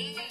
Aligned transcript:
Yeah. 0.00 0.29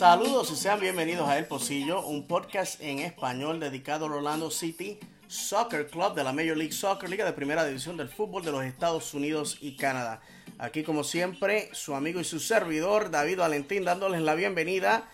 Saludos 0.00 0.50
y 0.50 0.56
sean 0.56 0.80
bienvenidos 0.80 1.28
a 1.28 1.36
El 1.36 1.44
Pocillo, 1.44 2.00
un 2.06 2.26
podcast 2.26 2.80
en 2.80 3.00
español 3.00 3.60
dedicado 3.60 4.06
al 4.06 4.12
Orlando 4.12 4.50
City 4.50 4.98
Soccer 5.28 5.88
Club 5.88 6.14
de 6.14 6.24
la 6.24 6.32
Major 6.32 6.56
League 6.56 6.72
Soccer, 6.72 7.10
Liga 7.10 7.26
de 7.26 7.34
Primera 7.34 7.66
División 7.66 7.98
del 7.98 8.08
Fútbol 8.08 8.42
de 8.42 8.50
los 8.50 8.64
Estados 8.64 9.12
Unidos 9.12 9.58
y 9.60 9.76
Canadá. 9.76 10.22
Aquí 10.58 10.84
como 10.84 11.04
siempre, 11.04 11.68
su 11.74 11.94
amigo 11.94 12.18
y 12.18 12.24
su 12.24 12.40
servidor 12.40 13.10
David 13.10 13.40
Valentín 13.40 13.84
dándoles 13.84 14.22
la 14.22 14.34
bienvenida 14.34 15.06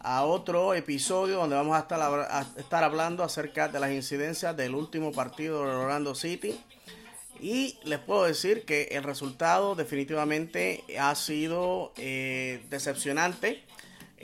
a 0.00 0.26
otro 0.26 0.74
episodio 0.74 1.36
donde 1.36 1.56
vamos 1.56 1.74
a 1.74 2.44
estar, 2.58 2.84
hablando 2.84 3.24
acerca 3.24 3.68
de 3.68 3.80
las 3.80 3.92
incidencias 3.92 4.54
del 4.54 4.74
último 4.74 5.10
partido 5.10 5.64
de 5.64 5.74
Orlando 5.74 6.14
City. 6.14 6.54
Y 7.40 7.78
les 7.84 7.98
puedo 7.98 8.24
decir 8.24 8.66
que 8.66 8.88
el 8.92 9.04
resultado 9.04 9.74
definitivamente 9.74 10.84
ha 11.00 11.14
sido 11.14 11.94
eh, 11.96 12.62
decepcionante 12.68 13.63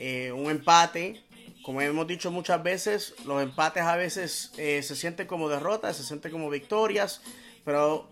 eh, 0.00 0.32
un 0.32 0.50
empate. 0.50 1.22
Como 1.62 1.82
hemos 1.82 2.06
dicho 2.06 2.30
muchas 2.30 2.62
veces, 2.62 3.14
los 3.26 3.42
empates 3.42 3.82
a 3.82 3.96
veces 3.96 4.50
eh, 4.56 4.82
se 4.82 4.96
sienten 4.96 5.26
como 5.26 5.50
derrotas, 5.50 5.98
se 5.98 6.04
sienten 6.04 6.32
como 6.32 6.48
victorias, 6.48 7.20
pero 7.66 8.08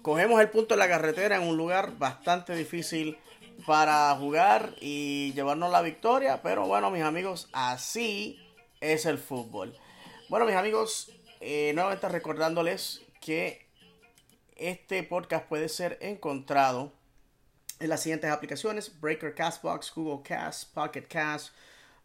cogemos 0.00 0.40
el 0.40 0.48
punto 0.48 0.74
de 0.74 0.78
la 0.78 0.88
carretera 0.88 1.36
en 1.36 1.42
un 1.42 1.58
lugar 1.58 1.98
bastante 1.98 2.56
difícil 2.56 3.18
para 3.66 4.16
jugar 4.16 4.74
y 4.80 5.34
llevarnos 5.34 5.70
la 5.70 5.82
victoria. 5.82 6.40
Pero 6.42 6.66
bueno, 6.66 6.90
mis 6.90 7.02
amigos, 7.02 7.50
así 7.52 8.40
es 8.80 9.04
el 9.04 9.18
fútbol. 9.18 9.76
Bueno, 10.30 10.46
mis 10.46 10.56
amigos, 10.56 11.12
eh, 11.40 11.72
nuevamente 11.74 12.08
recordándoles 12.08 13.02
que 13.20 13.66
este 14.56 15.02
podcast 15.02 15.46
puede 15.46 15.68
ser 15.68 15.98
encontrado 16.00 16.94
en 17.80 17.88
las 17.88 18.02
siguientes 18.02 18.30
aplicaciones: 18.30 19.00
Breaker, 19.00 19.34
Castbox, 19.34 19.92
Google 19.94 20.22
Cast, 20.22 20.72
Pocket 20.72 21.06
Cast, 21.08 21.54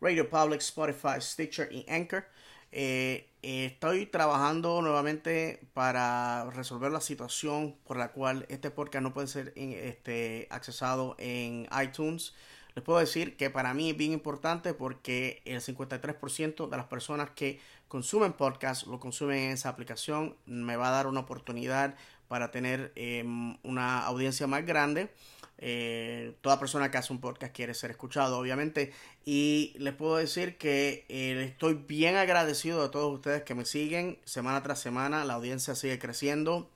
Radio 0.02 0.30
Public, 0.30 0.62
Spotify, 0.62 1.20
Stitcher 1.22 1.72
y 1.72 1.86
Anchor. 1.90 2.26
Eh, 2.72 3.30
eh, 3.42 3.68
estoy 3.68 4.06
trabajando 4.06 4.82
nuevamente 4.82 5.68
para 5.74 6.50
resolver 6.50 6.92
la 6.92 7.00
situación 7.00 7.78
por 7.86 7.96
la 7.96 8.12
cual 8.12 8.46
este 8.50 8.70
podcast 8.72 9.04
no 9.04 9.14
puede 9.14 9.28
ser 9.28 9.54
este, 9.56 10.48
accesado 10.50 11.16
en 11.20 11.68
iTunes. 11.82 12.34
Les 12.76 12.84
puedo 12.84 13.00
decir 13.00 13.38
que 13.38 13.50
para 13.50 13.74
mí 13.74 13.92
es 13.92 13.98
bien 13.98 14.12
importante 14.12 14.74
porque 14.74 15.42
el 15.46 15.62
53% 15.62 16.70
de 16.70 16.76
las 16.76 16.88
personas 16.88 17.30
que 17.30 17.62
consumen 17.88 18.34
podcast 18.34 18.88
lo 18.88 19.00
consumen 19.00 19.38
en 19.38 19.52
esa 19.52 19.70
aplicación. 19.70 20.36
Me 20.46 20.76
va 20.76 20.90
a 20.90 20.92
dar 20.92 21.08
una 21.08 21.22
oportunidad 21.22 21.96
para 22.28 22.52
tener 22.52 22.92
em, 22.96 23.58
una 23.64 24.06
audiencia 24.06 24.48
más 24.48 24.66
grande. 24.66 25.10
Eh, 25.58 26.36
toda 26.42 26.60
persona 26.60 26.92
que 26.92 26.98
hace 26.98 27.14
un 27.14 27.22
podcast 27.22 27.54
quiere 27.54 27.74
ser 27.74 27.92
escuchado, 27.92 28.38
obviamente. 28.38 28.94
Y 29.26 29.74
les 29.78 29.94
puedo 29.94 30.18
decir 30.18 30.58
que 30.58 31.06
eh, 31.10 31.46
estoy 31.50 31.76
bien 31.76 32.16
agradecido 32.16 32.84
de 32.84 32.90
todos 32.90 33.14
ustedes 33.14 33.44
que 33.44 33.56
me 33.56 33.66
siguen 33.66 34.20
semana 34.26 34.62
tras 34.64 34.80
semana. 34.80 35.26
La 35.26 35.36
audiencia 35.36 35.76
sigue 35.76 36.00
creciendo. 36.00 36.70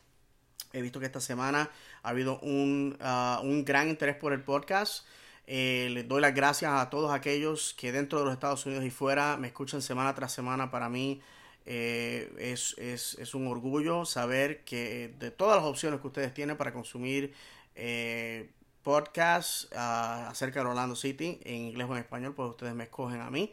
He 0.72 0.81
visto 0.81 1.00
que 1.00 1.07
esta 1.07 1.19
semana 1.22 1.72
ha 2.03 2.09
habido 2.09 2.40
un, 2.40 2.97
ah, 3.01 3.41
un 3.44 3.66
gran 3.66 3.90
interés 3.90 4.16
por 4.16 4.34
el 4.34 4.44
podcast. 4.44 5.06
Eh, 5.47 5.90
les 5.91 6.07
doy 6.07 6.22
las 6.22 6.35
gracias 6.35 6.72
a 6.72 6.90
todos 6.91 7.11
aquellos 7.11 7.73
que 7.73 7.91
dentro 7.91 8.19
de 8.19 8.25
los 8.25 8.34
Estados 8.34 8.66
Unidos 8.67 8.85
y 8.85 8.91
fuera 8.91 9.35
me 9.38 9.47
escuchan 9.47 9.81
semana 9.81 10.13
tras 10.13 10.31
semana. 10.31 10.69
Para 10.69 10.90
mí 10.90 11.22
es, 11.66 12.75
es, 12.78 13.16
es, 13.19 13.35
un 13.35 13.46
orgullo 13.47 14.03
saber 14.06 14.63
que 14.63 15.13
de 15.19 15.29
todas 15.29 15.57
las 15.57 15.66
opciones 15.66 16.00
que 16.00 16.07
ustedes 16.07 16.34
tienen 16.34 16.57
para 16.57 16.73
consumir 16.73 17.34
eh, 17.81 18.50
podcast 18.84 19.72
ah, 19.75 20.28
acerca 20.29 20.62
de 20.62 20.69
Orlando 20.69 20.95
City, 20.95 21.40
en 21.44 21.67
inglés 21.67 21.88
o 21.90 21.94
en 21.94 22.00
español, 22.00 22.34
pues 22.35 22.50
ustedes 22.50 22.73
me 22.73 22.85
escogen 22.85 23.22
a 23.22 23.29
mí. 23.29 23.51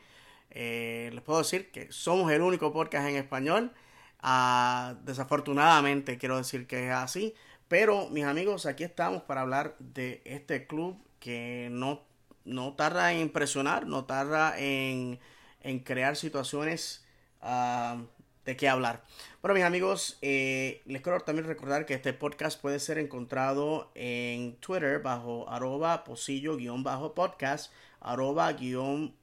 Eh, 0.51 1.11
les 1.13 1.23
puedo 1.23 1.41
decir 1.41 1.71
que 1.71 1.91
somos 1.93 2.31
el 2.33 2.43
único 2.43 2.73
podcast 2.73 3.09
en 3.09 3.17
español. 3.17 3.73
Ah, 4.21 4.95
desafortunadamente 5.05 6.19
quiero 6.19 6.37
decir 6.37 6.67
que 6.67 6.89
es 6.89 6.93
así. 6.93 7.35
Pero 7.69 8.09
mis 8.11 8.25
amigos, 8.25 8.67
aquí 8.67 8.85
estamos 8.85 9.23
para 9.23 9.41
hablar 9.43 9.77
de 9.79 10.23
este 10.25 10.67
club 10.67 10.97
que 11.19 11.69
no, 11.71 12.03
no 12.45 12.75
tarda 12.75 13.13
en 13.13 13.21
impresionar, 13.21 13.87
no 13.87 14.05
tarda 14.05 14.59
en, 14.59 15.19
en 15.63 15.81
crear 15.81 16.17
situaciones 16.17 17.05
uh, 17.43 18.03
de 18.47 18.57
qué 18.57 18.69
hablar. 18.69 19.03
Bueno, 19.43 19.55
mis 19.55 19.65
amigos, 19.65 20.19
eh, 20.23 20.81
les 20.87 21.03
quiero 21.03 21.21
también 21.21 21.47
recordar 21.47 21.85
que 21.85 21.95
este 21.95 22.13
podcast 22.13 22.61
puede 22.61 22.79
ser 22.79 22.97
encontrado 22.99 23.91
en 23.95 24.57
Twitter 24.57 25.03
bajo 25.03 25.51
arroba 25.51 26.05
posillo-podcast, 26.05 27.73
arroba 28.01 28.53
guion, 28.53 29.15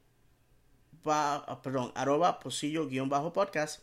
ah, 1.06 1.60
perdón, 1.64 1.92
arroba 1.96 2.40
posillo-podcast. 2.40 3.82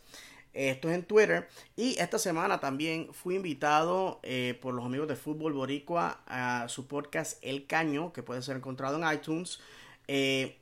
Esto 0.53 0.89
es 0.89 0.95
en 0.95 1.03
Twitter. 1.05 1.47
Y 1.75 1.97
esta 1.97 2.19
semana 2.19 2.59
también 2.59 3.13
fui 3.13 3.35
invitado 3.35 4.19
eh, 4.21 4.59
por 4.61 4.73
los 4.73 4.85
amigos 4.85 5.07
de 5.07 5.15
Fútbol 5.15 5.53
Boricua 5.53 6.21
a 6.27 6.67
su 6.67 6.87
podcast 6.87 7.39
El 7.41 7.67
Caño, 7.67 8.13
que 8.13 8.21
puede 8.21 8.41
ser 8.41 8.57
encontrado 8.57 9.01
en 9.01 9.11
iTunes. 9.11 9.59
Eh, 10.07 10.60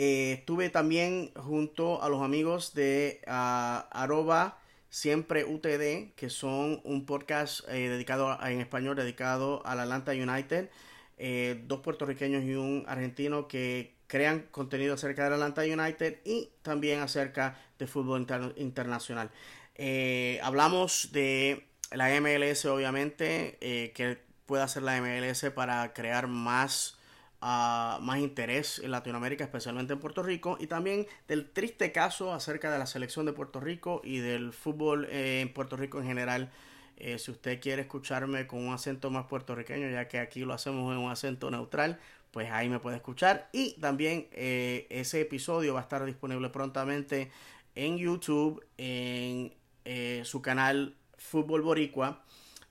eh, 0.00 0.34
estuve 0.38 0.70
también 0.70 1.32
junto 1.34 2.00
a 2.04 2.08
los 2.08 2.22
amigos 2.22 2.72
de 2.72 3.20
uh, 3.26 3.82
arroba 3.90 4.60
siempre 4.90 5.44
UTD, 5.44 6.14
que 6.14 6.30
son 6.30 6.80
un 6.84 7.04
podcast 7.04 7.68
eh, 7.68 7.88
dedicado 7.88 8.38
en 8.46 8.60
español 8.60 8.94
dedicado 8.94 9.60
al 9.66 9.80
Atlanta 9.80 10.12
United. 10.12 10.70
Eh, 11.16 11.64
dos 11.66 11.80
puertorriqueños 11.80 12.44
y 12.44 12.54
un 12.54 12.84
argentino 12.86 13.48
que 13.48 13.96
crean 14.06 14.46
contenido 14.52 14.94
acerca 14.94 15.24
del 15.24 15.32
Atlanta 15.32 15.62
United 15.62 16.20
y 16.24 16.48
también 16.62 17.00
acerca 17.00 17.58
de 17.76 17.88
fútbol 17.88 18.24
internacional. 18.54 19.32
hablamos 20.44 21.08
de 21.10 21.66
la 21.90 22.08
MLS, 22.20 22.66
obviamente, 22.66 23.58
que 23.96 24.18
puede 24.46 24.62
hacer 24.62 24.84
la 24.84 25.00
MLS 25.00 25.50
para 25.56 25.92
crear 25.92 26.28
más 26.28 26.97
más 27.40 28.18
interés 28.18 28.80
en 28.80 28.90
Latinoamérica, 28.90 29.44
especialmente 29.44 29.92
en 29.92 30.00
Puerto 30.00 30.22
Rico, 30.22 30.56
y 30.60 30.66
también 30.66 31.06
del 31.28 31.48
triste 31.50 31.92
caso 31.92 32.32
acerca 32.32 32.70
de 32.70 32.78
la 32.78 32.86
selección 32.86 33.26
de 33.26 33.32
Puerto 33.32 33.60
Rico 33.60 34.00
y 34.04 34.18
del 34.18 34.52
fútbol 34.52 35.06
eh, 35.10 35.40
en 35.42 35.52
Puerto 35.52 35.76
Rico 35.76 36.00
en 36.00 36.06
general. 36.06 36.50
Eh, 36.96 37.18
si 37.18 37.30
usted 37.30 37.60
quiere 37.60 37.82
escucharme 37.82 38.48
con 38.48 38.66
un 38.66 38.74
acento 38.74 39.10
más 39.10 39.26
puertorriqueño, 39.26 39.88
ya 39.88 40.08
que 40.08 40.18
aquí 40.18 40.40
lo 40.40 40.52
hacemos 40.52 40.92
en 40.92 40.98
un 40.98 41.12
acento 41.12 41.48
neutral, 41.48 42.00
pues 42.32 42.50
ahí 42.50 42.68
me 42.68 42.80
puede 42.80 42.96
escuchar. 42.96 43.48
Y 43.52 43.74
también 43.80 44.26
eh, 44.32 44.88
ese 44.90 45.20
episodio 45.20 45.74
va 45.74 45.80
a 45.80 45.82
estar 45.84 46.04
disponible 46.04 46.48
prontamente 46.50 47.30
en 47.76 47.98
YouTube, 47.98 48.66
en 48.76 49.54
su 50.24 50.42
canal 50.42 50.96
Fútbol 51.16 51.62
Boricua. 51.62 52.24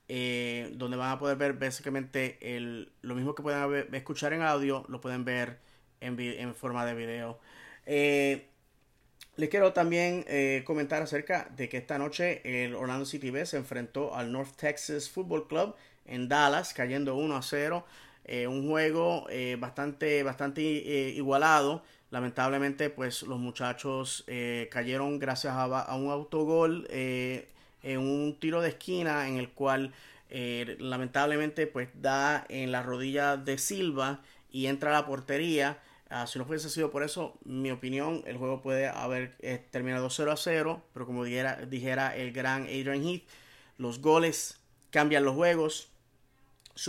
Eh, 0.09 0.71
donde 0.75 0.95
van 0.95 1.11
a 1.11 1.19
poder 1.19 1.37
ver 1.37 1.53
básicamente 1.53 2.37
el, 2.41 2.93
lo 3.01 3.13
mismo 3.13 3.35
que 3.35 3.43
pueden 3.43 3.93
escuchar 3.93 4.31
en 4.31 4.41
audio, 4.41 4.85
lo 4.87 5.01
pueden 5.01 5.25
ver 5.25 5.59
en, 5.99 6.19
en 6.19 6.55
forma 6.55 6.85
de 6.85 6.93
video. 6.95 7.39
Eh, 7.85 8.47
les 9.35 9.49
quiero 9.49 9.73
también 9.73 10.25
eh, 10.27 10.63
comentar 10.65 11.01
acerca 11.01 11.49
de 11.55 11.69
que 11.69 11.77
esta 11.77 11.97
noche 11.97 12.41
el 12.43 12.75
Orlando 12.75 13.05
City 13.05 13.31
B 13.31 13.45
se 13.45 13.57
enfrentó 13.57 14.15
al 14.15 14.31
North 14.31 14.55
Texas 14.55 15.09
Football 15.09 15.47
Club 15.47 15.75
en 16.05 16.27
Dallas, 16.27 16.73
cayendo 16.73 17.15
1 17.15 17.35
a 17.35 17.41
0. 17.41 17.85
Eh, 18.25 18.47
un 18.47 18.67
juego 18.67 19.27
bastante, 19.59 20.23
bastante 20.23 20.61
igualado. 20.61 21.83
Lamentablemente, 22.09 22.89
pues 22.89 23.23
los 23.23 23.39
muchachos 23.39 24.25
cayeron 24.69 25.19
gracias 25.19 25.53
a, 25.55 25.95
un 25.95 26.09
autogol 26.09 26.87
en 27.87 27.99
un 27.99 28.39
tiro 28.39 28.61
de 28.61 28.69
esquina 28.69 29.27
en 29.27 29.37
el 29.37 29.49
cual 29.49 29.93
lamentablemente 30.29 31.67
pues 31.67 31.89
da 31.95 32.45
en 32.49 32.71
la 32.71 32.83
rodilla 32.83 33.37
de 33.37 33.57
Silva 33.57 34.21
y 34.51 34.67
entra 34.67 34.89
a 34.89 35.01
la 35.01 35.05
portería. 35.05 35.79
Ah, 36.09 36.25
si 36.25 36.39
no 36.39 36.45
fuese 36.45 36.69
sido 36.69 36.89
por 36.89 37.03
eso, 37.03 37.37
mi 37.43 37.69
opinión, 37.69 38.23
el 38.25 38.37
juego 38.37 38.61
puede 38.61 38.87
haber 38.87 39.35
eh, 39.39 39.61
terminado 39.71 40.09
0 40.09 40.31
a 40.31 40.37
0, 40.37 40.81
pero 40.93 41.05
como 41.05 41.23
dijera, 41.25 41.57
dijera 41.65 42.15
el 42.15 42.31
gran 42.31 42.63
Adrian 42.63 43.03
Heath, 43.03 43.23
los 43.77 43.99
goles 44.01 44.57
cambian 44.89 45.25
los 45.25 45.35
juegos. 45.35 45.89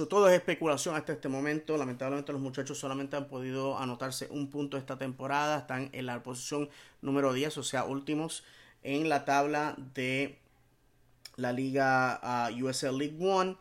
todo 0.09 0.29
es 0.29 0.35
especulación 0.35 0.95
hasta 0.95 1.13
este 1.13 1.29
momento. 1.29 1.77
Lamentablemente 1.77 2.33
los 2.33 2.41
muchachos 2.41 2.79
solamente 2.79 3.17
han 3.17 3.27
podido 3.27 3.77
anotarse 3.79 4.29
un 4.31 4.51
punto 4.51 4.77
esta 4.77 4.99
temporada. 4.99 5.59
Están 5.59 5.91
en 5.93 6.07
la 6.07 6.23
posición 6.23 6.69
número 7.03 7.33
10, 7.33 7.59
o 7.59 7.63
sea, 7.63 7.85
últimos 7.85 8.45
en 8.83 9.09
la 9.09 9.25
tabla 9.25 9.75
de 9.95 10.39
la 11.39 11.53
liga 11.53 12.21
ah, 12.23 12.51
USL 12.51 12.99
League 12.99 13.17
One. 13.19 13.57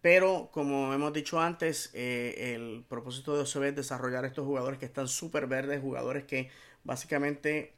Pero 0.00 0.50
como 0.52 0.94
hemos 0.94 1.12
dicho 1.12 1.40
antes, 1.40 1.90
eh, 1.92 2.54
el 2.54 2.84
propósito 2.88 3.34
de 3.34 3.42
OCB 3.42 3.64
es 3.64 3.76
desarrollar 3.76 4.24
estos 4.24 4.46
jugadores 4.46 4.78
que 4.78 4.86
están 4.86 5.08
súper 5.08 5.46
verdes, 5.48 5.82
jugadores 5.82 6.24
que 6.24 6.50
básicamente 6.84 7.74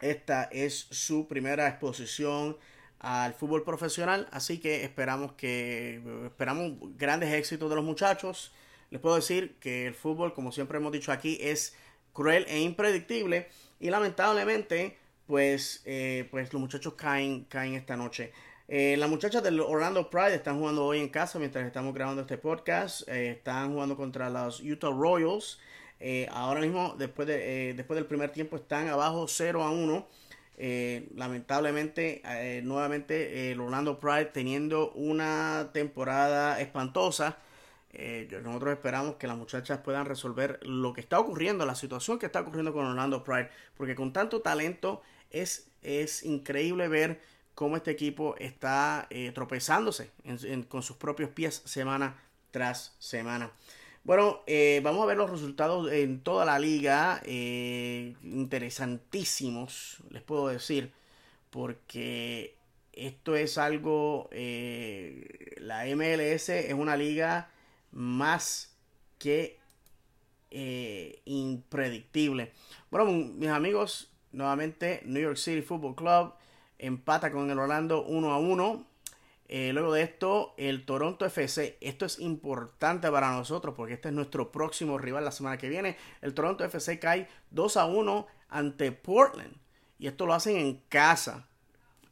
esta 0.00 0.44
es 0.44 0.88
su 0.90 1.28
primera 1.28 1.68
exposición 1.68 2.56
al 2.98 3.32
fútbol 3.34 3.64
profesional, 3.64 4.28
así 4.32 4.58
que 4.58 4.84
esperamos 4.84 5.32
que 5.32 6.02
esperamos 6.26 6.72
grandes 6.96 7.32
éxitos 7.32 7.70
de 7.70 7.76
los 7.76 7.84
muchachos. 7.84 8.52
Les 8.90 9.00
puedo 9.00 9.16
decir 9.16 9.56
que 9.60 9.86
el 9.86 9.94
fútbol, 9.94 10.34
como 10.34 10.52
siempre 10.52 10.78
hemos 10.78 10.92
dicho 10.92 11.12
aquí, 11.12 11.38
es 11.40 11.76
cruel 12.12 12.44
e 12.48 12.60
impredictible 12.60 13.48
y 13.78 13.88
lamentablemente, 13.90 14.98
pues, 15.30 15.80
eh, 15.84 16.26
pues 16.32 16.52
los 16.52 16.60
muchachos 16.60 16.94
caen, 16.94 17.44
caen 17.44 17.74
esta 17.74 17.96
noche. 17.96 18.32
Eh, 18.66 18.96
las 18.98 19.08
muchachas 19.08 19.44
del 19.44 19.60
Orlando 19.60 20.10
Pride 20.10 20.34
están 20.34 20.58
jugando 20.58 20.84
hoy 20.84 20.98
en 20.98 21.08
casa 21.08 21.38
mientras 21.38 21.64
estamos 21.64 21.94
grabando 21.94 22.22
este 22.22 22.36
podcast. 22.36 23.08
Eh, 23.08 23.30
están 23.30 23.72
jugando 23.72 23.96
contra 23.96 24.28
los 24.28 24.60
Utah 24.60 24.90
Royals. 24.90 25.60
Ahora 26.32 26.62
mismo, 26.62 26.96
después, 26.98 27.28
de, 27.28 27.74
después 27.74 27.94
del 27.96 28.06
primer 28.06 28.30
tiempo, 28.32 28.56
están 28.56 28.88
abajo 28.88 29.28
0 29.28 29.62
a 29.62 29.70
1. 29.70 30.08
lamentablemente, 31.14 32.22
nuevamente, 32.64 33.52
el 33.52 33.60
Orlando 33.60 34.00
Pride 34.00 34.26
teniendo 34.26 34.90
una 34.92 35.70
temporada 35.72 36.60
espantosa. 36.60 37.38
nosotros 38.42 38.72
esperamos 38.72 39.14
que 39.14 39.28
las 39.28 39.36
muchachas 39.36 39.78
puedan 39.78 40.06
resolver 40.06 40.58
lo 40.64 40.92
que 40.92 41.02
está 41.02 41.20
ocurriendo, 41.20 41.64
la 41.66 41.76
situación 41.76 42.18
que 42.18 42.26
está 42.26 42.40
ocurriendo 42.40 42.72
con 42.72 42.84
Orlando 42.84 43.22
Pride. 43.22 43.48
Porque 43.76 43.94
con 43.94 44.12
tanto 44.12 44.40
talento 44.40 45.02
es, 45.30 45.68
es 45.82 46.22
increíble 46.24 46.88
ver 46.88 47.20
cómo 47.60 47.76
este 47.76 47.90
equipo 47.90 48.36
está 48.38 49.06
eh, 49.10 49.32
tropezándose 49.34 50.10
con 50.68 50.82
sus 50.82 50.96
propios 50.96 51.28
pies 51.28 51.62
semana 51.66 52.18
tras 52.50 52.94
semana. 52.98 53.52
Bueno, 54.02 54.40
eh, 54.46 54.80
vamos 54.82 55.02
a 55.02 55.06
ver 55.06 55.18
los 55.18 55.30
resultados 55.30 55.92
en 55.92 56.20
toda 56.20 56.46
la 56.46 56.58
liga. 56.58 57.20
Eh, 57.26 58.14
interesantísimos, 58.22 59.98
les 60.08 60.22
puedo 60.22 60.48
decir. 60.48 60.90
Porque 61.50 62.54
esto 62.94 63.36
es 63.36 63.58
algo... 63.58 64.30
la 64.32 65.84
MLS 65.84 66.48
es 66.48 66.72
una 66.72 66.96
liga 66.96 67.50
más 67.92 68.74
que 69.18 69.58
impredictible. 71.26 72.52
Bueno, 72.90 73.12
mis 73.12 73.50
amigos, 73.50 74.10
nuevamente 74.32 75.02
New 75.04 75.22
York 75.22 75.36
City 75.36 75.62
Football 75.62 75.94
Club 75.94 76.34
empata 76.78 77.30
con 77.30 77.50
el 77.50 77.58
Orlando 77.58 78.04
1 78.04 78.32
a 78.32 78.38
1. 78.38 78.86
Eh, 79.48 79.72
luego 79.72 79.92
de 79.92 80.02
esto, 80.02 80.54
el 80.56 80.84
Toronto 80.84 81.26
FC. 81.26 81.76
Esto 81.80 82.06
es 82.06 82.18
importante 82.20 83.10
para 83.10 83.32
nosotros 83.32 83.74
porque 83.76 83.94
este 83.94 84.08
es 84.08 84.14
nuestro 84.14 84.52
próximo 84.52 84.96
rival 84.96 85.24
la 85.24 85.32
semana 85.32 85.58
que 85.58 85.68
viene. 85.68 85.96
El 86.20 86.34
Toronto 86.34 86.64
FC 86.64 86.98
cae 86.98 87.28
2 87.50 87.76
a 87.76 87.86
1 87.86 88.26
ante 88.48 88.92
Portland. 88.92 89.56
Y 89.98 90.06
esto 90.06 90.26
lo 90.26 90.34
hacen 90.34 90.56
en 90.56 90.80
casa. 90.88 91.46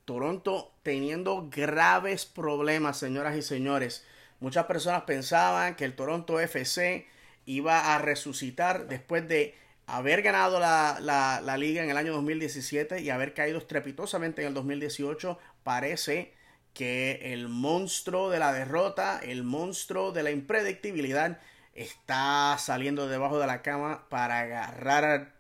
Toronto 0.05 0.73
teniendo 0.82 1.49
graves 1.50 2.26
problemas, 2.26 2.99
señoras 2.99 3.37
y 3.37 3.43
señores. 3.43 4.05
Muchas 4.41 4.67
personas 4.67 5.03
pensaban 5.03 5.75
que 5.75 5.85
el 5.85 5.94
Toronto 5.94 6.41
FC 6.41 7.06
iba 7.44 7.94
a 7.94 7.99
resucitar 7.99 8.88
después 8.88 9.26
de 9.26 9.55
haber 9.88 10.20
ganado 10.20 10.61
la, 10.61 11.56
liga 11.58 11.82
en 11.82 11.88
el 11.88 11.96
año 11.96 12.12
2017 12.12 13.00
y 13.00 13.08
haber 13.08 13.32
caído 13.32 13.56
estrepitosamente 13.58 14.43
en 14.43 14.49
el 14.49 14.55
2018, 14.55 15.38
parece 15.64 16.35
que 16.75 17.32
el 17.32 17.49
monstruo 17.49 18.29
de 18.29 18.38
la 18.38 18.52
derrota, 18.52 19.19
el 19.23 19.44
monstruo 19.44 20.12
de 20.12 20.23
la 20.23 20.31
impredictibilidad, 20.31 21.40
está 21.73 22.56
saliendo 22.58 23.08
debajo 23.08 23.40
de 23.40 23.46
la 23.46 23.62
cama 23.62 24.06
para 24.11 24.40
agarrar 24.40 25.05
a 25.05 25.35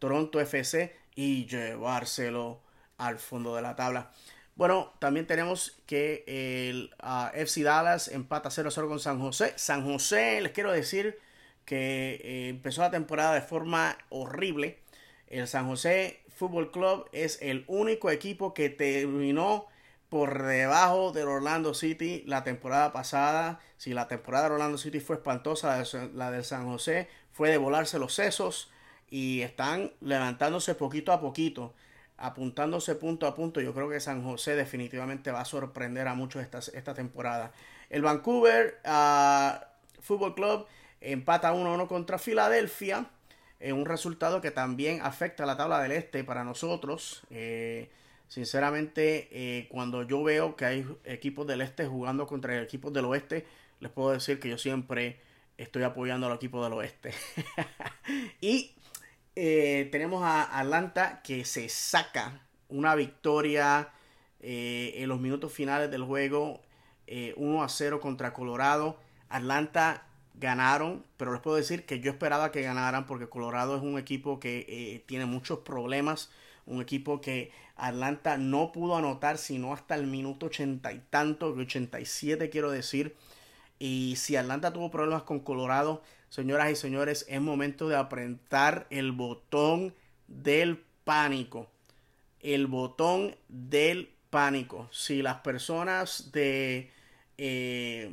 Toronto 0.00 0.40
FC 0.40 0.94
y 1.14 1.46
llevárselo 1.46 2.62
al 2.98 3.18
fondo 3.18 3.54
de 3.54 3.62
la 3.62 3.76
tabla. 3.76 4.10
Bueno, 4.56 4.92
también 4.98 5.28
tenemos 5.28 5.80
que 5.86 6.24
el 6.26 6.90
ah, 6.98 7.30
FC 7.32 7.62
Dallas 7.62 8.08
empata 8.08 8.50
0-0 8.50 8.88
con 8.88 8.98
San 8.98 9.20
José. 9.20 9.52
San 9.56 9.84
José, 9.84 10.40
les 10.40 10.50
quiero 10.50 10.72
decir, 10.72 11.18
que 11.64 12.20
eh, 12.22 12.48
empezó 12.48 12.82
la 12.82 12.90
temporada 12.90 13.34
de 13.34 13.42
forma 13.42 13.96
horrible. 14.10 14.78
El 15.26 15.48
San 15.48 15.66
José 15.66 16.20
Fútbol 16.28 16.70
Club 16.70 17.08
es 17.12 17.38
el 17.42 17.64
único 17.66 18.10
equipo 18.10 18.54
que 18.54 18.70
terminó 18.70 19.66
por 20.08 20.44
debajo 20.44 21.12
del 21.12 21.28
Orlando 21.28 21.74
City 21.74 22.22
la 22.26 22.44
temporada 22.44 22.92
pasada. 22.92 23.60
Si 23.78 23.94
la 23.94 24.06
temporada 24.06 24.48
de 24.48 24.54
Orlando 24.54 24.78
City 24.78 25.00
fue 25.00 25.16
espantosa, 25.16 25.82
la 26.14 26.30
del 26.30 26.44
San 26.44 26.66
José 26.66 27.08
fue 27.32 27.50
de 27.50 27.56
volarse 27.56 27.98
los 27.98 28.14
sesos 28.14 28.70
y 29.10 29.42
están 29.42 29.92
levantándose 30.00 30.74
poquito 30.74 31.12
a 31.12 31.20
poquito, 31.20 31.74
apuntándose 32.16 32.94
punto 32.94 33.26
a 33.26 33.34
punto. 33.34 33.60
Yo 33.60 33.74
creo 33.74 33.88
que 33.88 34.00
San 34.00 34.22
José 34.22 34.54
definitivamente 34.56 35.30
va 35.32 35.40
a 35.40 35.44
sorprender 35.44 36.06
a 36.06 36.14
muchos 36.14 36.42
esta, 36.42 36.58
esta 36.58 36.94
temporada. 36.94 37.52
El 37.90 38.02
Vancouver 38.02 38.80
uh, 38.84 39.64
Football 40.00 40.34
Club 40.34 40.66
empata 41.04 41.52
1-1 41.54 41.86
contra 41.86 42.18
Filadelfia. 42.18 43.06
un 43.60 43.86
resultado 43.86 44.40
que 44.40 44.50
también 44.50 45.00
afecta 45.02 45.44
a 45.44 45.46
la 45.46 45.56
tabla 45.56 45.80
del 45.80 45.92
este 45.92 46.24
para 46.24 46.44
nosotros. 46.44 47.22
Eh, 47.30 47.90
sinceramente, 48.28 49.28
eh, 49.30 49.68
cuando 49.70 50.02
yo 50.02 50.22
veo 50.22 50.56
que 50.56 50.64
hay 50.64 50.86
equipos 51.04 51.46
del 51.46 51.60
este 51.60 51.86
jugando 51.86 52.26
contra 52.26 52.60
equipos 52.60 52.92
del 52.92 53.06
oeste, 53.06 53.46
les 53.80 53.90
puedo 53.90 54.10
decir 54.10 54.40
que 54.40 54.50
yo 54.50 54.58
siempre 54.58 55.20
estoy 55.56 55.82
apoyando 55.82 56.26
al 56.26 56.34
equipo 56.34 56.62
del 56.62 56.74
oeste. 56.74 57.12
y 58.40 58.74
eh, 59.36 59.88
tenemos 59.92 60.22
a 60.24 60.58
Atlanta 60.58 61.22
que 61.22 61.44
se 61.44 61.68
saca 61.68 62.40
una 62.68 62.94
victoria 62.94 63.90
en 64.46 65.08
los 65.08 65.20
minutos 65.20 65.54
finales 65.54 65.90
del 65.90 66.02
juego 66.02 66.60
1 67.08 67.62
a 67.62 67.68
0 67.68 68.00
contra 68.00 68.34
Colorado. 68.34 68.98
Atlanta 69.30 70.06
ganaron, 70.34 71.04
pero 71.16 71.32
les 71.32 71.40
puedo 71.40 71.56
decir 71.56 71.86
que 71.86 72.00
yo 72.00 72.10
esperaba 72.10 72.50
que 72.50 72.62
ganaran 72.62 73.06
porque 73.06 73.28
Colorado 73.28 73.76
es 73.76 73.82
un 73.82 73.98
equipo 73.98 74.40
que 74.40 74.66
eh, 74.68 75.04
tiene 75.06 75.26
muchos 75.26 75.60
problemas, 75.60 76.30
un 76.66 76.82
equipo 76.82 77.20
que 77.20 77.52
Atlanta 77.76 78.36
no 78.36 78.72
pudo 78.72 78.96
anotar 78.96 79.38
sino 79.38 79.72
hasta 79.72 79.94
el 79.94 80.06
minuto 80.06 80.46
ochenta 80.46 80.92
y 80.92 81.00
tanto, 81.10 81.48
87 81.48 82.50
quiero 82.50 82.70
decir. 82.70 83.16
Y 83.78 84.14
si 84.16 84.36
Atlanta 84.36 84.72
tuvo 84.72 84.90
problemas 84.90 85.22
con 85.24 85.40
Colorado, 85.40 86.02
señoras 86.28 86.70
y 86.70 86.76
señores, 86.76 87.26
es 87.28 87.40
momento 87.40 87.88
de 87.88 87.96
apretar 87.96 88.86
el 88.90 89.12
botón 89.12 89.94
del 90.26 90.82
pánico. 91.04 91.68
El 92.40 92.66
botón 92.66 93.36
del 93.48 94.10
pánico. 94.30 94.88
Si 94.92 95.22
las 95.22 95.36
personas 95.40 96.30
de... 96.32 96.90
Eh, 97.36 98.12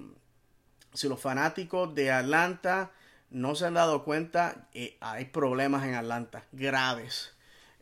si 0.94 1.08
los 1.08 1.20
fanáticos 1.20 1.94
de 1.96 2.12
Atlanta 2.12 2.92
no 3.30 3.56
se 3.56 3.66
han 3.66 3.76
dado 3.76 4.04
cuenta, 4.04 4.68
eh, 4.74 4.98
hay 5.00 5.26
problemas 5.26 5.86
en 5.86 5.96
Atlanta, 5.96 6.44
graves. 6.52 7.34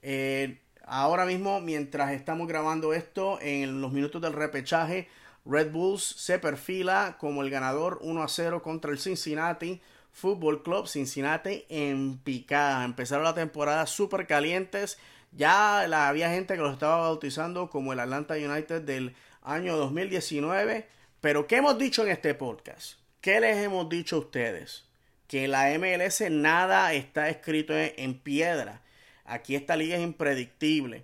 Eh, 0.01 0.61
ahora 0.85 1.25
mismo, 1.25 1.59
mientras 1.59 2.11
estamos 2.11 2.47
grabando 2.47 2.93
esto, 2.93 3.39
en 3.41 3.81
los 3.81 3.91
minutos 3.91 4.21
del 4.21 4.33
repechaje, 4.33 5.09
Red 5.45 5.71
Bulls 5.71 6.03
se 6.03 6.37
perfila 6.37 7.17
como 7.19 7.41
el 7.41 7.49
ganador 7.49 7.99
1 8.01 8.21
a 8.21 8.27
0 8.27 8.61
contra 8.61 8.91
el 8.91 8.99
Cincinnati. 8.99 9.81
Football 10.11 10.63
Club 10.63 10.87
Cincinnati 10.87 11.65
en 11.69 12.17
picada. 12.17 12.83
Empezaron 12.83 13.23
la 13.23 13.33
temporada 13.33 13.85
súper 13.85 14.27
calientes. 14.27 14.99
Ya 15.31 15.81
había 16.07 16.29
gente 16.29 16.55
que 16.55 16.61
los 16.61 16.73
estaba 16.73 17.01
bautizando 17.01 17.69
como 17.69 17.93
el 17.93 17.99
Atlanta 17.99 18.35
United 18.35 18.81
del 18.81 19.15
año 19.41 19.77
2019. 19.77 20.87
Pero 21.21 21.47
¿qué 21.47 21.57
hemos 21.57 21.77
dicho 21.77 22.03
en 22.03 22.11
este 22.11 22.33
podcast? 22.33 22.93
¿Qué 23.19 23.41
les 23.41 23.57
hemos 23.57 23.89
dicho 23.89 24.15
a 24.15 24.19
ustedes? 24.19 24.85
Que 25.27 25.49
la 25.49 25.77
MLS 25.77 26.21
nada 26.31 26.93
está 26.93 27.27
escrito 27.27 27.73
en 27.75 28.17
piedra. 28.17 28.81
Aquí 29.25 29.55
esta 29.55 29.75
liga 29.75 29.97
es 29.97 30.01
impredictible. 30.01 31.03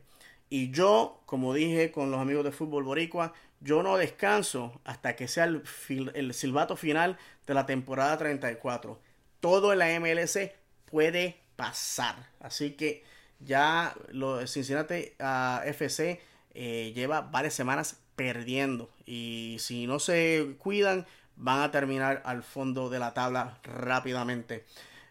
Y 0.50 0.72
yo, 0.72 1.22
como 1.26 1.54
dije 1.54 1.92
con 1.92 2.12
los 2.12 2.22
amigos 2.22 2.46
de 2.46 2.54
Fútbol 2.54 2.86
Boricua, 2.86 3.34
yo 3.60 3.84
no 3.84 3.98
descanso 3.98 4.80
hasta 4.86 5.18
que 5.18 5.28
sea 5.28 5.44
el, 5.44 6.34
silbato 6.34 6.78
final 6.78 7.18
de 7.46 7.54
la 7.54 7.66
temporada 7.66 8.18
34. 8.18 8.98
Todo 9.42 9.74
en 9.74 9.80
la 9.80 10.00
MLS 10.00 10.40
puede 10.86 11.42
pasar. 11.58 12.30
Así 12.40 12.72
que 12.72 13.04
ya 13.42 13.94
lo 14.10 14.48
Cincinnati 14.48 15.12
uh, 15.20 15.68
FC 15.68 16.22
eh, 16.54 16.94
lleva 16.96 17.20
varias 17.20 17.54
semanas 17.54 18.00
perdiendo. 18.16 18.90
Y 19.06 19.58
si 19.60 19.88
no 19.88 20.00
se 20.00 20.56
cuidan, 20.60 21.06
van 21.36 21.62
a 21.62 21.72
terminar 21.72 22.22
al 22.26 22.44
fondo 22.44 22.90
de 22.90 23.00
la 23.00 23.14
tabla 23.14 23.60
rápidamente. 23.64 24.66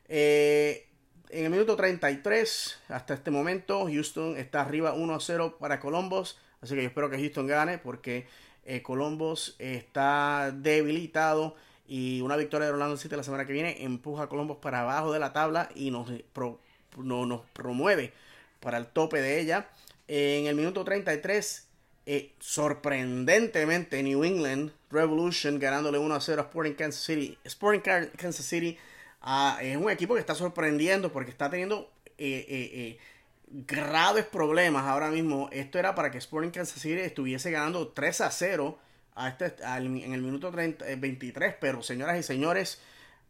Eh, 0.08 0.88
en 1.30 1.44
el 1.44 1.50
minuto 1.50 1.76
33, 1.76 2.80
hasta 2.88 3.14
este 3.14 3.30
momento, 3.30 3.86
Houston 3.86 4.36
está 4.36 4.60
arriba 4.60 4.92
1 4.92 5.20
0 5.20 5.56
para 5.58 5.80
Columbus. 5.80 6.38
Así 6.60 6.74
que 6.74 6.82
yo 6.82 6.88
espero 6.88 7.10
que 7.10 7.18
Houston 7.18 7.46
gane 7.46 7.78
porque 7.78 8.26
eh, 8.64 8.82
Columbus 8.82 9.56
está 9.58 10.52
debilitado. 10.54 11.56
Y 11.86 12.22
una 12.22 12.36
victoria 12.36 12.66
de 12.66 12.72
Orlando 12.72 12.96
City 12.96 13.14
la 13.14 13.22
semana 13.22 13.46
que 13.46 13.52
viene 13.52 13.84
empuja 13.84 14.22
a 14.22 14.28
Columbus 14.28 14.56
para 14.56 14.80
abajo 14.80 15.12
de 15.12 15.18
la 15.18 15.32
tabla 15.32 15.68
y 15.74 15.90
nos, 15.90 16.08
nos 16.96 17.40
promueve 17.52 18.14
para 18.60 18.78
el 18.78 18.86
tope 18.86 19.20
de 19.20 19.40
ella. 19.40 19.68
En 20.08 20.46
el 20.46 20.54
minuto 20.54 20.84
33, 20.84 21.63
eh, 22.06 22.32
sorprendentemente, 22.38 24.02
New 24.02 24.24
England 24.24 24.72
Revolution 24.90 25.58
ganándole 25.58 25.98
1 25.98 26.14
a 26.14 26.20
0 26.20 26.42
a 26.42 26.44
Sporting 26.44 26.74
Kansas 26.74 27.02
City. 27.02 27.38
Sporting 27.44 27.80
Kansas 28.16 28.44
City 28.44 28.78
Ah, 29.26 29.58
es 29.62 29.74
un 29.78 29.90
equipo 29.90 30.12
que 30.12 30.20
está 30.20 30.34
sorprendiendo 30.34 31.10
porque 31.10 31.30
está 31.30 31.48
teniendo 31.48 31.90
eh, 32.18 32.44
eh, 32.48 32.98
graves 33.48 34.26
problemas 34.26 34.84
ahora 34.84 35.08
mismo. 35.08 35.48
Esto 35.50 35.78
era 35.78 35.94
para 35.94 36.10
que 36.10 36.18
Sporting 36.18 36.50
Kansas 36.50 36.78
City 36.78 37.00
estuviese 37.00 37.50
ganando 37.50 37.88
3 37.88 38.20
a 38.20 38.30
0 38.30 38.78
a 39.14 39.28
este, 39.28 39.54
en 39.64 40.12
el 40.12 40.20
minuto 40.20 40.52
23. 40.52 41.54
Pero 41.58 41.82
señoras 41.82 42.18
y 42.18 42.22
señores, 42.22 42.82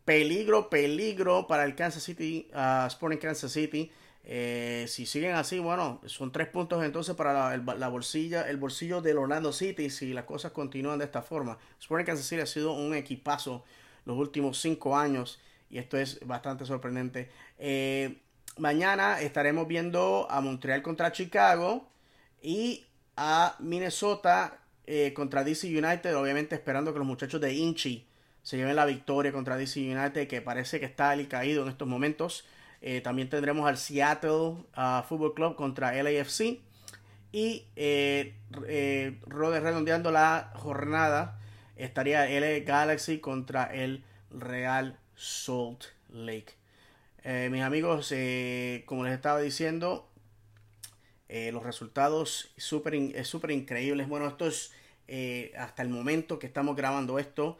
peligro, 0.04 0.68
peligro 0.68 1.46
para 1.46 1.62
el 1.62 1.76
Kansas 1.76 2.02
City, 2.02 2.50
uh, 2.52 2.88
Sporting 2.88 3.18
Kansas 3.18 3.52
City. 3.52 3.92
Si 4.26 5.06
siguen 5.06 5.34
así, 5.34 5.58
bueno, 5.58 6.00
son 6.06 6.32
tres 6.32 6.48
puntos 6.48 6.82
entonces 6.82 7.14
para 7.14 7.56
la, 7.56 7.88
bolsilla, 7.88 8.48
el 8.48 8.56
bolsillo 8.56 9.02
del 9.02 9.18
Orlando 9.18 9.52
City 9.52 9.90
si 9.90 10.12
las 10.14 10.24
cosas 10.24 10.52
continúan 10.52 10.98
de 10.98 11.04
esta 11.04 11.22
forma. 11.22 11.58
Sporting 11.80 12.06
Kansas 12.06 12.26
City 12.26 12.40
ha 12.40 12.46
sido 12.46 12.72
un 12.72 12.94
equipazo 12.94 13.64
los 14.04 14.16
últimos 14.16 14.60
cinco 14.60 14.96
años 14.96 15.40
y 15.70 15.78
esto 15.78 15.98
es 15.98 16.24
bastante 16.26 16.64
sorprendente. 16.64 17.30
Eh, 17.58 18.18
mañana 18.58 19.20
estaremos 19.20 19.66
viendo 19.66 20.26
a 20.30 20.40
Montreal 20.40 20.82
contra 20.82 21.12
Chicago 21.12 21.88
y 22.42 22.84
a 23.16 23.56
Minnesota 23.58 24.58
eh, 24.86 25.12
contra 25.14 25.44
DC 25.44 25.66
United, 25.66 26.16
obviamente 26.16 26.54
esperando 26.54 26.92
que 26.92 26.98
los 26.98 27.08
muchachos 27.08 27.40
de 27.40 27.54
Inchi 27.54 28.06
se 28.42 28.56
lleven 28.56 28.76
la 28.76 28.84
victoria 28.84 29.32
contra 29.32 29.56
DC 29.56 29.80
United, 29.80 30.28
que 30.28 30.42
parece 30.42 30.78
que 30.78 30.86
está 30.86 31.10
ali 31.10 31.26
caído 31.26 31.62
en 31.62 31.70
estos 31.70 31.88
momentos. 31.88 32.44
Eh, 32.86 33.00
también 33.00 33.30
tendremos 33.30 33.66
al 33.66 33.78
Seattle 33.78 34.56
ah, 34.74 35.06
Football 35.08 35.32
Club 35.32 35.56
contra 35.56 35.94
LAFC. 36.02 36.60
Y 37.32 37.64
eh, 37.76 38.34
redondeando 39.26 40.12
la 40.12 40.52
jornada, 40.54 41.40
estaría 41.76 42.28
el 42.28 42.62
Galaxy 42.62 43.18
contra 43.20 43.64
el 43.64 44.04
Real 44.30 44.98
Salt 45.16 45.84
Lake. 46.10 46.54
Eh, 47.22 47.48
mis 47.50 47.62
amigos, 47.62 48.12
eh, 48.12 48.82
como 48.84 49.02
les 49.02 49.14
estaba 49.14 49.40
diciendo, 49.40 50.06
eh, 51.30 51.52
los 51.52 51.62
resultados 51.62 52.52
súper 52.58 52.94
increíbles. 52.94 54.08
Bueno, 54.08 54.28
esto 54.28 54.46
es 54.46 54.72
hasta 55.56 55.82
el 55.82 55.88
momento 55.88 56.38
que 56.38 56.46
estamos 56.46 56.76
grabando 56.76 57.18
esto. 57.18 57.56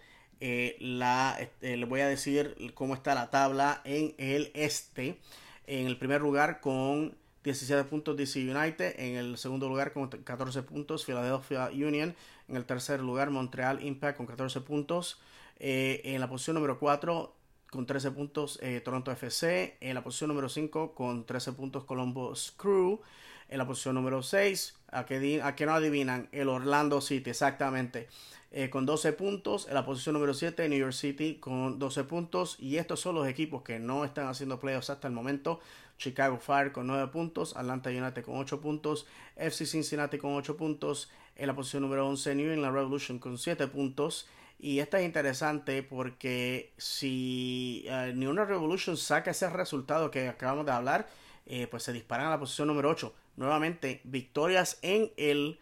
La, 0.81 1.39
les 1.61 1.89
voy 1.89 2.01
a 2.01 2.09
decir 2.09 2.73
cómo 2.75 2.95
está 2.95 3.15
la 3.15 3.31
tabla 3.31 3.81
en 3.85 4.15
el 4.19 4.51
este. 4.55 5.19
En 5.67 5.87
el 5.87 5.97
primer 5.97 6.21
lugar 6.21 6.61
con 6.61 7.17
17 7.45 7.85
puntos 7.85 8.17
DC 8.17 8.41
United. 8.41 8.95
En 8.99 9.17
el 9.17 9.39
segundo 9.39 9.69
lugar 9.69 9.93
con 9.93 10.09
14 10.09 10.63
puntos 10.63 11.05
Philadelphia 11.05 11.71
Union. 11.73 12.15
En 12.49 12.57
el 12.57 12.65
tercer 12.65 13.01
lugar 13.01 13.31
Montreal 13.31 13.85
Impact 13.85 14.17
con 14.17 14.27
14 14.27 14.61
puntos. 14.61 15.21
en 15.59 16.21
la 16.21 16.29
posición 16.29 16.55
número 16.55 16.79
4 16.79 17.35
con 17.75 17.87
13 17.87 18.13
puntos 18.13 18.59
eh, 18.63 18.81
Toronto 18.81 19.11
FC. 19.11 19.77
En 19.81 19.95
la 19.95 20.05
posición 20.05 20.29
número 20.29 20.49
5 20.49 20.95
con 20.95 21.27
13 21.27 21.53
puntos 21.55 21.85
Columbus 21.85 22.55
Crew. 22.57 23.01
En 23.49 23.59
la 23.59 23.67
posición 23.67 23.97
número 23.97 24.23
6, 24.23 24.77
a 24.95 25.07
que, 25.07 25.67
no 25.67 25.75
adivinan, 25.75 26.29
el 26.33 26.49
Orlando 26.49 27.01
City, 27.01 27.31
exactamente, 27.31 28.09
eh, 28.53 28.71
con 28.71 28.87
12 28.87 29.13
puntos. 29.13 29.67
En 29.69 29.75
la 29.75 29.85
posición 29.85 30.15
número 30.15 30.35
7, 30.35 30.69
New 30.69 30.79
York 30.79 30.93
City 30.93 31.37
con 31.37 31.79
12 31.79 32.05
puntos. 32.05 32.57
Y 32.61 32.77
estos 32.77 33.01
son 33.01 33.17
los 33.17 33.27
equipos 33.27 33.63
que 33.63 33.79
no 33.79 34.05
están 34.05 34.29
haciendo 34.29 34.61
playoffs 34.61 34.91
hasta 34.91 35.09
el 35.09 35.15
momento. 35.15 35.61
Chicago 35.99 36.39
Fire 36.39 36.73
con 36.73 36.87
9 36.87 37.11
puntos, 37.13 37.57
Atlanta 37.57 37.91
United 37.91 38.25
con 38.25 38.37
8 38.37 38.61
puntos, 38.61 39.07
FC 39.37 39.67
Cincinnati 39.67 40.19
con 40.19 40.35
8 40.35 40.57
puntos. 40.57 41.11
En 41.37 41.49
la 41.49 41.55
posición 41.55 41.83
número 41.83 42.07
11, 42.09 42.35
New 42.37 42.53
England 42.53 42.75
Revolution 42.75 43.19
con 43.19 43.39
7 43.39 43.67
puntos. 43.69 44.29
Y 44.59 44.79
esta 44.79 45.01
es 45.01 45.05
interesante 45.05 45.83
porque 45.83 46.73
si 46.79 47.87
uh, 47.89 48.15
New 48.15 48.33
Revolution 48.33 48.97
saca 48.97 49.33
ese 49.33 49.51
resultado 49.51 50.11
que 50.11 50.29
acabamos 50.29 50.65
de 50.65 50.73
hablar, 50.73 51.09
eh, 51.47 51.67
pues 51.67 51.83
se 51.83 51.93
disparan 51.93 52.29
a 52.29 52.31
la 52.31 52.39
posición 52.39 52.69
número 52.69 52.89
8. 52.91 53.13
Nuevamente, 53.37 54.01
victorias 54.05 54.79
en, 54.83 55.11
el, 55.17 55.59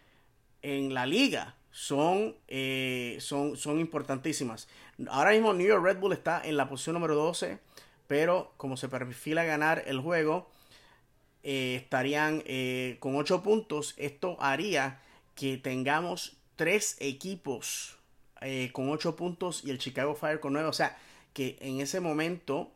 en 0.63 0.95
la 0.95 1.07
liga 1.07 1.57
son, 1.71 2.37
eh, 2.49 3.17
son, 3.21 3.57
son 3.57 3.81
importantísimas. 3.81 4.69
Ahora 5.09 5.31
mismo 5.31 5.53
New 5.55 5.67
York 5.67 5.85
Red 5.85 5.99
Bull 5.99 6.13
está 6.13 6.43
en 6.45 6.57
la 6.57 6.69
posición 6.69 6.95
número 6.95 7.15
12, 7.15 7.59
pero 8.07 8.53
como 8.57 8.77
se 8.77 8.89
perfila 8.89 9.45
ganar 9.45 9.83
el 9.87 10.01
juego, 10.01 10.51
eh, 11.43 11.77
estarían 11.77 12.43
con 13.01 13.17
8 13.17 13.43
puntos. 13.43 13.95
Esto 13.97 14.37
haría 14.41 15.01
que 15.35 15.57
tengamos 15.57 16.37
tres 16.57 16.97
equipos 17.01 17.97
eh, 18.41 18.71
con 18.73 18.89
8 18.89 19.17
puntos 19.17 19.65
y 19.65 19.71
el 19.71 19.79
Chicago 19.79 20.15
Fire 20.15 20.41
con 20.41 20.53
9. 20.53 20.69
O 20.69 20.73
sea, 20.73 20.99
que 21.33 21.57
en 21.61 21.81
ese 21.81 22.01
momento, 22.01 22.73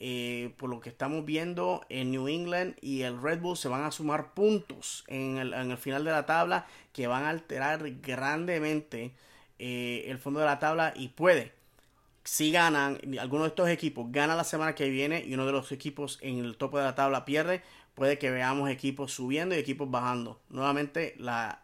eh, 0.00 0.54
por 0.56 0.70
lo 0.70 0.80
que 0.80 0.88
estamos 0.88 1.26
viendo, 1.26 1.84
en 1.90 2.10
New 2.10 2.26
England 2.26 2.74
y 2.80 3.02
el 3.02 3.20
Red 3.20 3.40
Bull 3.40 3.56
se 3.56 3.68
van 3.68 3.84
a 3.84 3.90
sumar 3.90 4.32
puntos 4.32 5.04
en 5.08 5.36
el, 5.36 5.76
final 5.76 6.04
de 6.04 6.10
la 6.10 6.24
tabla 6.24 6.66
que 6.92 7.06
van 7.06 7.24
a 7.24 7.28
alterar 7.28 7.88
grandemente 8.00 9.12
eh, 9.58 10.04
el 10.08 10.18
fondo 10.18 10.40
de 10.40 10.46
la 10.46 10.58
tabla 10.58 10.94
y 10.96 11.08
puede. 11.08 11.52
Si 12.24 12.50
ganan, 12.50 12.98
alguno 13.20 13.44
de 13.44 13.50
estos 13.50 13.68
equipos 13.68 14.10
gana 14.10 14.34
la 14.34 14.44
semana 14.44 14.74
que 14.74 14.88
viene 14.88 15.22
y 15.24 15.34
uno 15.34 15.44
de 15.44 15.52
los 15.52 15.70
equipos 15.70 16.18
en 16.22 16.38
el 16.38 16.56
tope 16.56 16.78
de 16.78 16.84
la 16.84 16.94
tabla 16.94 17.26
pierde, 17.26 17.62
puede 17.94 18.18
que 18.18 18.30
veamos 18.30 18.70
equipos 18.70 19.12
subiendo 19.12 19.54
y 19.54 19.58
equipos 19.58 19.90
bajando. 19.90 20.40
Nuevamente 20.48 21.14
la 21.18 21.62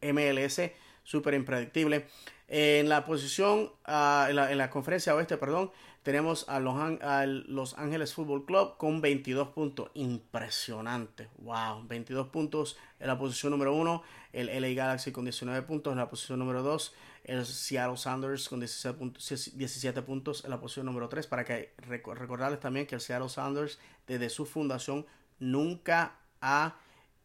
MLS 0.00 0.60
súper 1.04 1.34
impredictible. 1.34 2.06
En 2.48 2.88
la 2.88 3.04
posición, 3.04 3.70
ah, 3.84 4.26
en, 4.28 4.58
la, 4.58 4.70
conferencia 4.70 5.14
oeste, 5.14 5.36
perdón, 5.36 5.70
tenemos 6.02 6.48
a 6.48 6.60
los, 6.60 7.78
Ángeles 7.78 8.14
Football 8.14 8.46
Club 8.46 8.76
con 8.78 9.02
22 9.02 9.48
puntos. 9.48 9.90
Impresionante. 9.94 11.28
Wow, 11.38 11.86
22 11.86 12.28
puntos 12.28 12.78
en 12.98 13.08
la 13.08 13.18
posición 13.18 13.52
número 13.52 13.74
1. 13.74 14.02
El 14.32 14.46
LA 14.46 14.68
Galaxy 14.68 15.12
con 15.12 15.24
19 15.24 15.62
puntos 15.62 15.92
en 15.92 15.98
la 15.98 16.08
posición 16.08 16.38
número 16.38 16.62
2. 16.62 16.94
El 17.24 17.44
Seattle 17.44 17.98
Sounders 17.98 18.48
con 18.48 18.60
17 18.60 18.98
puntos, 18.98 19.52
17 19.54 20.02
puntos 20.02 20.44
en 20.44 20.50
la 20.50 20.60
posición 20.60 20.86
número 20.86 21.08
3. 21.10 21.26
Para 21.26 21.44
que 21.44 21.74
recordarles 21.86 22.60
también 22.60 22.86
que 22.86 22.94
el 22.94 23.02
Seattle 23.02 23.28
Sounders 23.28 23.78
desde 24.06 24.30
su 24.30 24.46
fundación 24.46 25.04
nunca 25.38 26.16
ha 26.40 26.76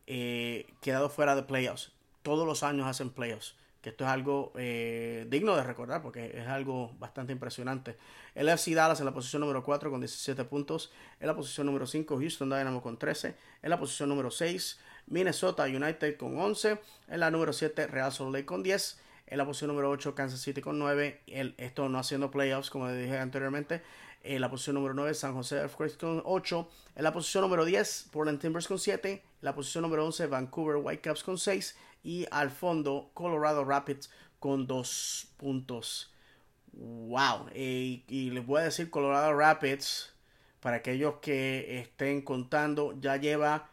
eh, 0.05 0.67
quedado 0.81 1.09
fuera 1.09 1.35
de 1.35 1.43
playoffs. 1.43 1.93
Todos 2.23 2.45
los 2.45 2.61
años 2.63 2.87
hacen 2.87 3.09
playoffs 3.09 3.55
que 3.85 3.91
esto 3.91 4.03
es 4.03 4.09
algo 4.09 4.51
eh, 4.57 5.27
digno 5.29 5.55
de 5.55 5.61
recordar 5.61 6.01
porque 6.01 6.35
es 6.35 6.47
algo 6.47 6.95
bastante 6.97 7.31
impresionante. 7.33 7.95
El 8.33 8.49
FC 8.49 8.73
Dallas 8.73 8.99
en 8.99 9.05
la 9.05 9.13
posición 9.13 9.41
número 9.41 9.63
4 9.63 9.91
con 9.91 10.01
17 10.01 10.43
puntos, 10.45 10.91
en 11.19 11.27
la 11.27 11.35
posición 11.35 11.67
número 11.67 11.85
5 11.85 12.17
Houston 12.17 12.49
Dynamo 12.49 12.81
con 12.81 12.97
13, 12.97 13.35
en 13.61 13.69
la 13.69 13.77
posición 13.77 14.09
número 14.09 14.31
6 14.31 14.79
Minnesota 15.05 15.65
United 15.65 16.17
con 16.17 16.35
11, 16.35 16.79
en 17.09 17.19
la 17.19 17.29
número 17.29 17.53
7 17.53 17.85
Real 17.85 18.11
Salt 18.11 18.33
Lake 18.33 18.47
con 18.47 18.63
10, 18.63 18.99
en 19.27 19.37
la 19.37 19.45
posición 19.45 19.67
número 19.67 19.91
8 19.91 20.15
Kansas 20.15 20.41
City 20.41 20.61
con 20.61 20.79
9, 20.79 21.21
el, 21.27 21.53
esto 21.59 21.87
no 21.87 21.99
haciendo 21.99 22.31
playoffs 22.31 22.71
como 22.71 22.91
dije 22.91 23.19
anteriormente, 23.19 23.83
En 24.23 24.41
la 24.41 24.49
posición 24.49 24.73
número 24.73 24.95
9, 24.95 25.13
San 25.13 25.35
Jose 25.35 25.57
Earthquakes 25.57 25.97
con 25.97 26.23
8. 26.25 26.67
En 26.95 27.03
la 27.03 27.13
posición 27.13 27.43
número 27.43 27.63
10, 27.63 28.07
Portland 28.11 28.39
Timbers 28.39 28.67
con 28.67 28.79
7. 28.79 29.11
En 29.11 29.21
la 29.41 29.53
posición 29.53 29.83
número 29.83 30.03
11, 30.03 30.25
Vancouver 30.25 30.77
Whitecaps 30.77 31.21
con 31.21 31.37
6. 31.37 31.75
Y 32.05 32.27
al 32.29 32.51
fondo, 32.51 33.09
Colorado 33.15 33.65
Rapids 33.65 34.11
con 34.39 34.67
2 34.67 35.33
puntos. 35.37 36.13
¡Wow! 36.71 37.49
Y 37.55 38.29
les 38.29 38.45
voy 38.45 38.61
a 38.61 38.65
decir, 38.65 38.91
Colorado 38.91 39.33
Rapids, 39.33 40.13
para 40.59 40.77
aquellos 40.77 41.15
que 41.15 41.79
estén 41.79 42.21
contando, 42.21 42.93
ya 43.01 43.17
lleva 43.17 43.69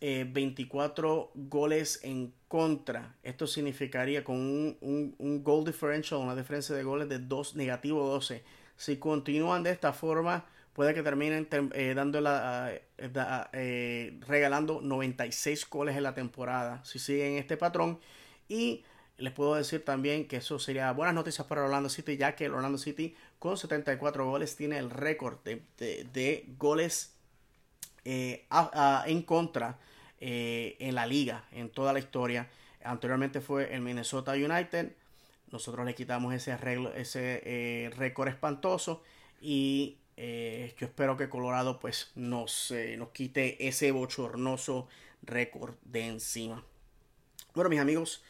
24 0.00 1.32
eh, 1.34 1.38
goles 1.48 2.00
en 2.02 2.32
contra. 2.48 3.14
Esto 3.22 3.46
significaría 3.46 4.24
con 4.24 4.36
un, 4.36 5.14
un, 5.18 5.44
goal 5.44 5.64
differential, 5.64 6.20
una 6.20 6.34
diferencia 6.34 6.74
de 6.74 6.82
goles 6.82 7.08
de 7.08 7.18
2 7.18 7.56
negativo 7.56 8.06
12. 8.08 8.42
Si 8.76 8.96
continúan 8.96 9.62
de 9.62 9.70
esta 9.70 9.92
forma, 9.92 10.46
puede 10.76 10.92
que 10.92 11.02
terminen 11.02 11.48
eh, 11.72 11.94
dando 11.96 12.20
la, 12.20 12.70
eh, 13.54 14.20
regalando 14.26 14.82
96 14.82 15.70
goles 15.70 15.96
en 15.96 16.02
la 16.02 16.12
temporada. 16.12 16.84
Si 16.84 16.98
siguen 16.98 17.38
este 17.38 17.56
patrón. 17.56 17.98
Y 18.46 18.84
les 19.16 19.32
puedo 19.32 19.54
decir 19.54 19.82
también 19.86 20.28
que 20.28 20.36
eso 20.36 20.58
sería 20.58 20.92
buenas 20.92 21.14
noticias 21.14 21.46
para 21.46 21.64
Orlando 21.64 21.88
City, 21.88 22.18
ya 22.18 22.36
que 22.36 22.44
el 22.44 22.52
Orlando 22.52 22.76
City 22.76 23.16
con 23.38 23.56
74 23.56 24.26
goles 24.26 24.54
tiene 24.54 24.76
el 24.76 24.90
récord 24.90 25.38
de, 25.42 26.44
goles 26.58 27.14
en 28.04 29.22
contra 29.22 29.78
eh, 30.20 30.76
en 30.78 30.94
la 30.94 31.06
liga, 31.06 31.46
en 31.52 31.70
toda 31.70 31.94
la 31.94 32.00
historia. 32.00 32.50
Anteriormente 32.84 33.40
fue 33.40 33.74
el 33.74 33.80
Minnesota 33.80 34.32
United. 34.32 34.92
Nosotros 35.50 35.86
le 35.86 35.94
quitamos 35.94 36.34
ese, 36.34 36.54
ese 36.96 37.42
eh, 37.46 37.90
récord 37.96 38.28
espantoso 38.28 39.02
y 39.40 39.96
eh, 40.16 40.74
yo 40.78 40.86
espero 40.86 41.16
que 41.16 41.28
Colorado 41.28 41.78
pues 41.78 42.10
nos, 42.14 42.72
nos 42.96 43.10
quite 43.10 43.68
ese 43.68 43.92
bochornoso 43.92 44.88
récord 45.22 45.74
de 45.84 46.06
encima. 46.06 46.64
Bueno, 47.54 47.70
mis 47.70 47.80
amigos, 47.80 48.22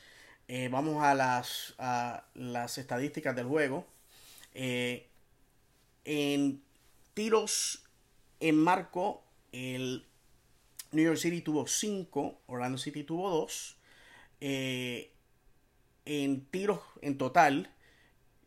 vamos 0.70 1.02
a 1.02 1.14
las, 1.14 1.74
a 1.78 2.24
las 2.34 2.78
estadísticas 2.78 3.34
del 3.34 3.46
juego. 3.46 3.86
en 4.54 6.62
tiros 7.14 7.86
en 8.40 8.56
marco, 8.56 9.24
el 9.52 10.04
New 10.92 11.04
York 11.04 11.18
City 11.18 11.40
tuvo 11.40 11.66
5, 11.66 12.40
Orlando 12.46 12.78
City 12.78 13.04
tuvo 13.04 13.30
2. 13.30 13.76
Eh, 14.40 15.12
en 16.04 16.44
tiros 16.46 16.80
en 17.00 17.18
total, 17.18 17.70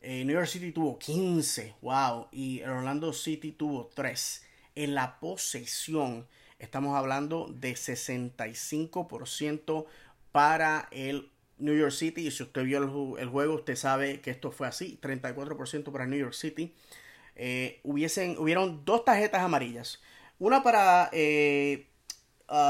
eh, 0.02 0.24
New 0.24 0.34
York 0.34 0.48
City 0.48 0.72
tuvo 0.72 0.98
15, 0.98 1.76
wow, 1.82 2.28
y 2.32 2.62
Orlando 2.64 3.12
City 3.12 3.52
tuvo 3.52 3.90
3. 3.94 4.46
En 4.76 4.96
la 4.96 5.20
posesión, 5.20 6.26
estamos 6.58 6.96
hablando 6.96 7.54
de 7.54 7.74
65% 7.74 9.86
para 10.32 10.88
el 10.92 11.30
New 11.58 11.76
York 11.76 11.92
City. 11.92 12.28
Y 12.28 12.32
si 12.32 12.44
usted 12.44 12.64
vio 12.64 13.18
el, 13.18 13.28
juego, 13.28 13.56
usted 13.56 13.76
sabe 13.76 14.22
que 14.22 14.32
esto 14.32 14.52
fue 14.52 14.68
así: 14.68 14.98
34% 15.02 15.92
para 15.92 16.06
New 16.06 16.20
York 16.20 16.34
City. 16.34 16.74
Eh, 17.36 17.82
hubiesen, 17.84 18.38
hubieron 18.38 18.86
dos 18.86 19.04
tarjetas 19.04 19.42
amarillas. 19.42 20.02
Una 20.40 20.64
para 20.64 21.12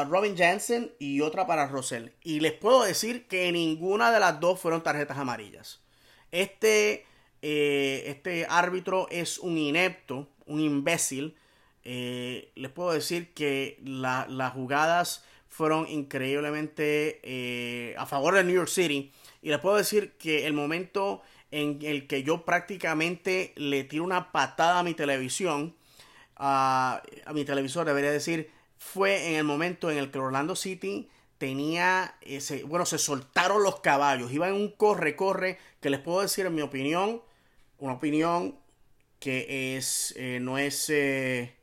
Robin 0.08 0.36
Jansen 0.36 0.92
y 0.98 1.22
otra 1.22 1.46
para 1.46 1.68
Rosell. 1.68 2.12
Y 2.24 2.40
les 2.40 2.54
puedo 2.54 2.84
decir 2.84 3.28
que 3.28 3.52
ninguna 3.52 4.12
de 4.12 4.20
las 4.20 4.40
dos 4.40 4.60
fueron 4.60 4.82
tarjetas 4.82 5.20
amarillas. 5.20 5.82
Este, 6.32 7.06
eh, 7.42 8.04
este 8.08 8.46
árbitro 8.50 9.08
es 9.10 9.38
un 9.38 9.58
inepto, 9.58 10.28
un 10.46 10.60
imbécil. 10.60 11.36
Eh, 11.84 12.52
les 12.56 12.72
puedo 12.72 12.92
decir 12.92 13.34
que 13.34 13.80
las 13.84 14.54
jugadas 14.54 15.24
fueron 15.48 15.88
increíblemente 15.88 17.20
eh, 17.24 17.96
a 17.98 18.06
favor 18.06 18.36
de 18.36 18.44
New 18.44 18.56
York 18.56 18.70
City. 18.70 19.12
Y 19.42 19.50
les 19.50 19.60
puedo 19.60 19.78
decir 19.78 20.14
que 20.20 20.46
el 20.46 20.54
momento 20.54 21.22
en 21.52 21.80
el 21.82 22.08
que 22.08 22.24
yo 22.24 22.46
prácticamente 22.46 23.54
le 23.56 23.84
tiro 23.84 24.04
una 24.04 24.32
patada 24.32 24.80
a 24.80 24.84
mi 24.84 24.94
televisión, 24.94 25.76
a 26.36 27.02
mi 27.34 27.44
televisor, 27.44 27.86
debería 27.86 28.12
decir, 28.12 28.52
fue 28.78 29.30
en 29.30 29.36
el 29.36 29.44
momento 29.44 29.92
en 29.92 29.98
el 29.98 30.10
que 30.10 30.20
Orlando 30.20 30.56
City 30.56 31.10
tenía 31.40 32.16
ese, 32.22 32.64
bueno, 32.64 32.86
se 32.86 32.98
soltaron 32.98 33.64
los 33.64 33.80
caballos, 33.80 34.32
iban 34.32 34.50
en 34.50 34.62
un 34.62 34.72
corre, 34.72 35.16
corre, 35.16 35.58
que 35.80 35.90
les 35.90 36.00
puedo 36.00 36.22
decir 36.22 36.46
en 36.46 36.54
mi 36.54 36.62
opinión, 36.62 37.22
una 37.80 37.94
opinión 37.94 38.56
que 39.20 39.78
es, 39.78 40.14
eh, 40.18 40.40
no 40.42 40.58
es, 40.58 40.90
eh, 40.90 41.56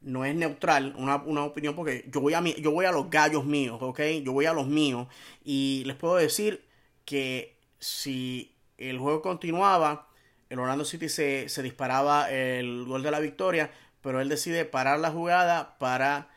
no 0.00 0.24
es 0.24 0.34
neutral, 0.34 0.94
una, 0.96 1.16
opinión 1.44 1.74
porque 1.74 2.04
yo 2.12 2.20
voy, 2.20 2.34
a 2.34 2.40
yo 2.40 2.70
voy 2.70 2.86
a 2.86 2.92
los 2.92 3.10
gallos 3.10 3.44
míos, 3.44 3.78
¿ok? 3.80 4.00
Yo 4.22 4.32
voy 4.32 4.46
a 4.46 4.52
los 4.52 4.66
míos 4.66 5.08
y 5.44 5.82
les 5.86 5.96
puedo 5.96 6.16
decir 6.16 6.64
que 7.04 7.58
si 7.78 8.54
el 8.78 8.98
juego 8.98 9.22
continuaba, 9.22 10.08
el 10.50 10.58
Orlando 10.58 10.84
City 10.84 11.08
se, 11.08 11.48
se 11.48 11.62
disparaba 11.62 12.30
el 12.30 12.84
gol 12.84 13.02
de 13.02 13.10
la 13.10 13.20
victoria, 13.20 13.70
pero 14.02 14.20
él 14.20 14.28
decide 14.28 14.64
parar 14.64 14.98
la 15.00 15.10
jugada 15.10 15.78
para 15.78 16.28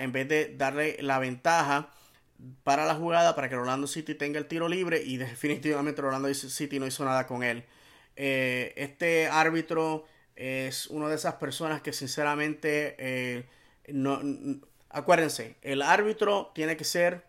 en 0.00 0.12
vez 0.12 0.28
de 0.28 0.54
darle 0.54 0.98
la 1.00 1.18
ventaja 1.18 1.88
para 2.64 2.86
la 2.86 2.94
jugada 2.94 3.34
para 3.34 3.48
que 3.48 3.56
Orlando 3.56 3.86
City 3.86 4.14
tenga 4.14 4.38
el 4.38 4.46
tiro 4.46 4.68
libre 4.68 5.02
y 5.02 5.16
definitivamente 5.16 6.02
Orlando 6.02 6.32
City 6.34 6.78
no 6.78 6.86
hizo 6.86 7.04
nada 7.04 7.26
con 7.26 7.42
él. 7.42 7.64
Eh, 8.16 8.72
este 8.76 9.28
árbitro 9.28 10.04
es 10.36 10.86
una 10.88 11.08
de 11.08 11.16
esas 11.16 11.34
personas 11.34 11.82
que 11.82 11.92
sinceramente 11.92 12.96
eh, 12.98 13.44
no, 13.88 14.20
acuérdense, 14.90 15.56
el 15.62 15.82
árbitro 15.82 16.52
tiene 16.54 16.76
que 16.76 16.84
ser 16.84 17.24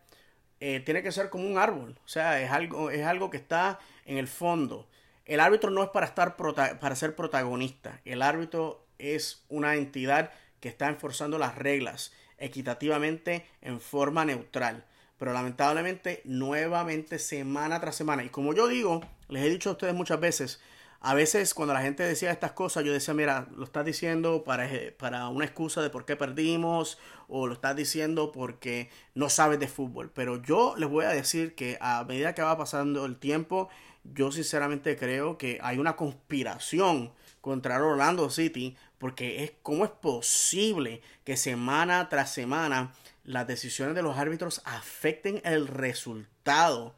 eh, 0.65 0.79
tiene 0.79 1.03
que 1.03 1.11
ser 1.11 1.29
como 1.29 1.45
un 1.45 1.57
árbol, 1.57 1.99
o 2.05 2.07
sea, 2.07 2.41
es 2.41 2.49
algo, 2.49 2.89
es 2.89 3.05
algo 3.05 3.29
que 3.29 3.35
está 3.35 3.79
en 4.05 4.17
el 4.17 4.29
fondo. 4.29 4.87
El 5.25 5.41
árbitro 5.41 5.71
no 5.71 5.83
es 5.83 5.89
para 5.89 6.05
estar 6.05 6.37
para 6.37 6.95
ser 6.95 7.17
protagonista. 7.17 7.99
El 8.05 8.21
árbitro 8.21 8.85
es 8.97 9.43
una 9.49 9.75
entidad 9.75 10.31
que 10.61 10.69
está 10.69 10.87
enforzando 10.87 11.37
las 11.37 11.55
reglas 11.55 12.13
equitativamente 12.37 13.45
en 13.61 13.81
forma 13.81 14.23
neutral. 14.23 14.85
Pero 15.17 15.33
lamentablemente, 15.33 16.21
nuevamente, 16.23 17.19
semana 17.19 17.81
tras 17.81 17.97
semana. 17.97 18.23
Y 18.23 18.29
como 18.29 18.53
yo 18.53 18.67
digo, 18.67 19.01
les 19.27 19.43
he 19.43 19.49
dicho 19.49 19.69
a 19.69 19.73
ustedes 19.73 19.93
muchas 19.93 20.21
veces, 20.21 20.61
a 21.05 21.13
veces 21.13 21.53
cuando 21.53 21.73
la 21.73 21.81
gente 21.81 22.01
decía 22.01 22.31
estas 22.31 22.53
cosas, 22.53 22.85
yo 22.85 22.93
decía, 22.93 23.13
mira, 23.13 23.49
lo 23.57 23.65
estás 23.65 23.85
diciendo 23.85 24.45
para, 24.45 24.69
para 24.97 25.27
una 25.27 25.43
excusa 25.43 25.81
de 25.81 25.89
por 25.89 26.05
qué 26.05 26.15
perdimos, 26.15 26.97
o 27.27 27.45
lo 27.45 27.53
estás 27.53 27.75
diciendo 27.75 28.31
porque 28.31 28.89
no 29.13 29.27
sabes 29.27 29.59
de 29.59 29.67
fútbol. 29.67 30.11
Pero 30.15 30.41
yo 30.41 30.75
les 30.77 30.87
voy 30.89 31.03
a 31.03 31.09
decir 31.09 31.55
que 31.55 31.77
a 31.81 32.05
medida 32.05 32.33
que 32.33 32.41
va 32.41 32.57
pasando 32.57 33.05
el 33.05 33.17
tiempo, 33.17 33.67
yo 34.05 34.31
sinceramente 34.31 34.95
creo 34.95 35.37
que 35.37 35.59
hay 35.61 35.77
una 35.77 35.97
conspiración 35.97 37.11
contra 37.41 37.83
Orlando 37.83 38.29
City, 38.29 38.77
porque 38.97 39.43
es 39.43 39.51
cómo 39.61 39.83
es 39.83 39.91
posible 39.91 41.01
que 41.25 41.35
semana 41.35 42.07
tras 42.07 42.31
semana 42.31 42.93
las 43.25 43.45
decisiones 43.45 43.93
de 43.93 44.03
los 44.03 44.17
árbitros 44.17 44.61
afecten 44.63 45.41
el 45.43 45.67
resultado 45.67 46.95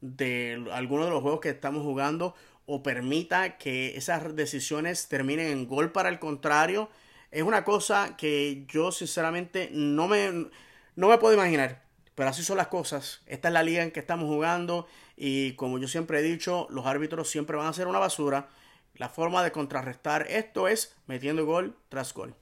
de 0.00 0.64
algunos 0.72 1.06
de 1.06 1.10
los 1.10 1.22
juegos 1.22 1.40
que 1.40 1.48
estamos 1.48 1.82
jugando 1.82 2.36
o 2.70 2.82
permita 2.82 3.56
que 3.56 3.96
esas 3.96 4.36
decisiones 4.36 5.08
terminen 5.08 5.48
en 5.48 5.66
gol 5.66 5.90
para 5.90 6.10
el 6.10 6.18
contrario. 6.18 6.90
Es 7.30 7.42
una 7.42 7.64
cosa 7.64 8.14
que 8.18 8.66
yo 8.68 8.92
sinceramente 8.92 9.70
no 9.72 10.06
me, 10.06 10.48
no 10.94 11.08
me 11.08 11.16
puedo 11.16 11.32
imaginar. 11.32 11.82
Pero 12.14 12.28
así 12.28 12.42
son 12.44 12.58
las 12.58 12.66
cosas. 12.66 13.22
Esta 13.24 13.48
es 13.48 13.54
la 13.54 13.62
liga 13.62 13.82
en 13.82 13.90
que 13.90 14.00
estamos 14.00 14.26
jugando 14.26 14.86
y 15.16 15.54
como 15.54 15.78
yo 15.78 15.88
siempre 15.88 16.20
he 16.20 16.22
dicho, 16.22 16.66
los 16.68 16.84
árbitros 16.84 17.30
siempre 17.30 17.56
van 17.56 17.68
a 17.68 17.72
ser 17.72 17.86
una 17.86 18.00
basura. 18.00 18.50
La 18.96 19.08
forma 19.08 19.42
de 19.42 19.50
contrarrestar 19.50 20.26
esto 20.28 20.68
es 20.68 20.94
metiendo 21.06 21.46
gol 21.46 21.74
tras 21.88 22.12
gol. 22.12 22.34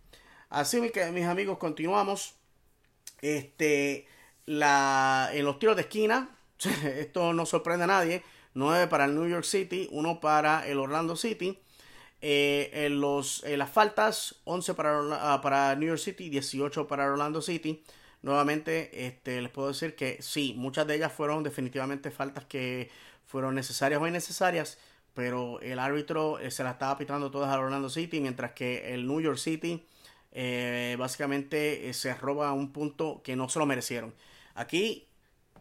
Así 0.49 0.91
que 0.91 1.13
mis 1.13 1.27
amigos, 1.27 1.59
continuamos. 1.59 2.35
Este, 3.23 4.09
la, 4.45 5.31
en 5.33 5.45
los 5.45 5.61
tiros 5.61 5.77
de 5.77 5.83
esquina, 5.83 6.37
esto 6.85 7.33
no 7.33 7.47
sorprende 7.47 7.85
a 7.85 7.89
nadie. 7.89 8.25
9 8.57 8.89
para 8.89 9.05
el 9.05 9.15
New 9.15 9.29
York 9.29 9.45
City, 9.45 9.89
1 9.93 10.21
para 10.21 10.67
el 10.67 10.79
Orlando 10.79 11.17
City. 11.17 11.59
Eh, 12.23 12.71
en, 12.73 13.01
los, 13.01 13.45
las 13.47 13.71
faltas, 13.71 14.37
11 14.45 14.75
para, 14.75 15.01
ah, 15.35 15.41
para 15.41 15.77
New 15.77 15.89
York 15.89 16.01
City, 16.01 16.29
18 16.29 16.89
para 16.89 17.07
Orlando 17.07 17.41
City. 17.43 17.85
Nuevamente, 18.23 19.07
este, 19.07 19.41
les 19.41 19.51
puedo 19.51 19.69
decir 19.69 19.95
que 19.95 20.21
sí, 20.21 20.55
muchas 20.57 20.87
de 20.87 20.97
ellas 20.97 21.13
fueron 21.13 21.43
definitivamente 21.43 22.11
faltas 22.11 22.45
que 22.47 22.91
fueron 23.27 23.55
necesarias 23.55 24.01
o 24.01 24.09
innecesarias 24.09 24.79
pero 25.17 25.61
el 25.63 25.79
árbitro 25.79 26.39
eh, 26.39 26.51
se 26.51 26.63
la 26.63 26.73
estaba 26.73 26.99
pitando 26.99 27.31
todas 27.31 27.49
a 27.49 27.59
Orlando 27.59 27.89
City, 27.89 28.21
mientras 28.21 28.53
que 28.53 28.93
el 28.93 29.07
New 29.07 29.23
York 29.23 29.39
City 29.39 29.83
eh, 30.33 30.95
básicamente 30.99 31.89
eh, 31.89 31.95
se 31.95 32.13
roba 32.15 32.53
un 32.53 32.71
punto 32.71 33.23
que 33.25 33.35
no 33.35 33.49
se 33.49 33.59
lo 33.59 33.65
merecieron. 33.65 34.15
Aquí, 34.55 35.06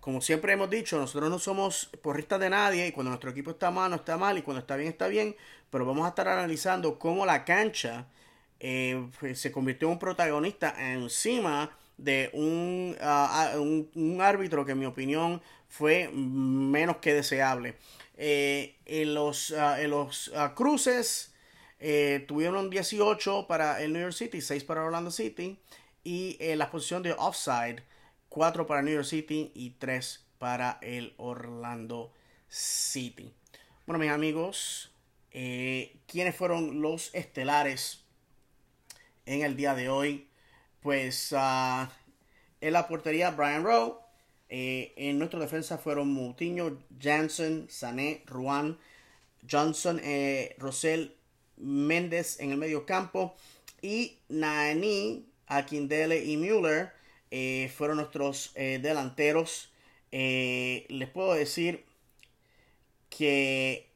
como 0.05 0.21
siempre 0.21 0.53
hemos 0.53 0.69
dicho, 0.69 0.99
nosotros 0.99 1.31
no 1.31 1.39
somos 1.39 1.89
porristas 2.03 2.39
de 2.39 2.51
nadie 2.51 2.85
y 2.85 2.91
cuando 2.91 3.09
nuestro 3.09 3.31
equipo 3.31 3.49
está 3.49 3.71
mal, 3.71 3.89
no 3.89 3.95
está 3.95 4.17
mal 4.17 4.37
y 4.37 4.43
cuando 4.43 4.59
está 4.59 4.75
bien, 4.75 4.89
está 4.89 5.07
bien, 5.07 5.35
pero 5.71 5.83
vamos 5.83 6.05
a 6.05 6.09
estar 6.09 6.27
analizando 6.27 6.99
cómo 6.99 7.25
la 7.25 7.43
cancha 7.43 8.05
eh, 8.59 9.03
pues, 9.19 9.39
se 9.39 9.51
convirtió 9.51 9.87
en 9.87 9.93
un 9.93 9.99
protagonista 9.99 10.75
encima 10.93 11.75
de 11.97 12.29
un, 12.33 12.95
ah, 13.01 13.49
ah, 13.55 13.59
un, 13.59 14.19
árbitro 14.21 14.63
que 14.63 14.73
en 14.73 14.79
mi 14.79 14.85
opinión 14.85 15.41
fue 15.69 16.07
menos 16.13 16.97
que 16.97 17.15
deseable. 17.15 17.73
Eh, 18.15 18.75
en 18.85 19.15
los, 19.15 19.53
ah, 19.53 19.81
en 19.81 19.89
los 19.89 20.31
cruces 20.53 21.33
tuvieron 22.27 22.69
18 22.69 23.47
para 23.47 23.81
el 23.81 23.91
New 23.91 24.03
York 24.03 24.13
City, 24.13 24.39
6 24.39 24.63
para 24.65 24.83
Orlando 24.83 25.09
City 25.09 25.57
y 26.03 26.37
en 26.39 26.59
la 26.59 26.69
posición 26.69 27.01
de 27.01 27.13
offside 27.13 27.81
4 28.35 28.67
para 28.67 28.81
New 28.81 28.93
York 28.93 29.05
City 29.05 29.49
y 29.55 29.69
3 29.69 30.25
para 30.39 30.77
el 30.81 31.13
Orlando 31.15 32.11
City. 32.49 33.33
Bueno, 33.87 33.97
mis 33.97 34.11
amigos, 34.11 34.91
eh, 35.31 35.95
¿quiénes 36.05 36.35
fueron 36.35 36.81
los 36.81 37.15
estelares 37.15 38.03
en 39.25 39.43
el 39.43 39.55
día 39.55 39.73
de 39.73 39.87
hoy? 39.87 40.27
Pues 40.81 41.31
uh, 41.31 41.87
en 42.59 42.73
la 42.73 42.89
portería 42.89 43.31
Brian 43.31 43.63
Rowe. 43.63 44.01
Eh, 44.49 44.93
en 44.97 45.17
nuestra 45.17 45.39
defensa 45.39 45.77
fueron 45.77 46.11
Moutinho, 46.11 46.77
Jansen, 47.01 47.67
Sané, 47.69 48.21
Ruan, 48.25 48.77
Johnson, 49.49 50.01
eh, 50.03 50.57
Rosell, 50.59 51.15
Méndez 51.55 52.41
en 52.41 52.51
el 52.51 52.57
medio 52.57 52.85
campo 52.85 53.33
y 53.81 54.17
Nani, 54.27 55.25
Akindele 55.47 56.25
y 56.25 56.35
Müller 56.35 56.94
eh, 57.31 57.71
fueron 57.75 57.97
nuestros 57.97 58.51
eh, 58.55 58.79
delanteros. 58.81 59.71
Eh, 60.11 60.85
les 60.89 61.09
puedo 61.09 61.33
decir 61.33 61.85
que 63.09 63.89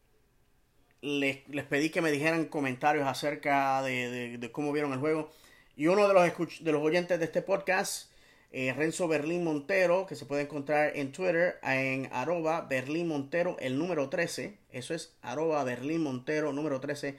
les, 1.02 1.38
pedí 1.70 1.90
que 1.90 2.02
me 2.02 2.12
dijeran 2.12 2.46
comentarios 2.46 3.08
acerca 3.08 3.82
de, 3.84 4.50
cómo 4.52 4.72
vieron 4.72 4.94
el 4.94 5.00
juego. 5.00 5.32
Y 5.76 5.88
uno 5.88 6.08
de 6.08 6.14
los, 6.14 6.64
de 6.64 6.72
los 6.72 6.82
oyentes 6.82 7.20
de 7.20 7.26
este 7.26 7.42
podcast, 7.42 8.12
Renzo 8.52 9.08
Berlín 9.08 9.44
Montero, 9.44 10.06
que 10.08 10.16
se 10.16 10.26
puede 10.26 10.42
encontrar 10.42 10.98
en 10.98 11.12
Twitter 11.12 11.60
en 11.64 12.10
arroba 12.12 12.62
Berlín 12.62 13.08
Montero, 13.08 13.56
el 13.60 13.78
número 13.78 14.10
13. 14.10 14.58
Eso 14.72 14.94
es 14.94 15.14
arroba 15.22 15.64
Berlín 15.64 16.02
Montero, 16.02 16.52
número 16.52 16.82
13. 16.82 17.16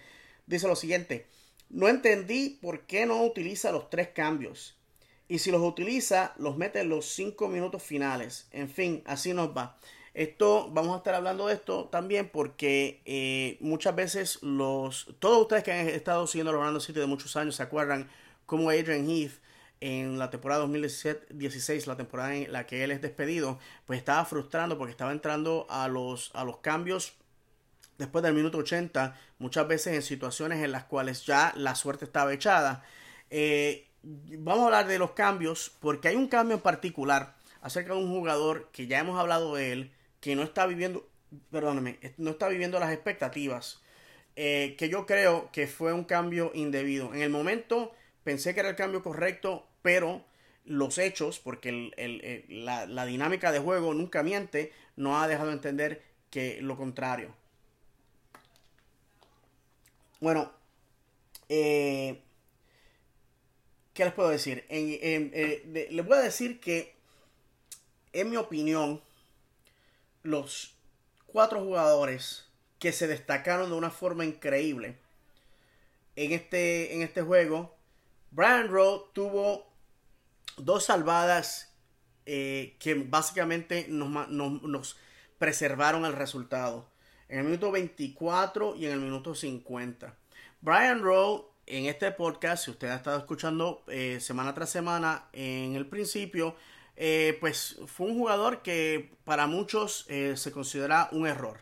Dice 0.46 0.66
lo 0.66 0.76
siguiente. 0.76 1.26
No 1.70 1.88
entendí 1.88 2.58
por 2.60 2.80
qué 2.82 3.06
no 3.06 3.22
utiliza 3.22 3.70
los 3.70 3.88
tres 3.88 4.08
cambios. 4.08 4.76
Y 5.30 5.38
si 5.38 5.52
los 5.52 5.62
utiliza, 5.62 6.34
los 6.38 6.56
mete 6.56 6.80
en 6.80 6.88
los 6.88 7.06
5 7.06 7.46
minutos 7.46 7.84
finales. 7.84 8.48
En 8.50 8.68
fin, 8.68 9.04
así 9.06 9.32
nos 9.32 9.56
va. 9.56 9.78
Esto, 10.12 10.68
vamos 10.72 10.92
a 10.92 10.96
estar 10.96 11.14
hablando 11.14 11.46
de 11.46 11.54
esto 11.54 11.84
también 11.84 12.28
porque 12.30 13.00
eh, 13.04 13.56
muchas 13.60 13.94
veces 13.94 14.42
los, 14.42 15.06
todos 15.20 15.42
ustedes 15.42 15.62
que 15.62 15.70
han 15.70 15.88
estado 15.88 16.26
siguiendo 16.26 16.50
los 16.50 16.58
Orlando 16.58 16.80
City 16.80 16.98
de 16.98 17.06
muchos 17.06 17.36
años 17.36 17.54
se 17.54 17.62
acuerdan 17.62 18.10
cómo 18.44 18.70
Adrian 18.70 19.08
Heath 19.08 19.34
en 19.80 20.18
la 20.18 20.30
temporada 20.30 20.64
2017-16, 20.64 21.86
la 21.86 21.96
temporada 21.96 22.34
en 22.34 22.50
la 22.50 22.66
que 22.66 22.82
él 22.82 22.90
es 22.90 23.00
despedido, 23.00 23.60
pues 23.86 24.00
estaba 24.00 24.24
frustrando 24.24 24.78
porque 24.78 24.90
estaba 24.90 25.12
entrando 25.12 25.68
a 25.70 25.86
los, 25.86 26.32
a 26.34 26.42
los 26.42 26.56
cambios 26.56 27.12
después 27.98 28.24
del 28.24 28.34
minuto 28.34 28.58
80, 28.58 29.16
muchas 29.38 29.68
veces 29.68 29.94
en 29.94 30.02
situaciones 30.02 30.64
en 30.64 30.72
las 30.72 30.86
cuales 30.86 31.24
ya 31.24 31.52
la 31.54 31.76
suerte 31.76 32.04
estaba 32.04 32.32
echada. 32.32 32.82
Eh, 33.30 33.86
vamos 34.02 34.62
a 34.62 34.66
hablar 34.66 34.86
de 34.86 34.98
los 34.98 35.12
cambios 35.12 35.72
porque 35.80 36.08
hay 36.08 36.16
un 36.16 36.28
cambio 36.28 36.56
en 36.56 36.62
particular 36.62 37.36
acerca 37.62 37.92
de 37.92 38.00
un 38.00 38.10
jugador 38.10 38.68
que 38.72 38.86
ya 38.86 38.98
hemos 38.98 39.18
hablado 39.18 39.54
de 39.54 39.72
él, 39.72 39.92
que 40.20 40.34
no 40.34 40.42
está 40.42 40.66
viviendo, 40.66 41.06
perdóneme, 41.50 41.98
no 42.16 42.30
está 42.30 42.48
viviendo 42.48 42.80
las 42.80 42.92
expectativas, 42.92 43.80
eh, 44.36 44.74
que 44.78 44.88
yo 44.88 45.06
creo 45.06 45.50
que 45.52 45.66
fue 45.66 45.92
un 45.92 46.04
cambio 46.04 46.52
indebido. 46.54 47.12
En 47.14 47.22
el 47.22 47.30
momento 47.30 47.92
pensé 48.24 48.54
que 48.54 48.60
era 48.60 48.70
el 48.70 48.76
cambio 48.76 49.02
correcto, 49.02 49.66
pero 49.82 50.24
los 50.64 50.98
hechos, 50.98 51.40
porque 51.40 51.90
la, 52.48 52.86
la, 52.86 53.06
dinámica 53.06 53.52
de 53.52 53.58
juego 53.58 53.92
nunca 53.92 54.22
miente, 54.22 54.72
no 54.96 55.20
ha 55.20 55.28
dejado 55.28 55.48
de 55.48 55.54
entender 55.54 56.02
que 56.30 56.60
lo 56.62 56.76
contrario. 56.76 57.34
Bueno, 60.20 60.52
eh, 61.48 62.22
¿Qué 64.00 64.06
les 64.06 64.14
puedo 64.14 64.30
decir? 64.30 64.64
Eh, 64.70 65.88
les 65.90 66.06
voy 66.06 66.16
a 66.16 66.22
decir 66.22 66.58
que, 66.58 66.96
en 68.14 68.30
mi 68.30 68.38
opinión, 68.38 69.02
los 70.22 70.74
cuatro 71.26 71.60
jugadores 71.60 72.48
que 72.78 72.92
se 72.92 73.06
destacaron 73.06 73.68
de 73.68 73.76
una 73.76 73.90
forma 73.90 74.24
increíble 74.24 74.96
en 76.16 76.32
este, 76.32 76.94
en 76.94 77.02
este 77.02 77.20
juego, 77.20 77.76
Brian 78.30 78.68
Rowe 78.68 79.10
tuvo 79.12 79.70
dos 80.56 80.84
salvadas 80.84 81.70
eh, 82.24 82.78
que 82.80 82.94
básicamente 82.94 83.84
nos, 83.90 84.30
nos, 84.30 84.96
preservaron 85.36 86.06
el 86.06 86.14
resultado. 86.14 86.88
En 87.28 87.40
el 87.40 87.44
minuto 87.44 87.70
24 87.70 88.76
y 88.76 88.86
en 88.86 88.92
el 88.92 89.00
minuto 89.00 89.34
50. 89.34 90.16
Brian 90.62 91.02
Rowe 91.02 91.49
en 91.70 91.86
este 91.86 92.10
podcast, 92.10 92.64
si 92.64 92.70
usted 92.70 92.88
ha 92.88 92.96
estado 92.96 93.18
escuchando 93.18 93.82
eh, 93.86 94.18
semana 94.20 94.54
tras 94.54 94.70
semana, 94.70 95.26
en 95.32 95.76
el 95.76 95.86
principio, 95.86 96.56
eh, 96.96 97.36
pues 97.40 97.78
fue 97.86 98.08
un 98.08 98.18
jugador 98.18 98.62
que 98.62 99.12
para 99.24 99.46
muchos 99.46 100.04
eh, 100.08 100.36
se 100.36 100.52
considera 100.52 101.08
un 101.12 101.26
error. 101.26 101.60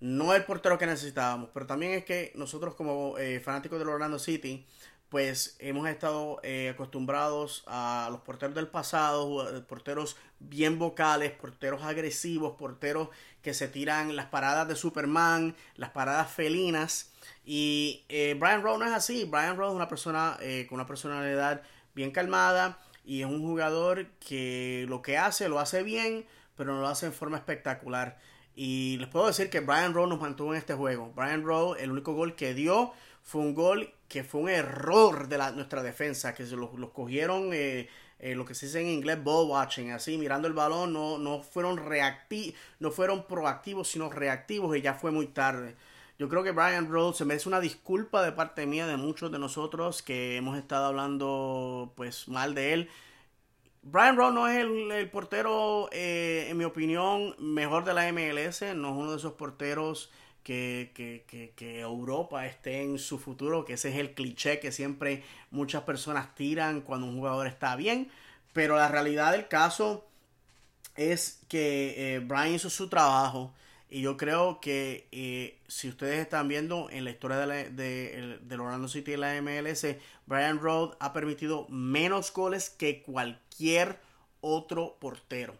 No 0.00 0.34
el 0.34 0.44
portero 0.44 0.78
que 0.78 0.86
necesitábamos, 0.86 1.50
pero 1.54 1.66
también 1.66 1.92
es 1.92 2.04
que 2.04 2.32
nosotros 2.34 2.74
como 2.74 3.14
fanáticos 3.42 3.78
del 3.78 3.88
Orlando 3.88 4.18
City, 4.18 4.66
pues 5.08 5.56
hemos 5.60 5.88
estado 5.88 6.40
acostumbrados 6.70 7.64
a 7.66 8.08
los 8.10 8.20
porteros 8.20 8.54
del 8.54 8.68
pasado, 8.68 9.64
porteros 9.66 10.16
bien 10.38 10.78
vocales, 10.78 11.32
porteros 11.32 11.82
agresivos, 11.82 12.56
porteros 12.58 13.08
que 13.46 13.54
se 13.54 13.68
tiran 13.68 14.16
las 14.16 14.26
paradas 14.26 14.66
de 14.66 14.74
Superman, 14.74 15.54
las 15.76 15.90
paradas 15.90 16.30
felinas. 16.32 17.12
Y 17.44 18.04
eh, 18.08 18.34
Brian 18.38 18.62
Rowe 18.62 18.76
no 18.76 18.86
es 18.86 18.92
así. 18.92 19.24
Brian 19.24 19.56
Rowe 19.56 19.68
es 19.68 19.76
una 19.76 19.88
persona 19.88 20.36
eh, 20.40 20.66
con 20.68 20.76
una 20.80 20.86
personalidad 20.86 21.62
bien 21.94 22.10
calmada 22.10 22.80
y 23.04 23.20
es 23.20 23.26
un 23.26 23.40
jugador 23.40 24.08
que 24.18 24.84
lo 24.88 25.00
que 25.00 25.16
hace 25.16 25.48
lo 25.48 25.60
hace 25.60 25.84
bien, 25.84 26.26
pero 26.56 26.74
no 26.74 26.80
lo 26.80 26.88
hace 26.88 27.06
en 27.06 27.12
forma 27.12 27.36
espectacular. 27.36 28.18
Y 28.56 28.96
les 28.98 29.08
puedo 29.08 29.28
decir 29.28 29.48
que 29.48 29.60
Brian 29.60 29.94
Rowe 29.94 30.08
nos 30.08 30.20
mantuvo 30.20 30.52
en 30.52 30.58
este 30.58 30.74
juego. 30.74 31.12
Brian 31.14 31.44
Rowe, 31.44 31.76
el 31.80 31.92
único 31.92 32.14
gol 32.14 32.34
que 32.34 32.52
dio 32.52 32.92
fue 33.22 33.42
un 33.42 33.54
gol 33.54 33.94
que 34.08 34.24
fue 34.24 34.40
un 34.42 34.48
error 34.48 35.28
de 35.28 35.38
la, 35.38 35.50
nuestra 35.52 35.82
defensa, 35.82 36.34
que 36.34 36.46
se 36.46 36.56
los, 36.56 36.70
cogieron, 36.92 37.50
eh, 37.52 37.88
lo 38.20 38.44
que 38.44 38.54
se 38.54 38.66
dice 38.66 38.80
en 38.80 38.88
inglés, 38.88 39.22
ball 39.22 39.48
watching, 39.48 39.90
así, 39.90 40.16
mirando 40.18 40.48
el 40.48 40.54
balón, 40.54 40.92
no, 40.92 41.18
no, 41.18 41.42
fueron 41.42 41.76
reactivos, 41.76 42.54
no 42.80 42.90
fueron 42.90 43.26
proactivos, 43.26 43.88
sino 43.88 44.10
reactivos 44.10 44.76
y 44.76 44.82
ya 44.82 44.94
fue 44.94 45.10
muy 45.10 45.26
tarde. 45.26 45.76
Yo 46.18 46.30
creo 46.30 46.42
que 46.42 46.52
Brian 46.52 46.90
Rhodes 46.90 47.18
se 47.18 47.26
merece 47.26 47.48
una 47.48 47.60
disculpa 47.60 48.22
de 48.22 48.32
parte 48.32 48.64
mía, 48.64 48.86
de 48.86 48.96
muchos 48.96 49.30
de 49.30 49.38
nosotros 49.38 50.02
que 50.02 50.36
hemos 50.36 50.56
estado 50.56 50.86
hablando 50.86 51.92
pues 51.94 52.26
mal 52.28 52.54
de 52.54 52.72
él. 52.72 52.90
Brian 53.82 54.16
Rhodes 54.16 54.34
no 54.34 54.48
es 54.48 54.56
el, 54.58 55.10
portero, 55.10 55.88
eh, 55.92 56.46
en 56.48 56.56
mi 56.56 56.64
opinión, 56.64 57.36
mejor 57.38 57.84
de 57.84 57.92
la 57.92 58.10
MLS. 58.12 58.62
No 58.74 58.88
es 58.88 58.96
uno 58.96 59.10
de 59.10 59.18
esos 59.18 59.34
porteros 59.34 60.10
que, 60.46 60.92
que, 61.26 61.52
que, 61.56 61.80
Europa 61.80 62.46
esté 62.46 62.80
en 62.80 63.00
su 63.00 63.18
futuro, 63.18 63.64
que 63.64 63.72
ese 63.72 63.88
es 63.88 63.96
el 63.96 64.14
cliché 64.14 64.60
que 64.60 64.70
siempre 64.70 65.24
muchas 65.50 65.82
personas 65.82 66.36
tiran 66.36 66.82
cuando 66.82 67.08
un 67.08 67.16
jugador 67.16 67.48
está 67.48 67.74
bien. 67.74 68.08
Pero 68.52 68.76
la 68.76 68.86
realidad 68.86 69.32
del 69.32 69.48
caso 69.48 70.06
es 70.94 71.40
que 71.48 72.14
eh, 72.14 72.20
Brian 72.20 72.54
hizo 72.54 72.70
su 72.70 72.88
trabajo. 72.88 73.52
Y 73.90 74.02
yo 74.02 74.16
creo 74.16 74.60
que 74.60 75.08
eh, 75.10 75.58
si 75.66 75.88
ustedes 75.88 76.20
están 76.20 76.46
viendo 76.46 76.90
en 76.90 77.02
la 77.02 77.10
historia 77.10 77.38
de, 77.38 77.46
la, 77.48 77.54
de, 77.54 78.38
de 78.40 78.54
Orlando 78.54 78.86
City 78.86 79.14
y 79.14 79.16
la 79.16 79.42
MLS, 79.42 79.84
Brian 80.26 80.60
Road 80.60 80.96
ha 81.00 81.12
permitido 81.12 81.66
menos 81.70 82.32
goles 82.32 82.70
que 82.70 83.02
cualquier 83.02 83.98
otro 84.40 84.96
portero. 85.00 85.56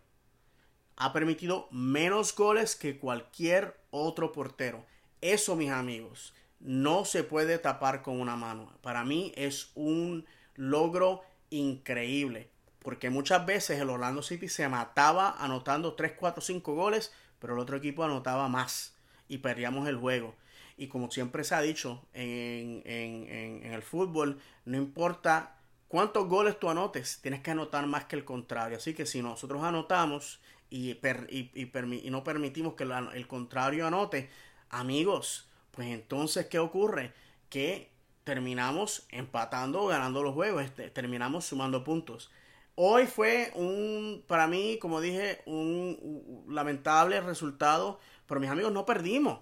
Ha 0.96 1.12
permitido 1.12 1.66
menos 1.72 2.36
goles 2.36 2.76
que 2.76 2.98
cualquier 2.98 3.76
otro 4.02 4.32
portero. 4.32 4.84
Eso, 5.20 5.56
mis 5.56 5.70
amigos, 5.70 6.34
no 6.60 7.04
se 7.04 7.24
puede 7.24 7.58
tapar 7.58 8.02
con 8.02 8.20
una 8.20 8.36
mano. 8.36 8.72
Para 8.82 9.04
mí 9.04 9.32
es 9.36 9.70
un 9.74 10.26
logro 10.54 11.22
increíble. 11.50 12.50
Porque 12.80 13.10
muchas 13.10 13.44
veces 13.44 13.80
el 13.80 13.90
Orlando 13.90 14.22
City 14.22 14.48
se 14.48 14.68
mataba 14.68 15.34
anotando 15.38 15.94
3, 15.94 16.12
4, 16.16 16.40
5 16.40 16.74
goles 16.74 17.12
pero 17.38 17.54
el 17.54 17.60
otro 17.60 17.76
equipo 17.76 18.04
anotaba 18.04 18.48
más 18.48 18.94
y 19.28 19.38
perdíamos 19.38 19.88
el 19.88 19.96
juego. 19.96 20.34
Y 20.76 20.88
como 20.88 21.10
siempre 21.10 21.44
se 21.44 21.54
ha 21.54 21.60
dicho 21.60 22.06
en, 22.12 22.82
el 22.84 23.82
fútbol, 23.82 24.40
no 24.64 24.76
importa 24.76 25.56
cuántos 25.88 26.28
goles 26.28 26.58
tú 26.58 26.68
anotes, 26.68 27.20
tienes 27.22 27.40
que 27.40 27.52
anotar 27.52 27.86
más 27.86 28.04
que 28.04 28.16
el 28.16 28.24
contrario. 28.24 28.76
Así 28.76 28.94
que 28.94 29.06
si 29.06 29.22
nosotros 29.22 29.62
anotamos 29.62 30.40
y, 30.70 30.92
y, 30.92 32.10
no 32.10 32.24
permitimos 32.24 32.74
que 32.74 32.84
el 32.84 33.26
contrario 33.26 33.86
anote, 33.86 34.28
amigos, 34.70 35.48
pues 35.70 35.88
entonces, 35.88 36.46
¿qué 36.46 36.58
ocurre? 36.58 37.12
Que 37.48 37.90
terminamos 38.24 39.06
empatando 39.10 39.82
o 39.82 39.86
ganando 39.86 40.22
los 40.22 40.34
juegos, 40.34 40.64
este, 40.64 40.90
terminamos 40.90 41.44
sumando 41.44 41.84
puntos. 41.84 42.30
Hoy 42.74 43.06
fue 43.06 43.52
un, 43.54 44.24
para 44.26 44.46
mí, 44.46 44.78
como 44.80 45.00
dije, 45.00 45.40
un 45.46 46.44
lamentable 46.48 47.20
resultado, 47.20 47.98
pero 48.26 48.40
mis 48.40 48.50
amigos 48.50 48.72
no 48.72 48.84
perdimos. 48.84 49.40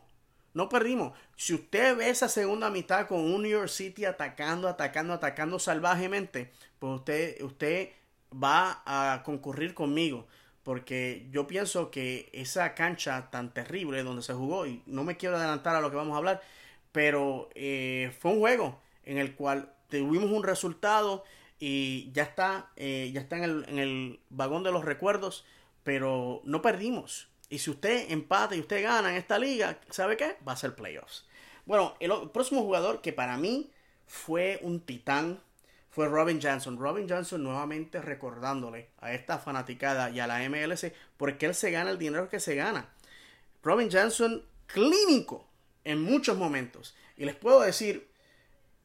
No 0.54 0.68
perdimos. 0.68 1.18
Si 1.36 1.52
usted 1.52 1.96
ve 1.96 2.10
esa 2.10 2.28
segunda 2.28 2.70
mitad 2.70 3.08
con 3.08 3.18
un 3.18 3.42
New 3.42 3.50
York 3.50 3.68
City 3.68 4.04
atacando, 4.04 4.68
atacando, 4.68 5.12
atacando 5.12 5.58
salvajemente, 5.58 6.52
pues 6.78 7.00
usted, 7.00 7.42
usted 7.42 7.90
va 8.32 8.82
a 8.86 9.22
concurrir 9.24 9.74
conmigo. 9.74 10.28
Porque 10.64 11.28
yo 11.30 11.46
pienso 11.46 11.90
que 11.90 12.30
esa 12.32 12.74
cancha 12.74 13.30
tan 13.30 13.54
terrible 13.54 14.02
donde 14.02 14.22
se 14.22 14.32
jugó, 14.32 14.66
y 14.66 14.82
no 14.86 15.04
me 15.04 15.16
quiero 15.16 15.36
adelantar 15.36 15.76
a 15.76 15.80
lo 15.80 15.90
que 15.90 15.96
vamos 15.96 16.14
a 16.14 16.18
hablar, 16.18 16.42
pero 16.90 17.50
eh, 17.54 18.12
fue 18.18 18.32
un 18.32 18.40
juego 18.40 18.80
en 19.04 19.18
el 19.18 19.36
cual 19.36 19.72
tuvimos 19.88 20.30
un 20.30 20.42
resultado 20.42 21.24
y 21.60 22.10
ya 22.12 22.24
está, 22.24 22.70
eh, 22.76 23.10
ya 23.14 23.20
está 23.20 23.36
en 23.36 23.44
el, 23.44 23.64
en 23.68 23.78
el 23.78 24.20
vagón 24.30 24.64
de 24.64 24.72
los 24.72 24.84
recuerdos, 24.84 25.44
pero 25.84 26.40
no 26.44 26.62
perdimos. 26.62 27.28
Y 27.50 27.58
si 27.58 27.70
usted 27.70 28.10
empata 28.10 28.56
y 28.56 28.60
usted 28.60 28.82
gana 28.82 29.10
en 29.10 29.16
esta 29.16 29.38
liga, 29.38 29.78
¿sabe 29.90 30.16
qué? 30.16 30.36
Va 30.46 30.52
a 30.52 30.56
ser 30.56 30.74
playoffs. 30.74 31.26
Bueno, 31.66 31.94
el, 32.00 32.10
próximo 32.30 32.62
jugador 32.62 33.00
que 33.00 33.12
para 33.12 33.36
mí 33.36 33.70
fue 34.06 34.58
un 34.62 34.80
titán 34.80 35.40
fue 35.94 36.08
Robin 36.08 36.40
Johnson. 36.42 36.76
Robin 36.76 37.08
Johnson 37.08 37.44
nuevamente 37.44 38.02
recordándole 38.02 38.88
a 39.00 39.12
esta 39.12 39.38
fanaticada 39.38 40.10
y 40.10 40.18
a 40.18 40.26
la 40.26 40.40
MLS 40.48 40.90
porque 41.16 41.46
él 41.46 41.54
se 41.54 41.70
gana 41.70 41.90
el 41.90 41.98
dinero 41.98 42.28
que 42.28 42.40
se 42.40 42.56
gana. 42.56 42.88
Robin 43.62 43.88
Johnson 43.90 44.42
clínico 44.66 45.46
en 45.84 46.02
muchos 46.02 46.36
momentos. 46.36 46.96
Y 47.16 47.24
les 47.24 47.36
puedo 47.36 47.60
decir, 47.60 48.08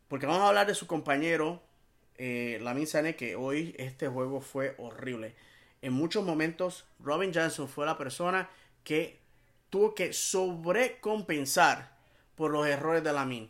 porque 0.08 0.28
vamos 0.28 0.44
a 0.44 0.50
hablar 0.50 0.68
de 0.68 0.76
su 0.76 0.86
compañero, 0.86 1.64
eh, 2.20 2.60
Lamin 2.62 2.86
Sane, 2.86 3.16
que 3.16 3.36
hoy 3.36 3.74
este 3.80 4.08
juego 4.08 4.40
fue 4.40 4.76
horrible. 4.78 5.34
En 5.82 5.94
muchos 5.94 6.24
momentos, 6.24 6.86
Robin 7.00 7.32
Johnson 7.34 7.68
fue 7.68 7.88
la 7.88 7.98
persona 7.98 8.52
que 8.84 9.18
tuvo 9.72 9.96
que 9.96 10.14
sobrecompensar 10.14 11.92
por 12.36 12.52
los 12.52 12.68
errores 12.68 13.04
de 13.04 13.14
Lamin. 13.14 13.50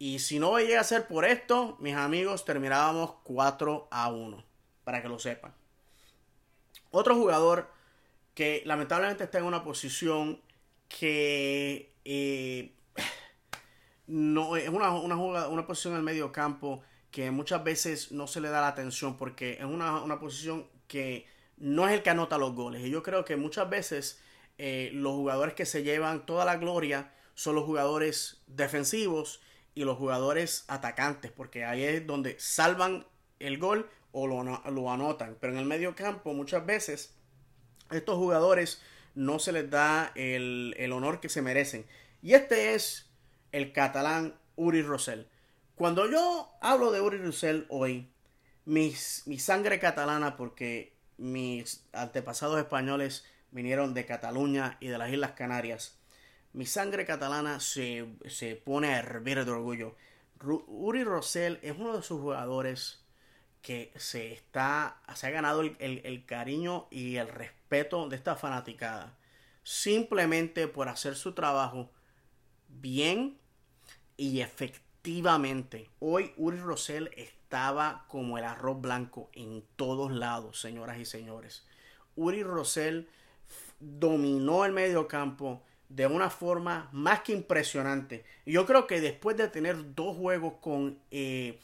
Y 0.00 0.20
si 0.20 0.38
no 0.38 0.58
llega 0.58 0.80
a 0.80 0.84
ser 0.84 1.06
por 1.06 1.26
esto, 1.26 1.76
mis 1.78 1.94
amigos, 1.94 2.46
terminábamos 2.46 3.16
4 3.22 3.88
a 3.90 4.10
1. 4.10 4.42
Para 4.82 5.02
que 5.02 5.08
lo 5.10 5.18
sepan. 5.18 5.52
Otro 6.90 7.14
jugador 7.14 7.70
que 8.34 8.62
lamentablemente 8.64 9.24
está 9.24 9.40
en 9.40 9.44
una 9.44 9.62
posición 9.62 10.40
que 10.88 11.92
eh, 12.06 12.72
no 14.06 14.56
es 14.56 14.70
una, 14.70 14.90
una, 14.90 15.48
una 15.48 15.66
posición 15.66 15.92
en 15.92 15.98
el 15.98 16.04
medio 16.04 16.32
campo 16.32 16.82
que 17.10 17.30
muchas 17.30 17.62
veces 17.62 18.10
no 18.10 18.26
se 18.26 18.40
le 18.40 18.48
da 18.48 18.62
la 18.62 18.68
atención 18.68 19.18
porque 19.18 19.58
es 19.58 19.64
una, 19.64 20.00
una 20.00 20.18
posición 20.18 20.66
que 20.88 21.26
no 21.58 21.86
es 21.86 21.92
el 21.92 22.02
que 22.02 22.08
anota 22.08 22.38
los 22.38 22.54
goles. 22.54 22.86
Y 22.86 22.90
yo 22.90 23.02
creo 23.02 23.26
que 23.26 23.36
muchas 23.36 23.68
veces 23.68 24.18
eh, 24.56 24.88
los 24.94 25.12
jugadores 25.12 25.52
que 25.52 25.66
se 25.66 25.82
llevan 25.82 26.24
toda 26.24 26.46
la 26.46 26.56
gloria 26.56 27.12
son 27.34 27.54
los 27.54 27.64
jugadores 27.64 28.40
defensivos 28.46 29.42
y 29.74 29.84
los 29.84 29.98
jugadores 29.98 30.64
atacantes, 30.68 31.30
porque 31.30 31.64
ahí 31.64 31.82
es 31.82 32.06
donde 32.06 32.38
salvan 32.38 33.06
el 33.38 33.58
gol 33.58 33.88
o 34.12 34.26
lo, 34.26 34.42
lo 34.42 34.90
anotan. 34.90 35.36
Pero 35.40 35.52
en 35.52 35.58
el 35.58 35.66
medio 35.66 35.94
campo 35.94 36.32
muchas 36.32 36.64
veces 36.66 37.16
estos 37.90 38.16
jugadores 38.16 38.82
no 39.14 39.38
se 39.38 39.52
les 39.52 39.70
da 39.70 40.12
el, 40.14 40.90
honor 40.92 41.20
que 41.20 41.28
se 41.28 41.42
merecen. 41.42 41.86
Y 42.22 42.34
este 42.34 42.74
es 42.74 43.10
el 43.52 43.72
catalán 43.72 44.38
Uri 44.56 44.82
Rosell. 44.82 45.28
Cuando 45.74 46.10
yo 46.10 46.52
hablo 46.60 46.92
de 46.92 47.00
Uri 47.00 47.18
Rosell 47.18 47.66
hoy, 47.68 48.12
mi 48.64 48.92
sangre 48.92 49.78
catalana, 49.78 50.36
porque 50.36 50.96
mis 51.16 51.86
antepasados 51.92 52.58
españoles 52.58 53.24
vinieron 53.50 53.94
de 53.94 54.06
Cataluña 54.06 54.76
y 54.80 54.88
de 54.88 54.98
las 54.98 55.12
Islas 55.12 55.32
Canarias. 55.32 55.99
Mi 56.52 56.66
sangre 56.66 57.04
catalana 57.04 57.60
se, 57.60 58.06
pone 58.64 58.94
a 58.94 58.98
hervir 58.98 59.44
de 59.44 59.50
orgullo. 59.50 59.96
Uri 60.42 61.04
Rosell 61.04 61.58
es 61.62 61.76
uno 61.78 61.96
de 61.96 62.02
sus 62.02 62.20
jugadores 62.20 63.04
que 63.62 63.92
se 63.96 64.32
está 64.32 65.02
se 65.14 65.26
ha 65.26 65.30
ganado 65.30 65.60
el, 65.60 65.76
el, 65.78 66.24
cariño 66.24 66.88
y 66.90 67.16
el 67.16 67.28
respeto 67.28 68.08
de 68.08 68.16
esta 68.16 68.34
fanaticada 68.34 69.18
simplemente 69.64 70.66
por 70.66 70.88
hacer 70.88 71.14
su 71.14 71.34
trabajo 71.34 71.90
bien 72.68 73.38
y 74.16 74.40
efectivamente 74.40 75.90
hoy 75.98 76.32
Uri 76.36 76.58
Rosell 76.58 77.10
estaba 77.16 78.04
como 78.08 78.38
el 78.38 78.44
arroz 78.44 78.80
blanco 78.80 79.30
en 79.32 79.64
todos 79.76 80.10
lados, 80.10 80.60
señoras 80.60 80.98
y 80.98 81.04
señores. 81.04 81.66
Uri 82.16 82.42
Rosell 82.42 83.08
dominó 83.78 84.64
el 84.64 84.72
medio 84.72 85.08
campo 85.08 85.62
de 85.90 86.06
una 86.06 86.30
forma 86.30 86.88
más 86.92 87.20
que 87.20 87.32
impresionante. 87.32 88.24
Yo 88.46 88.64
creo 88.64 88.86
que 88.86 89.00
después 89.00 89.36
de 89.36 89.48
tener 89.48 89.94
dos 89.94 90.16
juegos 90.16 90.54
con, 90.60 90.98
eh, 91.10 91.58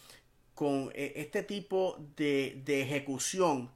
con 0.55 0.91
eh, 0.95 1.15
este 1.17 1.43
tipo 1.43 1.97
de, 2.17 2.63
ejecución, 2.67 3.71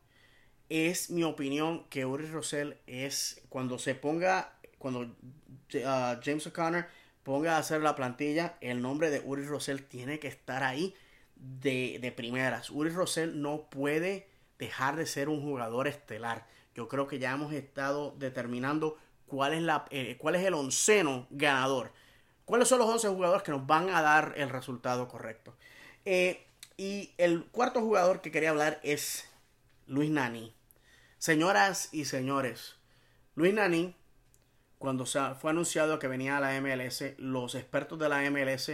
es 0.68 1.10
mi 1.10 1.24
opinión 1.24 1.84
que 1.88 2.04
Uri 2.04 2.26
Rosell 2.26 2.76
es 2.86 3.42
cuando 3.48 3.78
se 3.78 3.94
ponga, 3.94 4.52
cuando 4.78 5.00
uh, 5.00 6.20
James 6.22 6.46
O'Connor 6.46 6.86
ponga 7.22 7.56
a 7.56 7.58
hacer 7.58 7.80
la 7.80 7.96
plantilla, 7.96 8.56
el 8.60 8.80
nombre 8.82 9.10
de 9.10 9.20
Uri 9.24 9.44
Rosell 9.44 9.84
tiene 9.84 10.18
que 10.18 10.28
estar 10.28 10.62
ahí 10.62 10.94
de, 11.36 12.12
primeras. 12.16 12.70
Uri 12.70 12.90
Rosell 12.90 13.40
no 13.40 13.68
puede 13.70 14.28
dejar 14.58 14.96
de 14.96 15.06
ser 15.06 15.28
un 15.28 15.42
jugador 15.42 15.88
estelar. 15.88 16.46
Yo 16.74 16.88
creo 16.88 17.06
que 17.06 17.18
ya 17.18 17.32
hemos 17.32 17.52
estado 17.52 18.14
determinando 18.18 18.96
cuál 19.30 19.54
es, 19.54 19.62
la, 19.62 19.86
eh, 19.90 20.16
cuál 20.18 20.34
es 20.34 20.44
el 20.44 20.54
onceno 20.54 21.26
ganador. 21.30 21.92
¿Cuáles 22.44 22.66
son 22.66 22.80
los 22.80 22.88
11 22.88 23.08
jugadores 23.10 23.44
que 23.44 23.52
nos 23.52 23.64
van 23.64 23.88
a 23.90 24.02
dar 24.02 24.34
el 24.36 24.50
resultado 24.50 25.06
correcto? 25.06 25.54
Eh, 26.04 26.44
y 26.76 27.12
el 27.16 27.44
cuarto 27.44 27.80
jugador 27.80 28.20
que 28.20 28.32
quería 28.32 28.50
hablar 28.50 28.80
es 28.82 29.28
Luis 29.86 30.10
Nani. 30.10 30.52
Señoras 31.18 31.90
y 31.92 32.06
señores, 32.06 32.74
Luis 33.36 33.54
Nani, 33.54 33.94
cuando 34.78 35.06
fue 35.06 35.50
anunciado 35.50 36.00
que 36.00 36.08
venía 36.08 36.38
a 36.38 36.40
la 36.40 36.60
MLS, 36.60 37.14
los 37.18 37.54
expertos 37.54 37.98
de 37.98 38.08
la 38.08 38.28
MLS 38.30 38.72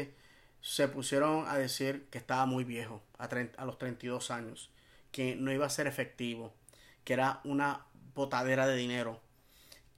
se 0.63 0.89
pusieron 0.89 1.47
a 1.47 1.59
decir 1.59 2.07
que 2.11 2.19
estaba 2.19 2.47
muy 2.47 2.65
viejo, 2.65 3.03
a, 3.19 3.29
a 3.59 3.65
los 3.67 3.79
32 3.79 4.31
años, 4.31 4.71
que 5.13 5.37
no 5.37 5.53
iba 5.53 5.67
a 5.67 5.71
ser 5.71 5.87
efectivo, 5.87 6.55
que 7.05 7.13
era 7.13 7.41
una 7.45 7.85
botadera 8.15 8.67
de 8.67 8.77
dinero, 8.77 9.21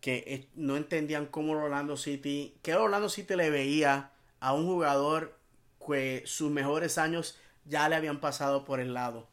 que 0.01 0.49
no 0.55 0.77
entendían 0.77 1.27
cómo 1.27 1.53
Orlando 1.53 1.97
City, 1.97 2.55
que 2.63 2.75
Orlando 2.75 3.09
City 3.09 3.35
le 3.35 3.51
veía 3.51 4.13
a 4.41 4.55
un 4.55 4.67
jugador 4.67 5.37
que 5.85 6.23
sus 6.27 6.51
mejores 6.51 6.99
años 6.99 7.39
ya 7.65 7.89
le 7.89 7.97
habían 7.97 8.21
pasado 8.21 8.65
por 8.65 8.81
el 8.81 8.95
lado. 8.95 9.29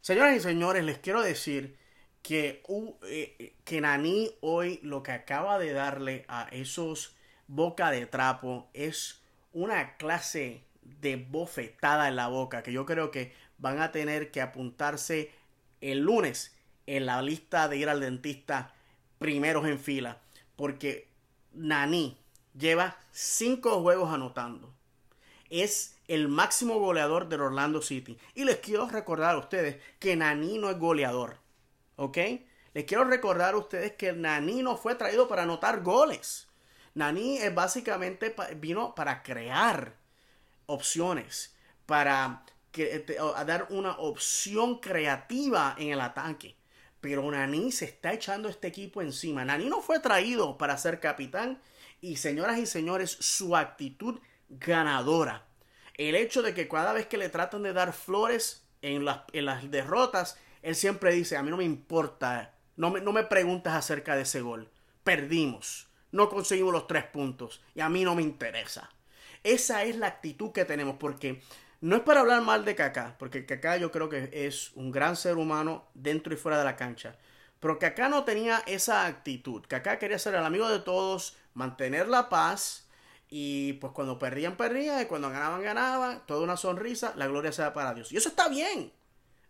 Señoras 0.00 0.36
y 0.36 0.40
señores, 0.40 0.84
les 0.84 0.98
quiero 0.98 1.22
decir 1.22 1.76
que, 2.22 2.62
uh, 2.68 2.94
que 3.64 3.80
Nani 3.80 4.30
hoy 4.40 4.80
lo 4.82 5.02
que 5.02 5.12
acaba 5.12 5.58
de 5.58 5.72
darle 5.72 6.24
a 6.28 6.48
esos 6.52 7.16
boca 7.46 7.90
de 7.90 8.06
trapo 8.06 8.68
es 8.72 9.22
una 9.52 9.96
clase 9.96 10.64
de 10.82 11.16
bofetada 11.16 12.08
en 12.08 12.16
la 12.16 12.28
boca 12.28 12.62
que 12.62 12.72
yo 12.72 12.86
creo 12.86 13.10
que 13.10 13.32
van 13.58 13.80
a 13.80 13.92
tener 13.92 14.30
que 14.30 14.40
apuntarse 14.40 15.30
el 15.80 16.00
lunes 16.00 16.56
en 16.86 17.06
la 17.06 17.22
lista 17.22 17.68
de 17.68 17.76
ir 17.76 17.88
al 17.88 18.00
dentista 18.00 18.74
primeros 19.22 19.66
en 19.66 19.78
fila. 19.78 20.20
Porque 20.56 21.08
Nani 21.52 22.18
lleva 22.58 22.98
cinco 23.10 23.80
juegos 23.80 24.12
anotando. 24.12 24.72
Es 25.48 25.98
el 26.08 26.28
máximo 26.28 26.78
goleador 26.78 27.28
del 27.28 27.42
Orlando 27.42 27.80
City. 27.82 28.18
Y 28.34 28.44
les 28.44 28.58
quiero 28.58 28.88
recordar 28.88 29.34
a 29.34 29.38
ustedes 29.38 29.80
que 29.98 30.16
Nani 30.16 30.58
no 30.58 30.70
es 30.70 30.78
goleador. 30.78 31.38
¿Ok? 31.96 32.18
Les 32.74 32.84
quiero 32.84 33.04
recordar 33.04 33.54
a 33.54 33.58
ustedes 33.58 33.92
que 33.92 34.12
Nani 34.12 34.62
no 34.62 34.76
fue 34.76 34.94
traído 34.94 35.28
para 35.28 35.42
anotar 35.42 35.82
goles. 35.82 36.48
Nani 36.94 37.38
es 37.38 37.54
básicamente 37.54 38.34
vino 38.56 38.94
para 38.94 39.22
crear 39.22 39.94
opciones, 40.66 41.54
para 41.86 42.44
que, 42.70 43.04
dar 43.46 43.66
una 43.70 43.92
opción 43.98 44.78
creativa 44.78 45.74
en 45.78 45.90
el 45.90 46.00
ataque. 46.00 46.56
Pero 47.02 47.28
Nani 47.28 47.72
se 47.72 47.84
está 47.84 48.12
echando 48.12 48.48
este 48.48 48.68
equipo 48.68 49.02
encima. 49.02 49.44
Nani 49.44 49.68
no 49.68 49.82
fue 49.82 49.98
traído 49.98 50.56
para 50.56 50.78
ser 50.78 51.00
capitán. 51.00 51.60
Y 52.00 52.16
señoras 52.16 52.58
y 52.58 52.66
señores, 52.66 53.10
su 53.10 53.56
actitud 53.56 54.20
ganadora. 54.48 55.44
El 55.94 56.14
hecho 56.14 56.42
de 56.42 56.54
que 56.54 56.68
cada 56.68 56.92
vez 56.92 57.06
que 57.06 57.18
le 57.18 57.28
tratan 57.28 57.64
de 57.64 57.72
dar 57.72 57.92
flores 57.92 58.64
en 58.82 59.04
las, 59.04 59.22
en 59.32 59.46
las 59.46 59.68
derrotas, 59.68 60.38
él 60.62 60.76
siempre 60.76 61.12
dice, 61.12 61.36
a 61.36 61.42
mí 61.42 61.50
no 61.50 61.56
me 61.56 61.64
importa, 61.64 62.54
no 62.76 62.90
me, 62.90 63.00
no 63.00 63.12
me 63.12 63.24
preguntas 63.24 63.74
acerca 63.74 64.14
de 64.14 64.22
ese 64.22 64.40
gol. 64.40 64.70
Perdimos, 65.02 65.88
no 66.12 66.28
conseguimos 66.28 66.72
los 66.72 66.86
tres 66.86 67.04
puntos 67.04 67.62
y 67.74 67.80
a 67.80 67.88
mí 67.88 68.04
no 68.04 68.14
me 68.14 68.22
interesa. 68.22 68.90
Esa 69.42 69.82
es 69.82 69.96
la 69.96 70.06
actitud 70.06 70.52
que 70.52 70.64
tenemos, 70.64 70.96
porque 71.00 71.42
no 71.82 71.96
es 71.96 72.02
para 72.02 72.20
hablar 72.20 72.42
mal 72.42 72.64
de 72.64 72.76
Kaká, 72.76 73.16
porque 73.18 73.44
Kaká 73.44 73.76
yo 73.76 73.90
creo 73.90 74.08
que 74.08 74.30
es 74.32 74.70
un 74.76 74.92
gran 74.92 75.16
ser 75.16 75.36
humano 75.36 75.88
dentro 75.94 76.32
y 76.32 76.36
fuera 76.36 76.56
de 76.58 76.64
la 76.64 76.76
cancha. 76.76 77.16
Pero 77.58 77.80
Kaká 77.80 78.08
no 78.08 78.22
tenía 78.22 78.62
esa 78.66 79.04
actitud. 79.04 79.64
Kaká 79.66 79.98
quería 79.98 80.18
ser 80.20 80.36
el 80.36 80.44
amigo 80.44 80.68
de 80.68 80.78
todos, 80.78 81.36
mantener 81.54 82.06
la 82.06 82.28
paz. 82.28 82.86
Y 83.28 83.74
pues 83.74 83.92
cuando 83.94 84.16
perdían, 84.16 84.56
perdían. 84.56 85.02
Y 85.02 85.06
cuando 85.06 85.28
ganaban, 85.30 85.62
ganaban. 85.62 86.22
Toda 86.24 86.42
una 86.42 86.56
sonrisa. 86.56 87.14
La 87.16 87.26
gloria 87.26 87.50
sea 87.50 87.72
para 87.72 87.94
Dios. 87.94 88.12
Y 88.12 88.16
eso 88.16 88.28
está 88.28 88.48
bien. 88.48 88.92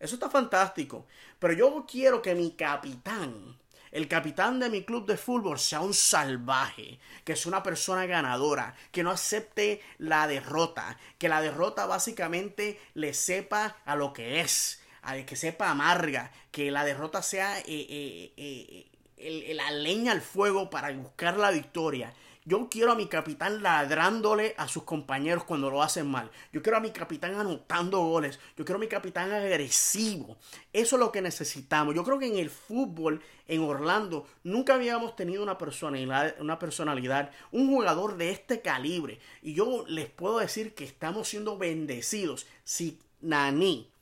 Eso 0.01 0.15
está 0.15 0.31
fantástico. 0.31 1.07
Pero 1.39 1.53
yo 1.53 1.85
quiero 1.87 2.23
que 2.23 2.35
mi 2.35 2.53
capitán 2.53 3.59
el 3.93 4.09
capitán 4.09 4.59
de 4.59 4.71
mi 4.71 4.85
club 4.85 5.07
de 5.07 5.19
fútbol 5.19 5.59
sea 5.59 5.81
un 5.81 5.93
salvaje, 5.95 6.99
que 7.25 7.37
sea 7.37 7.51
una 7.51 7.63
persona 7.63 8.07
ganadora, 8.07 8.75
que 8.91 9.03
no 9.03 9.11
acepte 9.11 9.83
la 9.99 10.27
derrota, 10.27 10.99
que 11.19 11.29
la 11.29 11.43
derrota 11.43 11.87
básicamente 11.87 12.81
le 12.95 13.13
sepa 13.13 13.77
a 13.85 13.95
lo 13.95 14.15
que 14.15 14.41
es, 14.41 14.81
a 15.03 15.17
que 15.17 15.37
sepa 15.37 15.71
amarga, 15.71 16.33
que 16.51 16.71
la 16.71 16.85
derrota 16.85 17.23
sea 17.23 17.59
eh, 17.61 17.65
eh, 17.69 18.87
eh, 19.19 19.55
la 19.55 19.71
leña 19.71 20.13
al 20.13 20.23
fuego 20.23 20.71
para 20.71 20.91
buscar 20.93 21.37
la 21.37 21.51
victoria. 21.51 22.15
Yo 22.45 22.69
quiero 22.69 22.91
a 22.91 22.97
mi 22.97 23.07
capitán 23.07 23.63
ladrándole 23.63 24.55
a 24.59 24.67
sus 24.67 24.83
compañeros 24.83 25.45
cuando 25.45 25.71
lo 25.71 25.81
hacen 25.81 26.11
mal. 26.11 26.31
Yo 26.53 26.61
quiero 26.61 26.77
a 26.77 26.81
mi 26.81 26.91
capitán 26.91 27.37
anotando 27.37 28.01
goles. 28.01 28.41
Yo 28.57 28.65
quiero 28.65 28.79
a 28.79 28.81
mi 28.81 28.89
capitán 28.89 29.31
agresivo. 29.31 30.37
Eso 30.73 30.97
es 30.97 31.01
lo 31.01 31.13
que 31.13 31.23
necesitamos. 31.23 31.95
Yo 31.95 32.03
creo 32.03 32.19
que 32.19 32.27
en 32.27 32.39
el 32.39 32.51
fútbol 32.51 33.23
en 33.47 33.63
Orlando 33.63 34.27
nunca 34.43 34.75
habíamos 34.75 35.15
tenido 35.15 35.43
una 35.43 35.59
personalidad, 35.59 37.31
un 37.53 37.69
jugador 37.69 38.17
de 38.17 38.31
este 38.31 38.61
calibre. 38.61 39.21
Y 39.41 39.55
yo 39.55 39.85
les 39.87 40.11
puedo 40.11 40.39
decir 40.39 40.75
que 40.75 40.85
estamos 40.85 41.29
siendo 41.29 41.59
bendecidos. 41.59 42.47
Si 42.65 42.99
Nani 43.21 43.93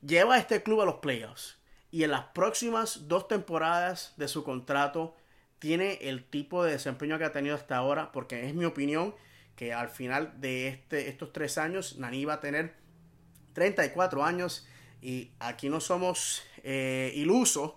lleva 0.00 0.34
a 0.34 0.38
este 0.38 0.64
club 0.64 0.80
a 0.80 0.84
los 0.84 0.96
playoffs 0.96 1.58
y 1.92 2.02
en 2.02 2.10
las 2.10 2.24
próximas 2.26 3.06
dos 3.06 3.28
temporadas 3.28 4.14
de 4.16 4.26
su 4.26 4.42
contrato 4.42 5.14
tiene 5.58 5.98
el 6.02 6.24
tipo 6.24 6.64
de 6.64 6.72
desempeño 6.72 7.18
que 7.18 7.24
ha 7.24 7.32
tenido 7.32 7.54
hasta 7.54 7.76
ahora, 7.76 8.12
porque 8.12 8.46
es 8.46 8.54
mi 8.54 8.64
opinión 8.64 9.14
que 9.56 9.72
al 9.72 9.88
final 9.88 10.40
de 10.40 10.68
este, 10.68 11.08
estos 11.08 11.32
tres 11.32 11.58
años 11.58 11.96
Nani 11.98 12.24
va 12.24 12.34
a 12.34 12.40
tener 12.40 12.74
34 13.54 14.24
años 14.24 14.66
y 15.00 15.32
aquí 15.38 15.68
no 15.68 15.80
somos 15.80 16.42
eh, 16.62 17.12
ilusos. 17.14 17.74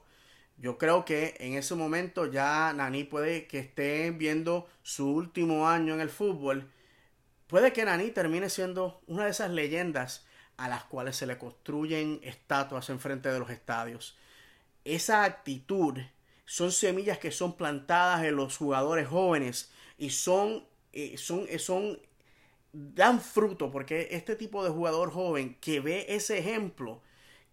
Yo 0.57 0.77
creo 0.77 1.05
que 1.05 1.35
en 1.39 1.53
ese 1.53 1.73
momento 1.75 2.29
ya 2.29 2.73
Nani 2.73 3.05
puede 3.05 3.47
que 3.47 3.59
esté 3.59 4.11
viendo 4.11 4.67
su 4.83 5.09
último 5.09 5.69
año 5.69 5.93
en 5.93 6.01
el 6.01 6.09
fútbol. 6.09 6.69
Puede 7.47 7.71
que 7.71 7.85
Nani 7.85 8.11
termine 8.11 8.49
siendo 8.49 9.01
una 9.07 9.23
de 9.23 9.31
esas 9.31 9.51
leyendas 9.51 10.27
a 10.57 10.67
las 10.67 10.83
cuales 10.83 11.15
se 11.15 11.25
le 11.25 11.37
construyen 11.37 12.19
estatuas 12.23 12.89
enfrente 12.89 13.29
de 13.29 13.39
los 13.39 13.49
estadios. 13.49 14.17
Esa 14.83 15.23
actitud 15.23 15.97
son 16.49 16.71
semillas 16.71 17.19
que 17.19 17.29
son 17.31 17.55
plantadas 17.55 18.23
en 18.25 18.35
los 18.35 18.57
jugadores 18.57 19.07
jóvenes 19.07 19.71
y 19.99 20.09
son, 20.09 20.65
eh, 20.93 21.15
son, 21.15 21.45
eh, 21.47 21.59
son, 21.59 21.99
dan 22.73 23.21
fruto 23.21 23.71
porque 23.71 24.07
este 24.11 24.35
tipo 24.35 24.63
de 24.63 24.71
jugador 24.71 25.11
joven 25.11 25.57
que 25.61 25.79
ve 25.79 26.07
ese 26.09 26.39
ejemplo 26.39 27.03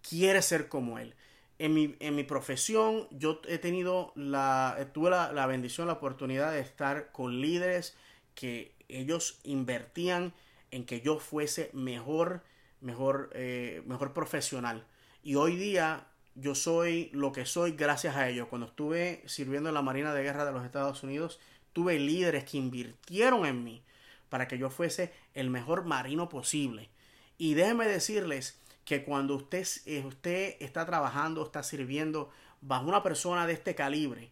quiere 0.00 0.40
ser 0.40 0.70
como 0.70 0.98
él. 0.98 1.14
En 1.59 1.74
mi, 1.74 1.94
en 2.00 2.14
mi 2.14 2.24
profesión 2.24 3.06
yo 3.11 3.42
he 3.46 3.59
tenido 3.59 4.12
la, 4.14 4.88
tuve 4.94 5.11
la, 5.11 5.46
bendición, 5.46 5.88
la 5.88 5.94
oportunidad 5.94 6.52
de 6.52 6.61
estar 6.61 7.12
con 7.12 7.42
líderes 7.42 7.98
que 8.35 8.74
ellos 8.88 9.40
invertían 9.44 10.32
en 10.70 10.87
que 10.87 11.02
yo 11.02 11.18
fuese 11.18 11.68
mejor, 11.74 12.44
mejor, 12.80 13.28
eh, 13.35 13.82
mejor 13.85 14.14
profesional. 14.14 14.87
Y 15.22 15.35
hoy 15.35 15.56
día 15.56 16.06
yo 16.37 16.55
soy 16.55 17.11
lo 17.12 17.33
que 17.33 17.46
soy 17.46 17.72
gracias 17.72 18.14
a 18.14 18.29
ellos. 18.29 18.49
Cuando 18.49 18.66
estuve 18.68 19.22
sirviendo 19.27 19.70
en 19.70 19.75
la 19.75 19.83
Marina 19.83 20.14
de 20.14 20.22
Guerra 20.22 20.44
de 20.44 20.53
los 20.53 20.64
Estados 20.64 21.03
Unidos, 21.03 21.40
tuve 21.72 21.99
líderes 21.99 22.44
que 22.44 22.59
invirtieron 22.59 23.46
en 23.46 23.64
mí 23.64 23.83
para 24.29 24.46
que 24.46 24.59
yo 24.59 24.70
fuese 24.70 25.12
el 25.35 25.51
mejor 25.51 25.85
marino 25.85 26.29
posible. 26.29 26.90
Y 27.38 27.55
déjenme 27.55 27.87
decirles 27.87 28.61
que 28.85 29.03
cuando 29.03 29.35
usted, 29.35 29.66
eh, 29.87 30.05
usted 30.07 30.57
está 30.61 30.85
trabajando, 30.85 31.44
está 31.44 31.62
sirviendo 31.62 32.31
bajo 32.61 32.87
una 32.87 33.03
persona 33.03 33.46
de 33.46 33.55
este 33.55 33.75
calibre, 33.75 34.31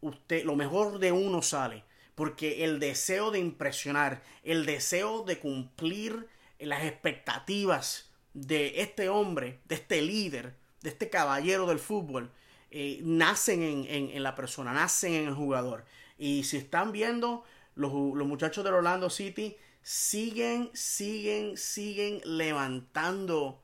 usted, 0.00 0.44
lo 0.44 0.56
mejor 0.56 0.98
de 0.98 1.12
uno 1.12 1.40
sale. 1.40 1.84
Porque 2.14 2.64
el 2.64 2.78
deseo 2.78 3.30
de 3.30 3.40
impresionar, 3.40 4.22
el 4.44 4.66
deseo 4.66 5.24
de 5.24 5.38
cumplir 5.38 6.28
las 6.60 6.84
expectativas 6.84 8.10
de 8.34 8.80
este 8.82 9.08
hombre, 9.08 9.60
de 9.64 9.74
este 9.74 10.00
líder, 10.00 10.54
de 10.84 10.90
este 10.90 11.08
caballero 11.08 11.66
del 11.66 11.78
fútbol 11.78 12.30
eh, 12.70 13.00
nacen 13.02 13.86
en, 13.88 14.22
la 14.22 14.34
persona, 14.34 14.72
nacen 14.72 15.14
en 15.14 15.28
el 15.28 15.34
jugador. 15.34 15.86
Y 16.18 16.44
si 16.44 16.58
están 16.58 16.92
viendo, 16.92 17.42
los, 17.74 17.90
muchachos 17.92 18.62
del 18.64 18.74
Orlando 18.74 19.08
City 19.08 19.56
siguen, 19.82 20.70
siguen, 20.74 21.56
siguen 21.56 22.20
levantando 22.24 23.62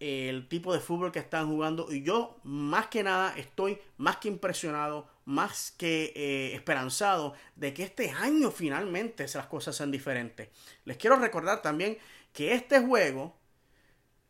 el 0.00 0.48
tipo 0.48 0.72
de 0.72 0.80
fútbol 0.80 1.12
que 1.12 1.18
están 1.18 1.46
jugando. 1.48 1.92
Y 1.92 2.02
yo, 2.02 2.40
más 2.42 2.86
que 2.86 3.02
nada, 3.02 3.34
estoy 3.36 3.78
más 3.98 4.16
que 4.16 4.28
impresionado, 4.28 5.06
más 5.26 5.72
que 5.72 6.12
eh, 6.16 6.54
esperanzado 6.54 7.34
de 7.54 7.74
que 7.74 7.82
este 7.82 8.10
año 8.12 8.50
finalmente 8.50 9.26
las 9.34 9.46
cosas 9.46 9.76
sean 9.76 9.90
diferentes. 9.90 10.48
Les 10.86 10.96
quiero 10.96 11.16
recordar 11.16 11.60
también 11.60 11.98
que 12.32 12.54
este 12.54 12.80
juego, 12.80 13.36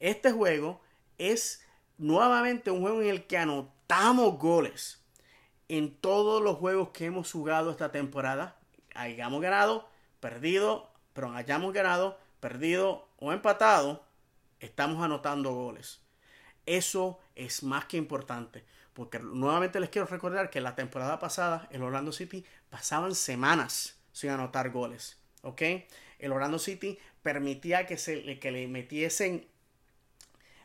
este 0.01 0.33
juego 0.33 0.81
es 1.19 1.63
nuevamente 2.03 2.71
un 2.71 2.81
juego 2.81 3.01
en 3.01 3.09
el 3.09 3.27
que 3.27 3.39
anotamos 3.39 4.39
goles. 4.39 5.01
En 5.69 5.95
todos 5.95 6.43
los 6.43 6.57
juegos 6.57 6.91
que 6.91 7.07
hemos 7.07 7.31
jugado 7.31 7.71
esta 7.71 7.93
temporada, 7.93 8.57
hayamos 8.95 9.41
ganado, 9.41 9.89
perdido, 10.21 10.91
pero 11.15 11.33
hayamos 11.33 11.73
ganado, 11.73 12.19
perdido 12.41 13.09
o 13.19 13.33
empatado, 13.33 14.05
estamos 14.61 15.03
anotando 15.03 15.55
goles. 15.55 16.01
Eso 16.67 17.21
es 17.37 17.63
más 17.63 17.87
que 17.87 17.97
importante, 17.97 18.65
porque 18.95 19.21
nuevamente 19.21 19.81
les 19.81 19.89
quiero 19.89 20.07
recordar 20.07 20.51
que 20.51 20.61
la 20.61 20.75
temporada 20.75 21.19
pasada 21.19 21.69
el 21.71 21.83
Orlando 21.83 22.13
City 22.13 22.45
pasaban 22.69 23.15
semanas 23.15 23.99
sin 24.13 24.31
anotar 24.31 24.71
goles, 24.71 25.19
¿ok? 25.43 25.63
El 26.19 26.33
Orlando 26.33 26.59
City 26.59 26.99
permitía 27.23 27.87
que, 27.87 27.97
se, 27.97 28.39
que 28.39 28.51
le 28.51 28.67
metiesen 28.67 29.47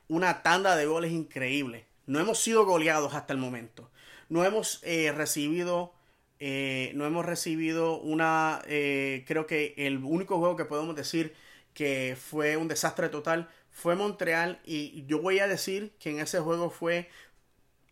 una 0.07 0.43
tanda 0.43 0.75
de 0.75 0.85
goles 0.85 1.11
increíble. 1.11 1.85
No 2.05 2.19
hemos 2.19 2.39
sido 2.39 2.65
goleados 2.65 3.13
hasta 3.13 3.33
el 3.33 3.39
momento. 3.39 3.89
No 4.29 4.45
hemos 4.45 4.79
eh, 4.83 5.11
recibido. 5.11 5.93
Eh, 6.39 6.91
no 6.95 7.05
hemos 7.05 7.25
recibido 7.25 7.99
una. 7.99 8.61
Eh, 8.67 9.25
creo 9.27 9.47
que 9.47 9.73
el 9.77 10.03
único 10.03 10.37
juego 10.39 10.55
que 10.55 10.65
podemos 10.65 10.95
decir 10.95 11.35
que 11.73 12.17
fue 12.19 12.57
un 12.57 12.67
desastre 12.67 13.09
total 13.09 13.49
fue 13.71 13.95
Montreal. 13.95 14.59
Y 14.65 15.05
yo 15.05 15.21
voy 15.21 15.39
a 15.39 15.47
decir 15.47 15.93
que 15.99 16.11
en 16.11 16.19
ese 16.19 16.39
juego 16.39 16.69
fue 16.69 17.09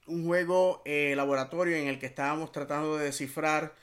un 0.08 0.26
juego 0.26 0.84
laboratorio 0.86 1.76
en 1.76 1.88
el 1.88 2.00
que 2.00 2.06
estábamos 2.06 2.52
tratando 2.52 2.98
de 2.98 3.06
descifrar 3.06 3.76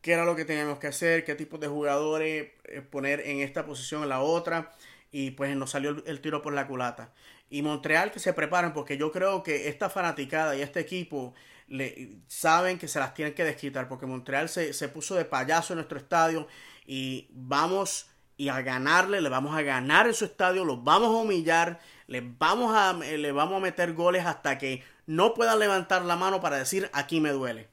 qué 0.00 0.12
era 0.12 0.24
lo 0.24 0.34
que 0.36 0.44
teníamos 0.44 0.78
que 0.80 0.88
hacer, 0.88 1.24
qué 1.24 1.34
tipo 1.36 1.58
de 1.58 1.68
jugadores 1.68 2.50
poner 2.90 3.20
en 3.20 3.40
esta 3.40 3.64
posición 3.64 4.02
en 4.02 4.08
la 4.10 4.20
otra. 4.20 4.72
Y 5.12 5.32
pues 5.32 5.56
nos 5.56 5.70
salió 5.70 6.02
el 6.06 6.20
tiro 6.20 6.42
por 6.42 6.52
la 6.52 6.66
culata 6.66 7.12
y 7.52 7.60
Montreal 7.60 8.10
que 8.10 8.18
se 8.18 8.32
preparan 8.32 8.72
porque 8.72 8.96
yo 8.96 9.12
creo 9.12 9.42
que 9.42 9.68
esta 9.68 9.90
fanaticada 9.90 10.56
y 10.56 10.62
este 10.62 10.80
equipo 10.80 11.34
le, 11.68 12.16
saben 12.26 12.78
que 12.78 12.88
se 12.88 12.98
las 12.98 13.12
tienen 13.12 13.34
que 13.34 13.44
desquitar 13.44 13.88
porque 13.88 14.06
Montreal 14.06 14.48
se, 14.48 14.88
puso 14.88 15.14
de 15.16 15.26
payaso 15.26 15.74
en 15.74 15.76
nuestro 15.76 15.98
estadio 15.98 16.48
y 16.86 17.28
vamos 17.30 18.08
y 18.38 18.48
a 18.48 18.62
ganarle, 18.62 19.20
le 19.20 19.28
vamos 19.28 19.54
a 19.54 19.60
ganar 19.60 20.06
en 20.06 20.14
su 20.14 20.24
estadio, 20.24 20.64
los 20.64 20.82
vamos 20.82 21.08
a 21.08 21.22
humillar, 21.22 21.78
les 22.06 22.22
vamos 22.38 22.74
a, 22.74 22.94
le 22.94 23.32
vamos 23.32 23.58
a 23.58 23.60
meter 23.60 23.92
goles 23.92 24.24
hasta 24.24 24.56
que 24.56 24.82
no 25.04 25.34
puedan 25.34 25.58
levantar 25.58 26.06
la 26.06 26.16
mano 26.16 26.40
para 26.40 26.56
decir 26.56 26.88
aquí 26.94 27.20
me 27.20 27.32
duele. 27.32 27.68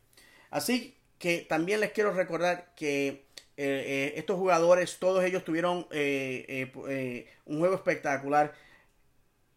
Así 0.51 0.97
que 1.19 1.45
también 1.47 1.79
les 1.79 1.93
quiero 1.93 2.11
recordar 2.11 2.73
que 2.75 3.07
eh, 3.07 3.23
eh, 3.55 4.13
estos 4.17 4.35
jugadores, 4.35 4.97
todos 4.99 5.23
ellos 5.23 5.45
tuvieron 5.45 5.87
eh, 5.91 7.29
un 7.45 7.59
juego 7.59 7.75
espectacular 7.75 8.53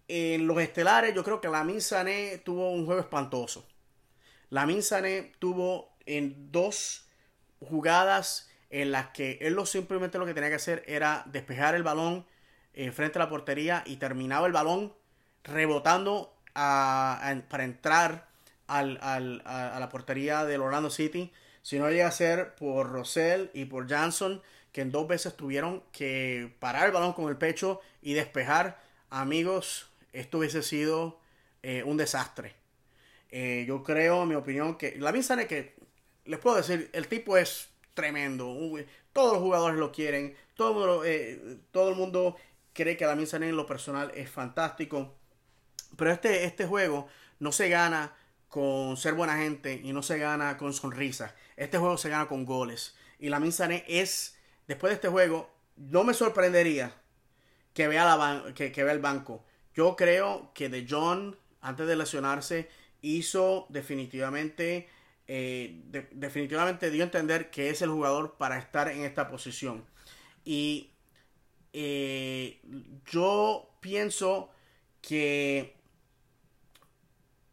en 0.08 0.46
los 0.46 0.60
estelares, 0.60 1.14
yo 1.14 1.24
creo 1.24 1.40
que 1.40 1.48
la 1.48 1.66
Sané 1.80 2.38
tuvo 2.38 2.70
un 2.70 2.86
juego 2.86 3.00
espantoso. 3.00 3.66
La 4.50 4.66
Sané 4.82 5.32
tuvo 5.38 5.96
en 6.06 6.50
dos 6.52 7.06
jugadas 7.60 8.50
en 8.70 8.90
las 8.90 9.08
que 9.08 9.38
él 9.42 9.54
lo 9.54 9.66
simplemente 9.66 10.18
lo 10.18 10.26
que 10.26 10.34
tenía 10.34 10.48
que 10.48 10.56
hacer 10.56 10.82
era 10.86 11.22
despejar 11.26 11.74
el 11.74 11.82
balón 11.82 12.26
eh, 12.74 12.90
frente 12.90 13.18
a 13.18 13.20
la 13.20 13.28
portería 13.28 13.82
y 13.86 13.96
terminaba 13.96 14.46
el 14.46 14.52
balón 14.52 14.94
rebotando 15.44 16.34
para 16.54 17.64
entrar 17.64 18.28
a, 18.68 18.84
la 18.84 19.88
portería 19.90 20.44
del 20.44 20.62
Orlando 20.62 20.90
City. 20.90 21.32
Si 21.62 21.78
no 21.78 21.90
llega 21.90 22.08
a 22.08 22.12
ser 22.12 22.54
por 22.54 22.90
Rosell 22.90 23.50
y 23.54 23.66
por 23.66 23.90
Johnson, 23.90 24.42
que 24.72 24.80
en 24.80 24.90
dos 24.90 25.06
veces 25.06 25.36
tuvieron 25.36 25.82
que 25.92 26.54
parar 26.58 26.86
el 26.86 26.92
balón 26.92 27.12
con 27.12 27.28
el 27.28 27.36
pecho 27.36 27.80
y 28.00 28.14
despejar. 28.14 28.80
Amigos, 29.10 29.91
esto 30.12 30.38
hubiese 30.38 30.62
sido 30.62 31.20
eh, 31.62 31.82
un 31.84 31.96
desastre. 31.96 32.54
Eh, 33.30 33.64
yo 33.66 33.82
creo, 33.82 34.22
en 34.22 34.28
mi 34.28 34.34
opinión, 34.34 34.76
que 34.76 34.96
la 34.98 35.22
Sané 35.22 35.46
que 35.46 35.74
les 36.24 36.38
puedo 36.38 36.56
decir, 36.56 36.90
el 36.92 37.08
tipo 37.08 37.36
es 37.36 37.70
tremendo. 37.94 38.54
Todos 39.12 39.34
los 39.34 39.42
jugadores 39.42 39.78
lo 39.78 39.90
quieren. 39.92 40.36
Todo, 40.54 41.04
eh, 41.04 41.58
el 41.72 41.94
mundo 41.94 42.36
cree 42.72 42.96
que 42.96 43.06
la 43.06 43.26
Sané 43.26 43.48
en 43.48 43.56
lo 43.56 43.66
personal 43.66 44.12
es 44.14 44.30
fantástico. 44.30 45.14
Pero 45.96 46.10
este, 46.10 46.44
este 46.44 46.66
juego 46.66 47.08
no 47.38 47.52
se 47.52 47.68
gana 47.68 48.14
con 48.48 48.96
ser 48.98 49.14
buena 49.14 49.38
gente 49.38 49.80
y 49.82 49.92
no 49.92 50.02
se 50.02 50.18
gana 50.18 50.58
con 50.58 50.74
sonrisas. 50.74 51.34
Este 51.56 51.78
juego 51.78 51.96
se 51.96 52.10
gana 52.10 52.28
con 52.28 52.44
goles. 52.44 52.94
Y 53.18 53.30
la 53.30 53.50
Sané 53.50 53.84
es, 53.88 54.36
después 54.66 54.90
de 54.90 54.94
este 54.96 55.08
juego, 55.08 55.50
no 55.76 56.04
me 56.04 56.12
sorprendería 56.12 56.94
que 57.72 57.88
vea 57.88 58.12
el 58.92 58.98
banco. 58.98 59.44
Yo 59.74 59.96
creo 59.96 60.50
que 60.54 60.68
de 60.68 60.86
John, 60.88 61.36
antes 61.60 61.86
de 61.86 61.96
lesionarse, 61.96 62.68
hizo 63.00 63.66
definitivamente, 63.68 64.88
eh, 65.26 65.82
definitivamente 66.12 66.90
dio 66.90 67.02
a 67.02 67.06
entender 67.06 67.50
que 67.50 67.70
es 67.70 67.82
el 67.82 67.90
jugador 67.90 68.36
para 68.38 68.58
estar 68.58 68.88
en 68.88 69.04
esta 69.04 69.28
posición. 69.28 69.84
Y 70.44 70.90
eh, 71.72 72.60
yo 73.10 73.70
pienso 73.80 74.50
que 75.00 75.74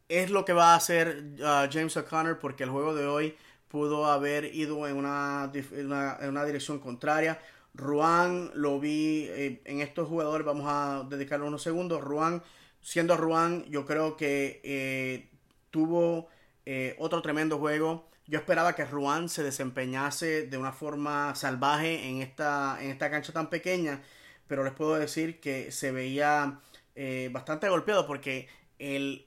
es 0.09 0.31
lo 0.31 0.43
que 0.43 0.53
va 0.53 0.73
a 0.73 0.75
hacer 0.75 1.23
uh, 1.39 1.71
James 1.71 1.95
O'Connor 1.95 2.39
porque 2.39 2.63
el 2.63 2.69
juego 2.71 2.95
de 2.95 3.05
hoy 3.05 3.37
pudo 3.67 4.07
haber 4.07 4.45
ido 4.55 4.87
en 4.87 4.97
una, 4.97 5.51
en 5.53 6.29
una, 6.29 6.45
dirección 6.45 6.79
contraria. 6.79 7.39
Ruan 7.79 8.51
lo 8.53 8.79
vi 8.79 9.25
eh, 9.29 9.61
en 9.65 9.81
estos 9.81 10.07
jugadores, 10.07 10.45
vamos 10.45 10.65
a 10.67 11.05
dedicarle 11.09 11.47
unos 11.47 11.63
segundos. 11.63 12.01
Ruan, 12.01 12.43
siendo 12.81 13.17
Ruan, 13.17 13.65
yo 13.65 13.85
creo 13.85 14.15
que 14.17 15.29
tuvo 15.71 16.27
eh, 16.65 16.95
otro 16.99 17.21
tremendo 17.21 17.57
juego. 17.57 18.09
Yo 18.27 18.37
esperaba 18.37 18.75
que 18.75 18.85
Ruan 18.85 19.29
se 19.29 19.43
desempeñase 19.43 20.45
de 20.47 20.57
una 20.57 20.71
forma 20.71 21.33
salvaje 21.35 22.07
en 22.07 22.21
esta, 22.21 22.77
en 22.79 22.91
esta 22.91 23.09
cancha 23.09 23.33
tan 23.33 23.49
pequeña, 23.49 24.03
pero 24.47 24.63
les 24.63 24.73
puedo 24.73 24.95
decir 24.95 25.39
que 25.39 25.71
se 25.71 25.91
veía 25.91 26.59
eh, 26.95 27.29
bastante 27.31 27.69
golpeado 27.69 28.05
porque 28.05 28.47
el, 28.77 29.25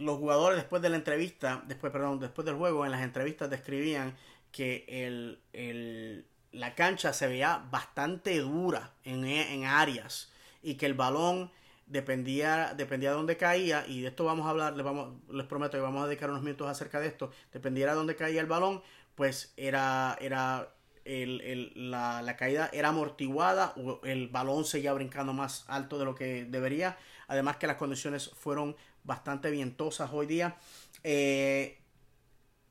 los 0.00 0.18
jugadores 0.18 0.56
después 0.58 0.82
de 0.82 0.88
la 0.88 0.96
entrevista, 0.96 1.62
después, 1.68 1.92
perdón, 1.92 2.18
después 2.18 2.44
del 2.44 2.56
juego, 2.56 2.84
en 2.84 2.90
las 2.90 3.02
entrevistas 3.02 3.50
describían 3.50 4.16
que 4.50 4.84
el, 4.88 5.40
el, 5.52 6.26
la 6.54 6.74
cancha 6.74 7.12
se 7.12 7.26
veía 7.26 7.64
bastante 7.70 8.38
dura 8.38 8.92
en, 9.04 9.24
en 9.24 9.64
áreas 9.64 10.32
y 10.62 10.74
que 10.74 10.86
el 10.86 10.94
balón 10.94 11.50
dependía, 11.86 12.74
dependía 12.74 13.10
de 13.10 13.16
dónde 13.16 13.36
caía, 13.36 13.84
y 13.86 14.00
de 14.00 14.08
esto 14.08 14.24
vamos 14.24 14.46
a 14.46 14.50
hablar, 14.50 14.74
les, 14.74 14.84
vamos, 14.84 15.14
les 15.30 15.46
prometo 15.46 15.72
que 15.72 15.82
vamos 15.82 16.02
a 16.02 16.06
dedicar 16.06 16.30
unos 16.30 16.42
minutos 16.42 16.68
acerca 16.68 17.00
de 17.00 17.08
esto, 17.08 17.30
dependiera 17.52 17.92
de 17.92 17.98
dónde 17.98 18.16
caía 18.16 18.40
el 18.40 18.46
balón, 18.46 18.82
pues 19.14 19.52
era, 19.56 20.16
era 20.20 20.70
el, 21.04 21.40
el, 21.42 21.90
la, 21.90 22.22
la, 22.22 22.36
caída 22.36 22.70
era 22.72 22.88
amortiguada 22.88 23.74
o 23.76 24.00
el 24.04 24.28
balón 24.28 24.64
seguía 24.64 24.92
brincando 24.92 25.32
más 25.32 25.64
alto 25.68 25.98
de 25.98 26.04
lo 26.04 26.14
que 26.14 26.46
debería. 26.46 26.96
Además 27.28 27.56
que 27.58 27.66
las 27.66 27.76
condiciones 27.76 28.30
fueron 28.30 28.76
bastante 29.04 29.50
vientosas 29.50 30.10
hoy 30.12 30.26
día. 30.26 30.56
Eh, 31.02 31.78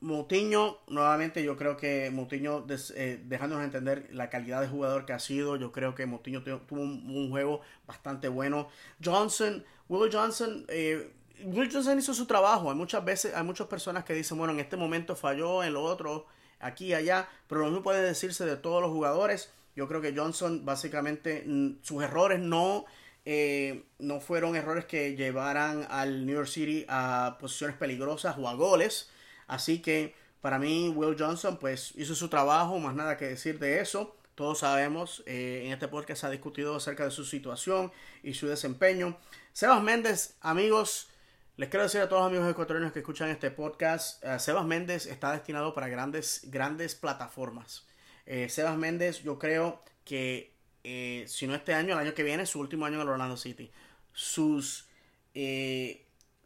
Moutinho, 0.04 0.80
nuevamente 0.88 1.42
yo 1.42 1.56
creo 1.56 1.78
que 1.78 2.10
Moutinho, 2.10 2.66
eh, 2.94 3.22
dejándonos 3.24 3.64
entender 3.64 4.06
la 4.12 4.28
calidad 4.28 4.60
de 4.60 4.68
jugador 4.68 5.06
que 5.06 5.14
ha 5.14 5.18
sido, 5.18 5.56
yo 5.56 5.72
creo 5.72 5.94
que 5.94 6.04
Moutinho 6.04 6.42
tuvo 6.42 6.82
un, 6.82 7.30
juego 7.30 7.62
bastante 7.86 8.28
bueno. 8.28 8.68
Johnson, 9.02 9.64
Will 9.88 10.12
Johnson, 10.12 10.66
eh, 10.68 11.10
Will 11.44 11.72
Johnson 11.72 11.98
hizo 11.98 12.12
su 12.12 12.26
trabajo. 12.26 12.70
Hay 12.70 12.76
muchas 12.76 13.02
veces, 13.02 13.34
hay 13.34 13.44
muchas 13.44 13.66
personas 13.66 14.04
que 14.04 14.12
dicen, 14.12 14.36
bueno, 14.36 14.52
en 14.52 14.60
este 14.60 14.76
momento 14.76 15.16
falló, 15.16 15.64
en 15.64 15.72
lo 15.72 15.82
otro, 15.82 16.26
aquí, 16.60 16.92
allá, 16.92 17.26
pero 17.48 17.62
lo 17.62 17.68
mismo 17.68 17.82
puede 17.82 18.02
decirse 18.02 18.44
de 18.44 18.56
todos 18.56 18.82
los 18.82 18.90
jugadores. 18.90 19.54
Yo 19.74 19.88
creo 19.88 20.02
que 20.02 20.14
Johnson, 20.14 20.66
básicamente, 20.66 21.46
sus 21.82 22.02
errores 22.02 22.40
no... 22.40 22.84
Eh, 23.26 23.84
no 24.00 24.20
fueron 24.20 24.54
errores 24.54 24.84
que 24.84 25.16
llevaran 25.16 25.86
al 25.88 26.26
New 26.26 26.34
York 26.34 26.46
City 26.46 26.84
a 26.88 27.38
posiciones 27.40 27.74
peligrosas 27.74 28.36
o 28.36 28.46
a 28.46 28.52
goles, 28.52 29.08
Así 29.46 29.80
que 29.80 30.14
para 30.40 30.58
mí 30.58 30.90
Will 30.94 31.16
Johnson 31.18 31.58
pues 31.58 31.92
hizo 31.96 32.14
su 32.14 32.28
trabajo, 32.28 32.78
más 32.78 32.94
nada 32.94 33.16
que 33.16 33.26
decir 33.26 33.58
de 33.58 33.80
eso. 33.80 34.14
Todos 34.34 34.58
sabemos, 34.58 35.22
eh, 35.26 35.62
en 35.64 35.72
este 35.72 35.86
podcast 35.86 36.20
se 36.20 36.26
ha 36.26 36.30
discutido 36.30 36.74
acerca 36.74 37.04
de 37.04 37.12
su 37.12 37.24
situación 37.24 37.92
y 38.22 38.34
su 38.34 38.48
desempeño. 38.48 39.16
Sebas 39.52 39.80
Méndez, 39.80 40.36
amigos, 40.40 41.08
les 41.56 41.68
quiero 41.68 41.84
decir 41.84 42.00
a 42.00 42.08
todos 42.08 42.22
los 42.22 42.30
amigos 42.30 42.50
ecuatorianos 42.50 42.92
que 42.92 42.98
escuchan 42.98 43.30
este 43.30 43.52
podcast, 43.52 44.24
uh, 44.24 44.40
Sebas 44.40 44.66
Méndez 44.66 45.06
está 45.06 45.30
destinado 45.30 45.72
para 45.72 45.86
grandes, 45.86 46.40
grandes 46.50 46.96
plataformas. 46.96 47.86
Eh, 48.26 48.48
Sebas 48.48 48.76
Méndez, 48.76 49.22
yo 49.22 49.38
creo 49.38 49.84
que 50.04 50.52
eh, 50.82 51.24
si 51.28 51.46
no 51.46 51.54
este 51.54 51.72
año, 51.72 51.94
el 51.94 52.00
año 52.00 52.14
que 52.14 52.24
viene, 52.24 52.44
su 52.44 52.58
último 52.58 52.86
año 52.86 52.96
en 52.96 53.02
el 53.02 53.08
Orlando 53.08 53.36
City. 53.36 53.70
Sus, 54.12 54.88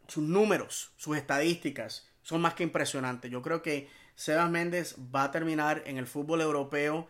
sus 0.07 0.23
números, 0.23 0.91
sus 0.95 1.17
estadísticas, 1.17 2.08
son 2.29 2.41
más 2.41 2.53
que 2.53 2.61
impresionantes. 2.61 3.31
Yo 3.31 3.41
creo 3.41 3.63
que 3.63 3.89
Sebas 4.13 4.51
Méndez 4.51 4.95
va 5.15 5.23
a 5.23 5.31
terminar 5.31 5.81
en 5.87 5.97
el 5.97 6.05
fútbol 6.05 6.41
europeo 6.41 7.09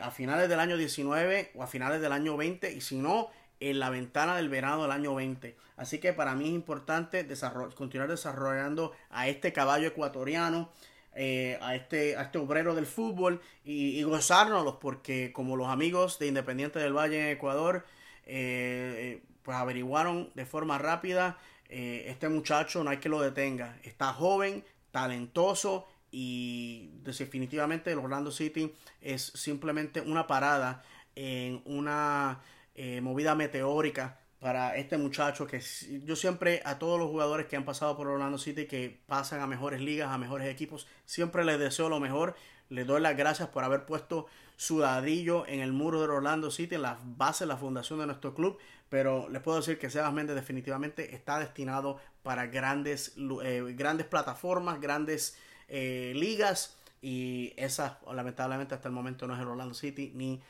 a 0.00 0.10
finales 0.10 0.48
del 0.48 0.58
año 0.58 0.78
19 0.78 1.50
o 1.54 1.62
a 1.62 1.66
finales 1.66 2.00
del 2.00 2.12
año 2.12 2.38
20 2.38 2.72
y 2.72 2.80
si 2.80 2.96
no, 2.96 3.28
en 3.60 3.78
la 3.78 3.90
ventana 3.90 4.34
del 4.36 4.48
verano 4.48 4.80
del 4.80 4.92
año 4.92 5.14
20. 5.14 5.54
Así 5.76 5.98
que 5.98 6.14
para 6.14 6.34
mí 6.34 6.46
es 6.46 6.54
importante 6.54 7.28
continuar 7.74 8.08
desarrollando 8.08 8.92
a 9.10 9.28
este 9.28 9.52
caballo 9.52 9.88
ecuatoriano. 9.88 10.70
Eh, 11.14 11.58
a, 11.60 11.74
este, 11.74 12.16
a 12.16 12.22
este 12.22 12.38
obrero 12.38 12.74
del 12.74 12.86
fútbol 12.86 13.42
y, 13.66 14.00
y, 14.00 14.02
gozárnoslos 14.02 14.76
porque 14.80 15.30
como 15.34 15.58
los 15.58 15.68
amigos 15.68 16.18
de 16.18 16.26
Independiente 16.26 16.78
del 16.78 16.96
Valle 16.96 17.20
en 17.20 17.36
Ecuador 17.36 17.84
eh, 18.24 19.20
eh, 19.20 19.22
pues 19.42 19.54
averiguaron 19.58 20.30
de 20.34 20.46
forma 20.46 20.78
rápida 20.78 21.36
eh, 21.74 22.10
este 22.10 22.28
muchacho 22.28 22.84
no 22.84 22.90
hay 22.90 22.98
que 22.98 23.08
lo 23.08 23.22
detenga. 23.22 23.78
Está 23.82 24.12
joven, 24.12 24.62
talentoso 24.90 25.88
y 26.10 26.90
definitivamente 27.02 27.90
el 27.92 27.98
Orlando 27.98 28.30
City 28.30 28.74
es 29.00 29.22
simplemente 29.34 30.02
una 30.02 30.26
parada 30.26 30.82
en 31.16 31.62
una 31.64 32.42
eh, 32.74 33.00
movida 33.00 33.34
meteórica 33.34 34.18
para 34.38 34.76
este 34.76 34.98
muchacho 34.98 35.46
que 35.46 35.62
yo 36.04 36.14
siempre 36.14 36.60
a 36.66 36.78
todos 36.78 36.98
los 36.98 37.08
jugadores 37.08 37.46
que 37.46 37.56
han 37.56 37.64
pasado 37.64 37.96
por 37.96 38.06
Orlando 38.06 38.36
City 38.36 38.66
que 38.66 39.00
pasan 39.06 39.40
a 39.40 39.46
mejores 39.46 39.80
ligas, 39.80 40.10
a 40.10 40.18
mejores 40.18 40.48
equipos, 40.48 40.86
siempre 41.06 41.42
les 41.42 41.58
deseo 41.58 41.88
lo 41.88 42.00
mejor. 42.00 42.34
Les 42.68 42.86
doy 42.86 43.00
las 43.00 43.16
gracias 43.16 43.48
por 43.48 43.64
haber 43.64 43.86
puesto 43.86 44.26
su 44.62 44.78
ladrillo 44.78 45.44
en 45.48 45.58
el 45.58 45.72
muro 45.72 46.00
de 46.00 46.06
Orlando 46.06 46.48
City, 46.48 46.76
en 46.76 46.82
la 46.82 46.96
base, 47.02 47.46
la 47.46 47.56
fundación 47.56 47.98
de 47.98 48.06
nuestro 48.06 48.32
club, 48.32 48.58
pero 48.88 49.28
les 49.28 49.42
puedo 49.42 49.56
decir 49.56 49.76
que 49.76 49.90
Sebas 49.90 50.12
Méndez 50.12 50.36
definitivamente 50.36 51.16
está 51.16 51.40
destinado 51.40 51.98
para 52.22 52.46
grandes, 52.46 53.16
eh, 53.42 53.74
grandes 53.76 54.06
plataformas, 54.06 54.80
grandes 54.80 55.36
eh, 55.66 56.12
ligas 56.14 56.76
y 57.00 57.52
esa 57.56 57.98
lamentablemente 58.14 58.76
hasta 58.76 58.86
el 58.86 58.94
momento 58.94 59.26
no 59.26 59.34
es 59.34 59.40
el 59.40 59.48
Orlando 59.48 59.74
City 59.74 60.12
ni 60.14 60.40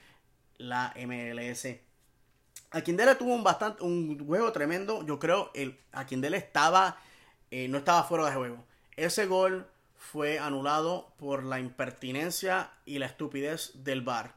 la 0.59 0.93
MLS. 1.07 1.69
Aquindele 2.71 3.15
tuvo 3.15 3.35
un 3.35 3.43
bastante 3.43 3.83
un 3.83 4.27
juego 4.27 4.53
tremendo, 4.53 5.07
yo 5.07 5.19
creo 5.19 5.51
el 5.55 5.79
Aquindele 5.91 6.37
estaba 6.37 6.99
eh, 7.51 7.67
no 7.67 7.79
estaba 7.79 8.03
fuera 8.03 8.27
de 8.27 8.33
juego. 8.37 8.63
Ese 8.95 9.25
gol 9.25 9.67
fue 10.03 10.41
anulado 10.41 11.15
por 11.17 11.45
la 11.45 11.61
impertinencia 11.61 12.73
y 12.85 12.99
la 12.99 13.07
estupidez 13.07 13.85
del 13.85 14.03
VAR. 14.03 14.35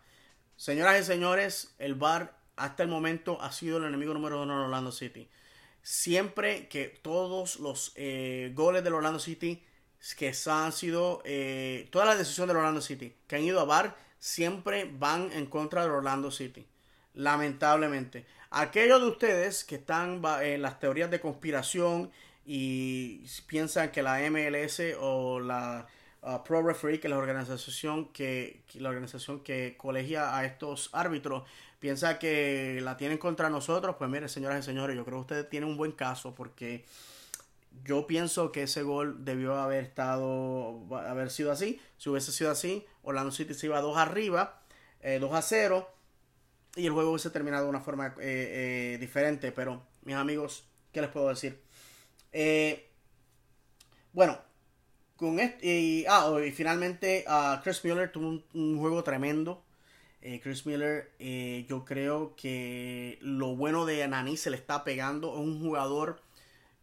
Señoras 0.58 1.02
y 1.02 1.04
señores, 1.04 1.74
el 1.80 1.96
VAR 1.96 2.38
hasta 2.56 2.84
el 2.84 2.90
momento 2.90 3.42
ha 3.42 3.52
sido 3.52 3.80
el 3.80 3.86
enemigo 3.86 4.14
número 4.14 4.44
uno 4.44 4.60
de 4.60 4.66
Orlando 4.66 4.92
City. 4.92 5.28
Siempre 5.82 6.68
que 6.68 6.86
todos 7.02 7.60
los 7.60 7.94
eh, 7.96 8.52
goles 8.54 8.84
del 8.84 8.94
Orlando 8.94 9.20
City 9.20 9.64
que 10.18 10.34
han 10.46 10.72
sido, 10.72 11.24
eh, 11.26 11.88
todas 11.90 12.08
las 12.08 12.20
decisiones 12.20 12.50
del 12.50 12.58
Orlando 12.58 12.82
City 12.82 13.16
que 13.28 13.36
han 13.36 13.44
ido 13.44 13.60
a 13.60 13.66
VAR, 13.66 13.98
siempre 14.20 14.86
van 14.86 15.32
en 15.34 15.48
contra 15.48 15.82
del 15.82 15.92
Orlando 15.92 16.30
City. 16.30 16.66
Lamentablemente. 17.16 18.28
Aquellos 18.52 19.02
de 19.02 19.08
ustedes 19.08 19.64
que 19.64 19.76
están 19.76 20.22
en 20.42 20.62
las 20.62 20.80
teorías 20.80 21.10
de 21.10 21.20
conspiración 21.20 22.12
y 22.46 23.26
piensan 23.48 23.92
que 23.92 24.04
la 24.04 24.20
MLS 24.30 24.82
o 25.00 25.40
la 25.40 25.88
uh, 26.22 26.44
Pro 26.44 26.62
Referee, 26.62 27.00
que 27.00 27.08
es 27.08 27.12
la 27.12 27.18
organización 27.18 28.12
que, 28.14 28.64
la 28.76 28.90
organización 28.90 29.42
que 29.42 29.76
colegia 29.78 30.38
a 30.38 30.46
estos 30.46 30.90
árbitros, 30.94 31.44
piensa 31.80 32.20
que 32.20 32.80
la 32.82 32.98
tienen 32.98 33.18
contra 33.18 33.50
nosotros, 33.50 33.96
pues 33.98 34.10
mire, 34.10 34.30
señoras 34.30 34.60
y 34.60 34.64
señores, 34.64 34.96
yo 34.96 35.04
creo 35.06 35.18
que 35.18 35.22
ustedes 35.22 35.50
tienen 35.50 35.70
un 35.70 35.78
buen 35.78 35.92
caso 35.92 36.36
porque 36.36 36.86
yo 37.84 38.08
pienso 38.08 38.52
que 38.52 38.64
ese 38.64 38.84
gol 38.84 39.26
debió 39.26 39.56
haber 39.56 39.84
estado, 39.84 40.86
haber 41.08 41.30
sido 41.32 41.52
así. 41.52 41.82
Si 41.98 42.10
hubiese 42.10 42.32
sido 42.32 42.52
así, 42.52 42.86
Orlando 43.04 43.32
City 43.32 43.54
se 43.54 43.66
iba 43.68 43.82
dos 43.82 43.98
arriba. 43.98 44.62
2 45.20 45.34
a 45.34 45.42
0 45.44 45.88
y 46.78 46.88
el 46.88 46.92
juego 46.92 47.12
hubiese 47.12 47.30
terminado 47.30 47.66
de 47.66 47.70
una 47.70 47.82
forma 47.82 48.10
diferente. 48.10 49.52
Pero, 49.52 49.84
mis 50.04 50.16
amigos, 50.16 50.66
¿qué 50.92 51.02
les 51.02 51.12
puedo 51.12 51.30
decir? 51.30 51.62
Bueno, 54.14 54.38
con 55.16 55.40
ah, 55.40 56.40
y 56.46 56.52
finalmente 56.52 57.26
uh, 57.28 57.62
Chris 57.64 57.84
Miller 57.86 58.12
tuvo 58.12 58.44
un, 58.54 58.78
juego 58.78 59.04
tremendo. 59.04 59.64
Eh, 60.22 60.42
Chris 60.42 60.66
Miller, 60.66 61.12
eh, 61.20 61.66
yo 61.70 61.86
creo 61.86 62.36
que 62.36 63.18
lo 63.22 63.56
bueno 63.56 63.86
de 63.86 64.04
Anani 64.04 64.36
se 64.38 64.50
le 64.50 64.58
está 64.58 64.84
pegando. 64.84 65.34
Es 65.34 65.40
un 65.40 65.62
jugador 65.62 66.22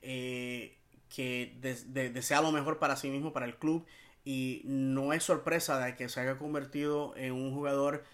eh, 0.00 0.78
que 1.14 1.54
desea 1.60 2.40
lo 2.40 2.52
mejor 2.52 2.78
para 2.78 2.96
sí 2.96 3.10
mismo, 3.10 3.32
para 3.32 3.46
el 3.46 3.56
club. 3.56 3.84
Y 4.24 4.62
no 4.64 5.12
es 5.12 5.24
sorpresa 5.24 5.78
de 5.84 5.96
que 5.96 6.08
se 6.08 6.20
haya 6.20 6.38
convertido 6.38 7.14
en 7.16 7.32
un 7.32 7.52
jugador 7.52 8.04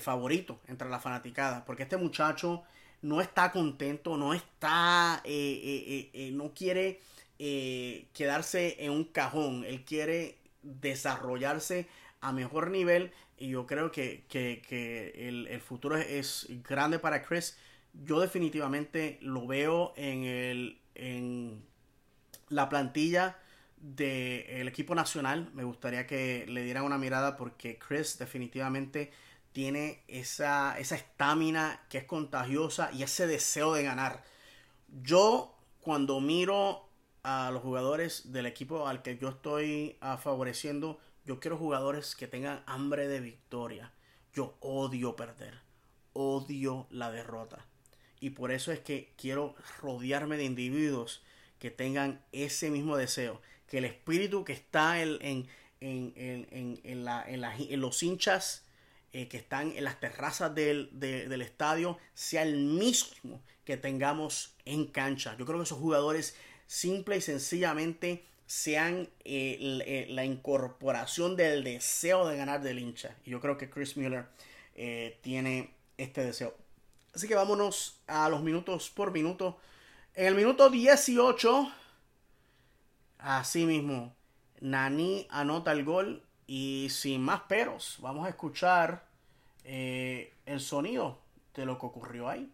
favorito 0.00 0.60
entre 0.68 0.88
la 0.88 1.00
fanaticada. 1.00 1.64
Porque 1.64 1.82
este 1.84 1.96
muchacho 1.96 2.62
no 3.04 3.20
está 3.20 3.52
contento, 3.52 4.16
no 4.16 4.32
está, 4.32 5.22
no 6.32 6.54
quiere 6.54 7.00
eh, 7.38 8.06
quedarse 8.14 8.76
en 8.78 8.92
un 8.92 9.04
cajón. 9.04 9.62
Él 9.66 9.84
quiere 9.84 10.38
desarrollarse 10.62 11.86
a 12.22 12.32
mejor 12.32 12.70
nivel 12.70 13.12
y 13.36 13.50
yo 13.50 13.66
creo 13.66 13.92
que, 13.92 14.24
el, 14.30 15.60
futuro 15.60 15.98
es, 15.98 16.46
grande 16.66 16.98
para 16.98 17.22
Chris. 17.22 17.58
Yo 17.92 18.20
definitivamente 18.20 19.18
lo 19.20 19.46
veo 19.46 19.92
en, 19.96 20.24
el, 20.24 20.78
en 20.94 21.62
la 22.48 22.70
plantilla 22.70 23.36
del 23.76 24.66
equipo 24.66 24.94
nacional. 24.94 25.50
Me 25.52 25.64
gustaría 25.64 26.06
que 26.06 26.46
le 26.48 26.64
dieran 26.64 26.84
una 26.84 26.96
mirada 26.96 27.36
porque 27.36 27.78
Chris 27.78 28.16
definitivamente 28.16 29.12
tiene 29.54 30.02
esa 30.08 30.76
estamina 30.80 31.80
que 31.88 31.98
es 31.98 32.04
contagiosa 32.04 32.90
y 32.92 33.04
ese 33.04 33.28
deseo 33.28 33.72
de 33.72 33.84
ganar. 33.84 34.24
Yo 34.88 35.56
cuando 35.80 36.20
miro 36.20 36.88
a 37.22 37.52
los 37.52 37.62
jugadores 37.62 38.32
del 38.32 38.46
equipo 38.46 38.88
al 38.88 39.02
que 39.02 39.16
yo 39.16 39.28
estoy 39.28 39.96
ah, 40.00 40.16
favoreciendo, 40.16 40.98
yo 41.24 41.38
quiero 41.38 41.56
jugadores 41.56 42.16
que 42.16 42.26
tengan 42.26 42.64
hambre 42.66 43.06
de 43.06 43.20
victoria. 43.20 43.92
Yo 44.32 44.56
odio 44.58 45.14
perder, 45.14 45.60
odio 46.14 46.88
la 46.90 47.12
derrota. 47.12 47.64
Y 48.18 48.30
por 48.30 48.50
eso 48.50 48.72
es 48.72 48.80
que 48.80 49.14
quiero 49.16 49.54
rodearme 49.80 50.36
de 50.36 50.44
individuos 50.44 51.22
que 51.60 51.70
tengan 51.70 52.24
ese 52.32 52.70
mismo 52.70 52.96
deseo. 52.96 53.40
Que 53.68 53.78
el 53.78 53.84
espíritu 53.84 54.44
que 54.44 54.52
está 54.52 55.00
en, 55.00 55.18
en, 55.22 55.48
en, 55.80 56.80
en 56.82 57.04
la, 57.04 57.24
los 57.76 58.02
hinchas 58.02 58.63
eh, 59.14 59.28
que 59.28 59.38
están 59.38 59.72
en 59.74 59.84
las 59.84 59.98
terrazas 59.98 60.54
del, 60.54 60.90
del 60.92 61.40
estadio 61.40 61.96
sea 62.12 62.42
el 62.42 62.56
mismo 62.56 63.42
que 63.64 63.78
tengamos 63.78 64.54
en 64.66 64.86
cancha. 64.86 65.34
Yo 65.38 65.46
creo 65.46 65.58
que 65.58 65.64
esos 65.64 65.78
jugadores 65.78 66.36
simple 66.66 67.16
y 67.16 67.20
sencillamente 67.22 68.24
sean 68.46 69.08
eh, 69.24 69.80
eh, 69.86 70.06
la 70.10 70.24
incorporación 70.24 71.36
del 71.36 71.64
deseo 71.64 72.28
de 72.28 72.36
ganar 72.36 72.62
del 72.62 72.78
hincha. 72.78 73.16
Y 73.24 73.30
yo 73.30 73.40
creo 73.40 73.56
que 73.56 73.70
Chris 73.70 73.96
Mueller 73.96 74.26
eh, 74.74 75.18
tiene 75.22 75.70
este 75.96 76.24
deseo. 76.24 76.54
Así 77.14 77.28
que 77.28 77.34
vámonos 77.34 78.00
a 78.06 78.28
los 78.28 78.42
minutos 78.42 78.90
por 78.90 79.12
minuto. 79.12 79.58
En 80.14 80.26
el 80.26 80.34
minuto 80.34 80.68
18, 80.68 81.72
así 83.18 83.64
mismo, 83.64 84.14
Nani 84.60 85.26
anota 85.30 85.72
el 85.72 85.84
gol 85.84 86.22
y 86.46 86.88
sin 86.90 87.22
más 87.22 87.40
peros, 87.42 87.96
vamos 88.00 88.26
a 88.26 88.30
escuchar 88.30 89.06
el 89.64 90.60
sonido 90.60 91.18
de 91.54 91.64
lo 91.66 91.78
que 91.78 91.86
ocurrió 91.86 92.28
ahí. 92.28 92.50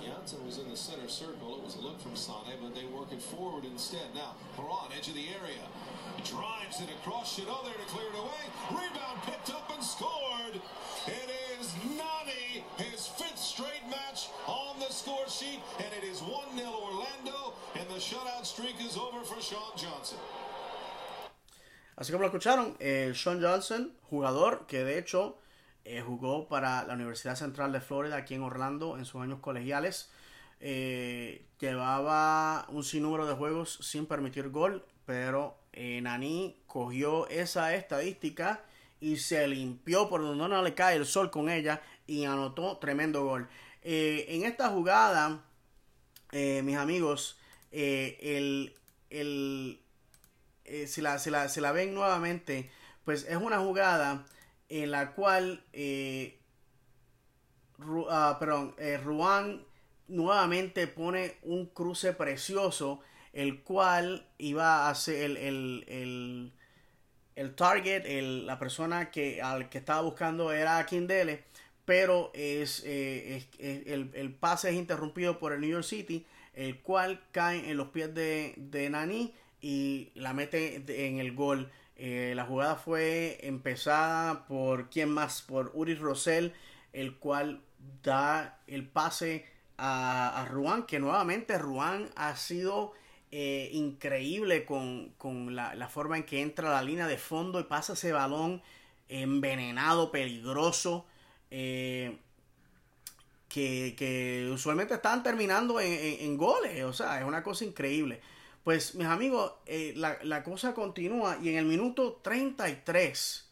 Johnson 0.00 0.44
was 0.46 0.58
in 0.58 0.68
the 0.70 0.76
center 0.76 1.08
circle. 1.08 1.56
It 1.56 1.64
was 1.64 1.76
a 1.76 1.80
look 1.80 2.00
from 2.00 2.14
Sane, 2.14 2.54
but 2.62 2.74
they 2.74 2.84
work 2.86 3.10
it 3.12 3.20
forward 3.20 3.64
instead. 3.64 4.14
Now, 4.14 4.36
Haran, 4.56 4.92
edge 4.96 5.08
of 5.08 5.14
the 5.14 5.26
area. 5.34 5.66
Drives 6.22 6.80
it 6.80 6.90
across. 7.00 7.34
Chanel 7.34 7.62
there 7.64 7.74
to 7.74 7.88
clear 7.90 8.06
it 8.10 8.18
away. 8.18 8.44
Rebound 8.70 9.22
picked 9.22 9.50
up 9.50 9.68
and 9.74 9.82
scored. 9.82 10.60
It 11.06 11.30
is 11.58 11.74
Nani, 11.98 12.62
his 12.76 13.06
fifth 13.06 13.38
straight 13.38 13.82
match 13.90 14.28
on 14.46 14.78
the 14.78 14.92
score 14.92 15.26
sheet, 15.28 15.60
and 15.78 15.90
it 15.98 16.06
is 16.06 16.20
1-0 16.20 16.30
Orlando, 16.54 17.54
and 17.74 17.88
the 17.88 17.98
shutout 17.98 18.46
streak 18.46 18.76
is 18.80 18.96
over 18.96 19.24
for 19.24 19.40
Sean 19.40 19.74
Johnson. 19.76 20.18
Así 21.96 22.12
como 22.12 22.22
lo 22.22 22.28
escucharon, 22.28 22.76
eh, 22.78 23.12
Sean 23.14 23.42
Johnson, 23.42 23.92
jugador 24.02 24.66
que 24.66 24.84
de 24.84 24.98
hecho 24.98 25.38
Eh, 25.88 26.02
jugó 26.02 26.48
para 26.48 26.84
la 26.84 26.94
Universidad 26.94 27.36
Central 27.36 27.70
de 27.70 27.80
Florida 27.80 28.16
aquí 28.16 28.34
en 28.34 28.42
Orlando 28.42 28.98
en 28.98 29.04
sus 29.04 29.22
años 29.22 29.38
colegiales. 29.38 30.10
Eh, 30.58 31.46
llevaba 31.60 32.66
un 32.70 32.82
sinnúmero 32.82 33.24
de 33.24 33.34
juegos 33.34 33.78
sin 33.82 34.06
permitir 34.06 34.48
gol, 34.50 34.84
pero 35.04 35.58
Nani 35.74 36.60
cogió 36.66 37.28
esa 37.28 37.72
estadística 37.76 38.64
y 39.00 39.18
se 39.18 39.46
limpió 39.46 40.08
por 40.08 40.22
donde 40.22 40.48
no 40.48 40.60
le 40.62 40.74
cae 40.74 40.96
el 40.96 41.06
sol 41.06 41.30
con 41.30 41.48
ella 41.48 41.80
y 42.08 42.24
anotó 42.24 42.78
tremendo 42.78 43.22
gol. 43.24 43.48
en 43.82 44.42
esta 44.44 44.68
jugada, 44.70 45.44
mis 46.32 46.76
amigos, 46.76 47.38
el, 47.70 48.74
si, 50.86 51.00
la, 51.00 51.18
si, 51.18 51.30
la, 51.30 51.48
si 51.48 51.60
la 51.60 51.72
ven 51.72 51.94
nuevamente, 51.94 52.70
pues 53.04 53.26
es 53.28 53.36
una 53.36 53.58
jugada 53.58 54.26
en 54.68 54.90
la 54.90 55.12
cual 55.12 55.62
eh, 55.72 56.38
ah, 58.10 58.36
perdón, 58.38 58.74
eh, 58.78 58.98
Ruan 58.98 59.64
nuevamente 60.08 60.86
pone 60.86 61.36
un 61.42 61.66
cruce 61.66 62.12
precioso, 62.12 63.00
el 63.32 63.62
cual 63.62 64.26
iba 64.38 64.88
a 64.88 64.94
ser 64.94 65.30
el, 65.32 65.84
el, 65.88 66.52
el, 67.34 67.54
target, 67.54 68.04
la 68.44 68.58
persona 68.58 69.10
que, 69.10 69.42
al 69.42 69.68
que 69.68 69.78
estaba 69.78 70.02
buscando 70.02 70.52
era 70.52 70.84
Kindele, 70.86 71.44
pero 71.84 72.30
es, 72.34 72.82
eh, 72.86 73.46
el, 73.58 74.34
pase 74.34 74.70
es 74.70 74.76
interrumpido 74.76 75.38
por 75.38 75.52
el 75.52 75.60
New 75.60 75.70
York 75.70 75.84
City, 75.84 76.26
el 76.54 76.80
cual 76.80 77.22
cae 77.32 77.70
en 77.70 77.76
los 77.76 77.88
pies 77.88 78.14
de, 78.14 78.54
de 78.56 78.88
Nani 78.88 79.34
y 79.66 80.12
la 80.14 80.32
mete 80.32 80.84
en 81.08 81.18
el 81.18 81.34
gol. 81.34 81.72
Eh, 81.96 82.34
la 82.36 82.44
jugada 82.44 82.76
fue 82.76 83.40
empezada 83.42 84.46
por 84.46 84.90
quién 84.90 85.10
más, 85.10 85.42
por 85.42 85.72
Uri 85.74 85.96
Rosell, 85.96 86.52
el 86.92 87.16
cual 87.16 87.62
da 88.00 88.60
el 88.68 88.86
pase 88.86 89.44
a, 89.76 90.40
a 90.40 90.44
Ruan, 90.44 90.86
que 90.86 91.00
nuevamente 91.00 91.58
Ruan 91.58 92.10
ha 92.14 92.36
sido 92.36 92.92
eh, 93.32 93.70
increíble 93.72 94.64
con, 94.64 95.56
la, 95.56 95.88
forma 95.88 96.16
en 96.16 96.22
que 96.22 96.42
entra 96.42 96.70
la 96.70 96.82
línea 96.84 97.08
de 97.08 97.18
fondo 97.18 97.58
y 97.58 97.64
pasa 97.64 97.94
ese 97.94 98.12
balón 98.12 98.62
envenenado, 99.08 100.12
peligroso. 100.12 101.06
Eh, 101.50 102.16
que, 103.48 104.48
usualmente 104.52 104.94
están 104.94 105.24
terminando 105.24 105.80
en 105.80 106.36
goles, 106.36 106.84
o 106.84 106.92
sea, 106.92 107.18
es 107.18 107.24
una 107.24 107.42
cosa 107.42 107.64
increíble. 107.64 108.20
Pues 108.66 108.96
mis 108.96 109.06
amigos, 109.06 109.52
eh, 109.66 109.94
la, 109.94 110.42
cosa 110.42 110.74
continúa 110.74 111.38
y 111.40 111.50
en 111.50 111.56
el 111.56 111.66
minuto 111.66 112.14
33, 112.14 113.48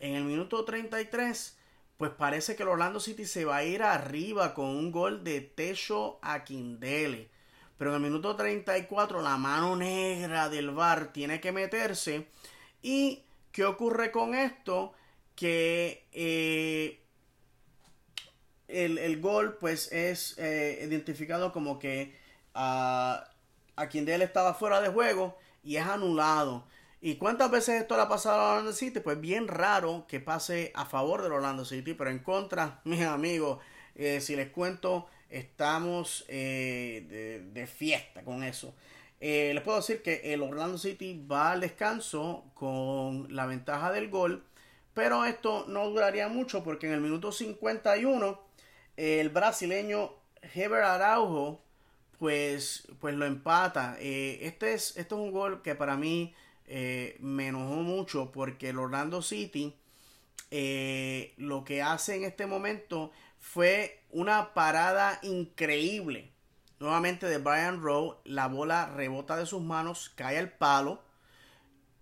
en 0.00 0.16
el 0.16 0.24
minuto 0.24 0.64
33, 0.64 1.56
pues 1.96 2.10
parece 2.10 2.56
que 2.56 2.64
el 2.64 2.70
Orlando 2.70 2.98
City 2.98 3.24
se 3.24 3.44
va 3.44 3.58
a 3.58 3.64
ir 3.64 3.84
arriba 3.84 4.54
con 4.54 4.66
un 4.66 4.90
gol 4.90 5.22
de 5.22 5.42
Techo 5.42 6.18
a 6.22 6.42
Kindele. 6.42 7.30
Pero 7.76 7.90
en 7.90 8.02
el 8.02 8.10
minuto 8.10 8.34
34 8.34 9.22
la 9.22 9.36
mano 9.36 9.76
negra 9.76 10.48
del 10.48 10.72
VAR 10.72 11.12
tiene 11.12 11.40
que 11.40 11.52
meterse. 11.52 12.26
¿Y 12.82 13.22
qué 13.52 13.64
ocurre 13.64 14.10
con 14.10 14.34
esto? 14.34 14.92
Que 15.36 16.08
eh, 16.10 17.00
el, 18.66 19.20
gol 19.20 19.56
pues 19.58 19.92
es 19.92 20.36
eh, 20.36 20.80
identificado 20.82 21.52
como 21.52 21.78
que... 21.78 22.18
Uh, 22.56 23.37
a 23.78 23.88
quien 23.88 24.04
de 24.04 24.14
él 24.14 24.22
estaba 24.22 24.54
fuera 24.54 24.80
de 24.80 24.88
juego 24.88 25.36
y 25.62 25.76
es 25.76 25.86
anulado. 25.86 26.64
¿Y 27.00 27.14
cuántas 27.14 27.50
veces 27.50 27.80
esto 27.80 27.96
le 27.96 28.02
ha 28.02 28.08
pasado 28.08 28.40
a 28.40 28.50
Orlando 28.52 28.72
City? 28.72 28.98
Pues 29.00 29.20
bien 29.20 29.46
raro 29.46 30.04
que 30.08 30.18
pase 30.18 30.72
a 30.74 30.84
favor 30.84 31.22
del 31.22 31.32
Orlando 31.32 31.64
City, 31.64 31.94
pero 31.94 32.10
en 32.10 32.18
contra, 32.18 32.80
mis 32.84 33.02
amigos, 33.02 33.60
eh, 33.94 34.20
si 34.20 34.34
les 34.34 34.50
cuento, 34.50 35.06
estamos 35.30 36.24
eh, 36.28 37.44
de, 37.52 37.66
fiesta 37.66 38.24
con 38.24 38.42
eso. 38.42 38.74
Eh, 39.20 39.52
les 39.54 39.62
puedo 39.62 39.78
decir 39.78 40.02
que 40.02 40.32
el 40.32 40.42
Orlando 40.42 40.78
City 40.78 41.24
va 41.30 41.52
al 41.52 41.60
descanso 41.60 42.44
con 42.54 43.34
la 43.34 43.46
ventaja 43.46 43.92
del 43.92 44.10
gol, 44.10 44.44
pero 44.94 45.24
esto 45.24 45.66
no 45.68 45.88
duraría 45.90 46.28
mucho 46.28 46.64
porque 46.64 46.86
en 46.86 46.94
el 46.94 47.00
minuto 47.00 47.30
51 47.30 48.40
el 48.96 49.28
brasileño 49.28 50.14
Heber 50.54 50.82
Araujo 50.82 51.62
pues, 52.18 52.88
pues 53.00 53.14
lo 53.14 53.26
empata. 53.26 53.96
Eh, 54.00 54.40
este, 54.42 54.74
es, 54.74 54.96
este 54.96 55.14
es 55.14 55.20
un 55.20 55.32
gol 55.32 55.62
que 55.62 55.74
para 55.74 55.96
mí 55.96 56.34
eh, 56.66 57.16
me 57.20 57.48
enojó 57.48 57.76
mucho 57.76 58.30
porque 58.32 58.70
el 58.70 58.78
Orlando 58.78 59.22
City 59.22 59.74
eh, 60.50 61.34
lo 61.36 61.64
que 61.64 61.82
hace 61.82 62.16
en 62.16 62.24
este 62.24 62.46
momento 62.46 63.12
fue 63.38 64.02
una 64.10 64.54
parada 64.54 65.18
increíble. 65.22 66.30
Nuevamente 66.80 67.26
de 67.26 67.38
Brian 67.38 67.82
Rowe, 67.82 68.18
la 68.24 68.46
bola 68.46 68.86
rebota 68.86 69.36
de 69.36 69.46
sus 69.46 69.62
manos, 69.62 70.12
cae 70.14 70.38
al 70.38 70.52
palo, 70.52 71.02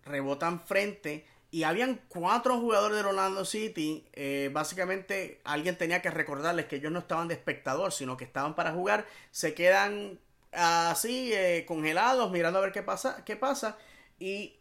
rebota 0.05 0.49
enfrente 0.49 1.27
y 1.57 1.65
habían 1.65 2.03
cuatro 2.09 2.61
jugadores 2.61 2.99
de 2.99 3.09
Orlando 3.09 3.47
City. 3.47 4.07
Eh, 4.13 4.51
básicamente 4.53 5.41
alguien 5.43 5.79
tenía 5.79 6.03
que 6.03 6.11
recordarles 6.11 6.67
que 6.67 6.77
ellos 6.77 6.93
no 6.93 6.99
estaban 6.99 7.29
de 7.29 7.35
espectador, 7.35 7.93
sino 7.93 8.19
que 8.19 8.25
estaban 8.25 8.55
para 8.55 8.73
jugar. 8.73 9.07
Se 9.31 9.55
quedan 9.55 10.21
así 10.53 11.33
eh, 11.33 11.65
congelados 11.67 12.31
mirando 12.31 12.59
a 12.59 12.63
ver 12.63 12.73
qué 12.73 12.83
pasa, 12.83 13.25
qué 13.25 13.37
pasa. 13.37 13.79
Y 14.19 14.59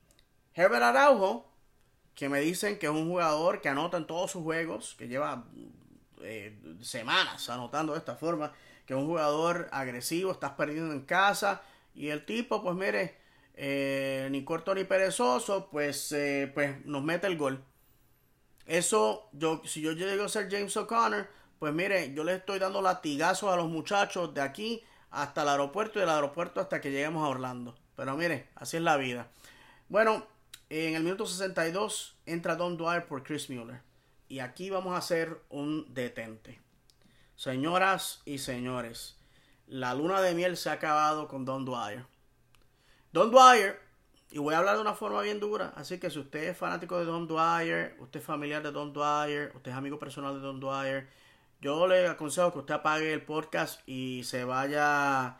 Herbert 0.53 0.83
Araujo, 0.83 1.51
que 2.13 2.29
me 2.29 2.39
dicen 2.39 2.79
que 2.79 2.85
es 2.85 2.93
un 2.93 3.09
jugador 3.09 3.59
que 3.59 3.67
anota 3.67 3.97
en 3.97 4.07
todos 4.07 4.31
sus 4.31 4.43
juegos, 4.43 4.95
que 4.97 5.09
lleva 5.09 5.43
eh, 6.21 6.57
semanas 6.79 7.49
anotando 7.49 7.91
de 7.91 7.99
esta 7.99 8.15
forma, 8.15 8.53
que 8.85 8.93
es 8.93 8.97
un 8.97 9.07
jugador 9.07 9.67
agresivo, 9.73 10.31
estás 10.31 10.51
perdiendo 10.51 10.93
en 10.93 11.01
casa. 11.01 11.61
Y 11.93 12.07
el 12.07 12.25
tipo, 12.25 12.63
pues 12.63 12.77
mire, 12.77 13.17
eh, 13.55 14.27
ni 14.31 14.43
corto 14.43 14.75
ni 14.75 14.83
perezoso, 14.83 15.69
pues, 15.69 16.13
pues 16.53 16.85
nos 16.85 17.03
mete 17.03 17.27
el 17.27 17.37
gol. 17.37 17.63
Eso, 18.65 19.29
yo, 19.31 19.61
si 19.65 19.81
yo 19.81 19.91
llego 19.93 20.25
a 20.25 20.29
ser 20.29 20.49
James 20.49 20.75
O'Connor, 20.75 21.27
pues 21.59 21.73
mire, 21.73 22.13
yo 22.13 22.23
le 22.23 22.35
estoy 22.35 22.59
dando 22.59 22.81
latigazos 22.81 23.51
a 23.51 23.55
los 23.55 23.69
muchachos 23.69 24.33
de 24.33 24.41
aquí 24.41 24.83
hasta 25.11 25.43
el 25.43 25.49
aeropuerto 25.49 25.99
y 25.99 26.01
del 26.01 26.09
aeropuerto 26.09 26.59
hasta 26.59 26.81
que 26.81 26.91
lleguemos 26.91 27.23
a 27.23 27.29
Orlando. 27.29 27.75
Pero 27.95 28.15
mire, 28.17 28.49
así 28.55 28.77
es 28.77 28.83
la 28.83 28.97
vida. 28.97 29.29
Bueno, 29.87 30.27
en 30.69 30.95
el 30.95 31.03
minuto 31.03 31.25
62 31.25 32.17
entra 32.25 32.55
Don 32.55 32.75
Dwyer 32.75 33.05
por 33.05 33.23
Chris 33.23 33.49
Mueller. 33.49 33.81
Y 34.27 34.39
aquí 34.39 34.69
vamos 34.69 34.93
a 34.93 34.97
hacer 34.97 35.41
un 35.49 35.93
detente. 35.93 36.59
Señoras 37.35 38.21
y 38.25 38.39
señores, 38.39 39.17
la 39.67 39.93
luna 39.93 40.21
de 40.21 40.33
miel 40.33 40.57
se 40.57 40.69
ha 40.69 40.73
acabado 40.73 41.27
con 41.27 41.45
Don 41.45 41.63
Dwyer. 41.65 42.05
Don 43.15 43.31
Dwyer, 43.31 43.79
y 44.29 44.39
voy 44.39 44.53
a 44.53 44.57
hablar 44.57 44.75
de 44.75 44.81
una 44.81 44.93
forma 44.93 45.21
bien 45.21 45.39
dura, 45.39 45.71
así 45.77 46.01
que 46.01 46.09
si 46.09 46.19
usted 46.19 46.49
es 46.49 46.57
fanático 46.57 46.99
de 46.99 47.05
Don 47.05 47.29
Dwyer, 47.29 47.95
usted 48.01 48.19
es 48.19 48.25
familiar 48.25 48.61
de 48.61 48.73
Don 48.73 48.91
Dwyer, 48.91 49.53
usted 49.55 49.71
es 49.71 49.77
amigo 49.77 49.97
personal 49.97 50.33
de 50.33 50.41
Don 50.41 50.59
Dwyer, 50.59 51.07
yo 51.61 51.87
le 51.87 52.09
aconsejo 52.09 52.51
que 52.51 52.59
usted 52.59 52.73
apague 52.73 53.13
el 53.13 53.21
podcast 53.21 53.79
y 53.87 54.25
se 54.25 54.43
vaya, 54.43 55.37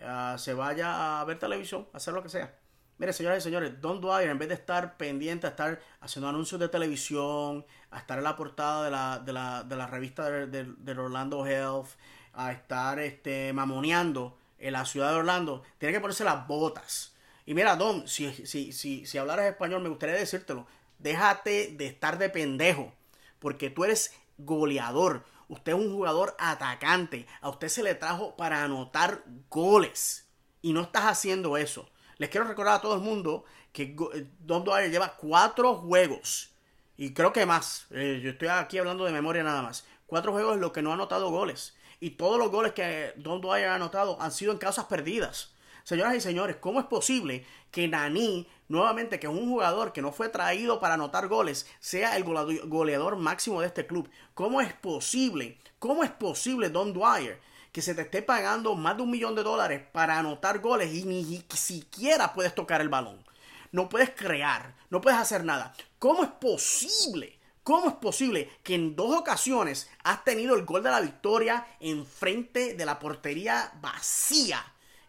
uh, 0.00 0.36
se 0.36 0.52
vaya 0.52 1.18
a 1.18 1.24
ver 1.24 1.38
televisión, 1.38 1.88
a 1.94 1.96
hacer 1.96 2.12
lo 2.12 2.22
que 2.22 2.28
sea. 2.28 2.58
Mire, 2.98 3.14
señoras 3.14 3.38
y 3.38 3.40
señores, 3.40 3.80
Don 3.80 4.02
Dwyer, 4.02 4.28
en 4.28 4.38
vez 4.38 4.48
de 4.48 4.56
estar 4.56 4.98
pendiente 4.98 5.46
a 5.46 5.50
estar 5.50 5.80
haciendo 6.02 6.28
anuncios 6.28 6.60
de 6.60 6.68
televisión, 6.68 7.64
a 7.90 8.00
estar 8.00 8.18
en 8.18 8.24
la 8.24 8.36
portada 8.36 8.84
de 8.84 8.90
la, 8.90 9.18
de 9.18 9.32
la, 9.32 9.62
de 9.62 9.76
la 9.76 9.86
revista 9.86 10.28
del 10.28 10.98
Orlando 10.98 11.46
Health, 11.46 11.88
a 12.34 12.52
estar 12.52 12.98
este, 12.98 13.54
mamoneando 13.54 14.36
en 14.58 14.74
la 14.74 14.84
ciudad 14.84 15.08
de 15.12 15.16
Orlando, 15.16 15.62
tiene 15.78 15.94
que 15.94 16.00
ponerse 16.00 16.22
las 16.22 16.46
botas. 16.46 17.13
Y 17.46 17.54
mira, 17.54 17.76
Don, 17.76 18.08
si, 18.08 18.32
si, 18.46 18.72
si, 18.72 19.06
si 19.06 19.18
hablaras 19.18 19.46
español, 19.46 19.82
me 19.82 19.88
gustaría 19.88 20.14
decírtelo. 20.16 20.66
Déjate 20.98 21.74
de 21.76 21.86
estar 21.86 22.18
de 22.18 22.30
pendejo, 22.30 22.92
porque 23.38 23.70
tú 23.70 23.84
eres 23.84 24.12
goleador. 24.38 25.24
Usted 25.48 25.72
es 25.72 25.78
un 25.78 25.92
jugador 25.92 26.34
atacante. 26.38 27.26
A 27.40 27.50
usted 27.50 27.68
se 27.68 27.82
le 27.82 27.94
trajo 27.94 28.36
para 28.36 28.64
anotar 28.64 29.24
goles. 29.50 30.26
Y 30.62 30.72
no 30.72 30.82
estás 30.82 31.04
haciendo 31.04 31.56
eso. 31.56 31.90
Les 32.16 32.30
quiero 32.30 32.46
recordar 32.46 32.76
a 32.76 32.80
todo 32.80 32.94
el 32.94 33.00
mundo 33.00 33.44
que 33.72 33.94
eh, 34.14 34.26
Don 34.38 34.64
Dwyer 34.64 34.90
lleva 34.90 35.16
cuatro 35.16 35.74
juegos. 35.74 36.50
Y 36.96 37.12
creo 37.12 37.32
que 37.32 37.44
más. 37.44 37.86
Eh, 37.90 38.20
yo 38.22 38.30
estoy 38.30 38.48
aquí 38.48 38.78
hablando 38.78 39.04
de 39.04 39.12
memoria 39.12 39.42
nada 39.42 39.62
más. 39.62 39.84
Cuatro 40.06 40.32
juegos 40.32 40.54
en 40.54 40.60
los 40.60 40.72
que 40.72 40.80
no 40.80 40.90
ha 40.90 40.94
anotado 40.94 41.30
goles. 41.30 41.76
Y 42.00 42.10
todos 42.10 42.38
los 42.38 42.50
goles 42.50 42.72
que 42.72 43.12
Don 43.16 43.40
Dwyer 43.40 43.68
ha 43.68 43.74
anotado 43.74 44.20
han 44.20 44.32
sido 44.32 44.52
en 44.52 44.58
causas 44.58 44.86
perdidas. 44.86 45.53
Señoras 45.84 46.16
y 46.16 46.20
señores, 46.22 46.56
¿cómo 46.56 46.80
es 46.80 46.86
posible 46.86 47.44
que 47.70 47.86
Nani, 47.86 48.48
nuevamente, 48.68 49.20
que 49.20 49.26
es 49.26 49.32
un 49.32 49.50
jugador 49.50 49.92
que 49.92 50.00
no 50.00 50.12
fue 50.12 50.30
traído 50.30 50.80
para 50.80 50.94
anotar 50.94 51.28
goles, 51.28 51.66
sea 51.78 52.16
el 52.16 52.24
goleador 52.24 53.16
máximo 53.16 53.60
de 53.60 53.66
este 53.66 53.86
club? 53.86 54.08
¿Cómo 54.32 54.62
es 54.62 54.72
posible? 54.72 55.58
¿Cómo 55.78 56.02
es 56.02 56.10
posible, 56.10 56.70
Don 56.70 56.94
Dwyer, 56.94 57.38
que 57.70 57.82
se 57.82 57.94
te 57.94 58.00
esté 58.00 58.22
pagando 58.22 58.74
más 58.76 58.96
de 58.96 59.02
un 59.02 59.10
millón 59.10 59.34
de 59.34 59.42
dólares 59.42 59.82
para 59.92 60.18
anotar 60.18 60.60
goles 60.60 60.94
y 60.94 61.04
ni 61.04 61.44
siquiera 61.52 62.32
puedes 62.32 62.54
tocar 62.54 62.80
el 62.80 62.88
balón? 62.88 63.22
No 63.70 63.90
puedes 63.90 64.08
crear, 64.08 64.74
no 64.88 65.02
puedes 65.02 65.18
hacer 65.18 65.44
nada. 65.44 65.74
¿Cómo 65.98 66.24
es 66.24 66.30
posible? 66.30 67.38
¿Cómo 67.62 67.88
es 67.88 67.94
posible 67.96 68.50
que 68.62 68.74
en 68.74 68.96
dos 68.96 69.14
ocasiones 69.14 69.90
has 70.02 70.24
tenido 70.24 70.56
el 70.56 70.64
gol 70.64 70.82
de 70.82 70.90
la 70.90 71.02
victoria 71.02 71.66
enfrente 71.78 72.72
de 72.72 72.86
la 72.86 72.98
portería 72.98 73.70
vacía? 73.82 74.64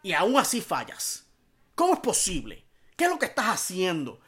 Y 0.06 0.14
aún 0.14 0.38
así 0.38 0.62
fallas. 0.62 1.26
¿Cómo 1.74 1.95
es 1.95 1.99
posible? 1.99 2.64
¿Qué 2.95 3.06
es 3.06 3.10
lo 3.10 3.18
que 3.18 3.26
estás 3.26 3.47
haciendo? 3.47 4.22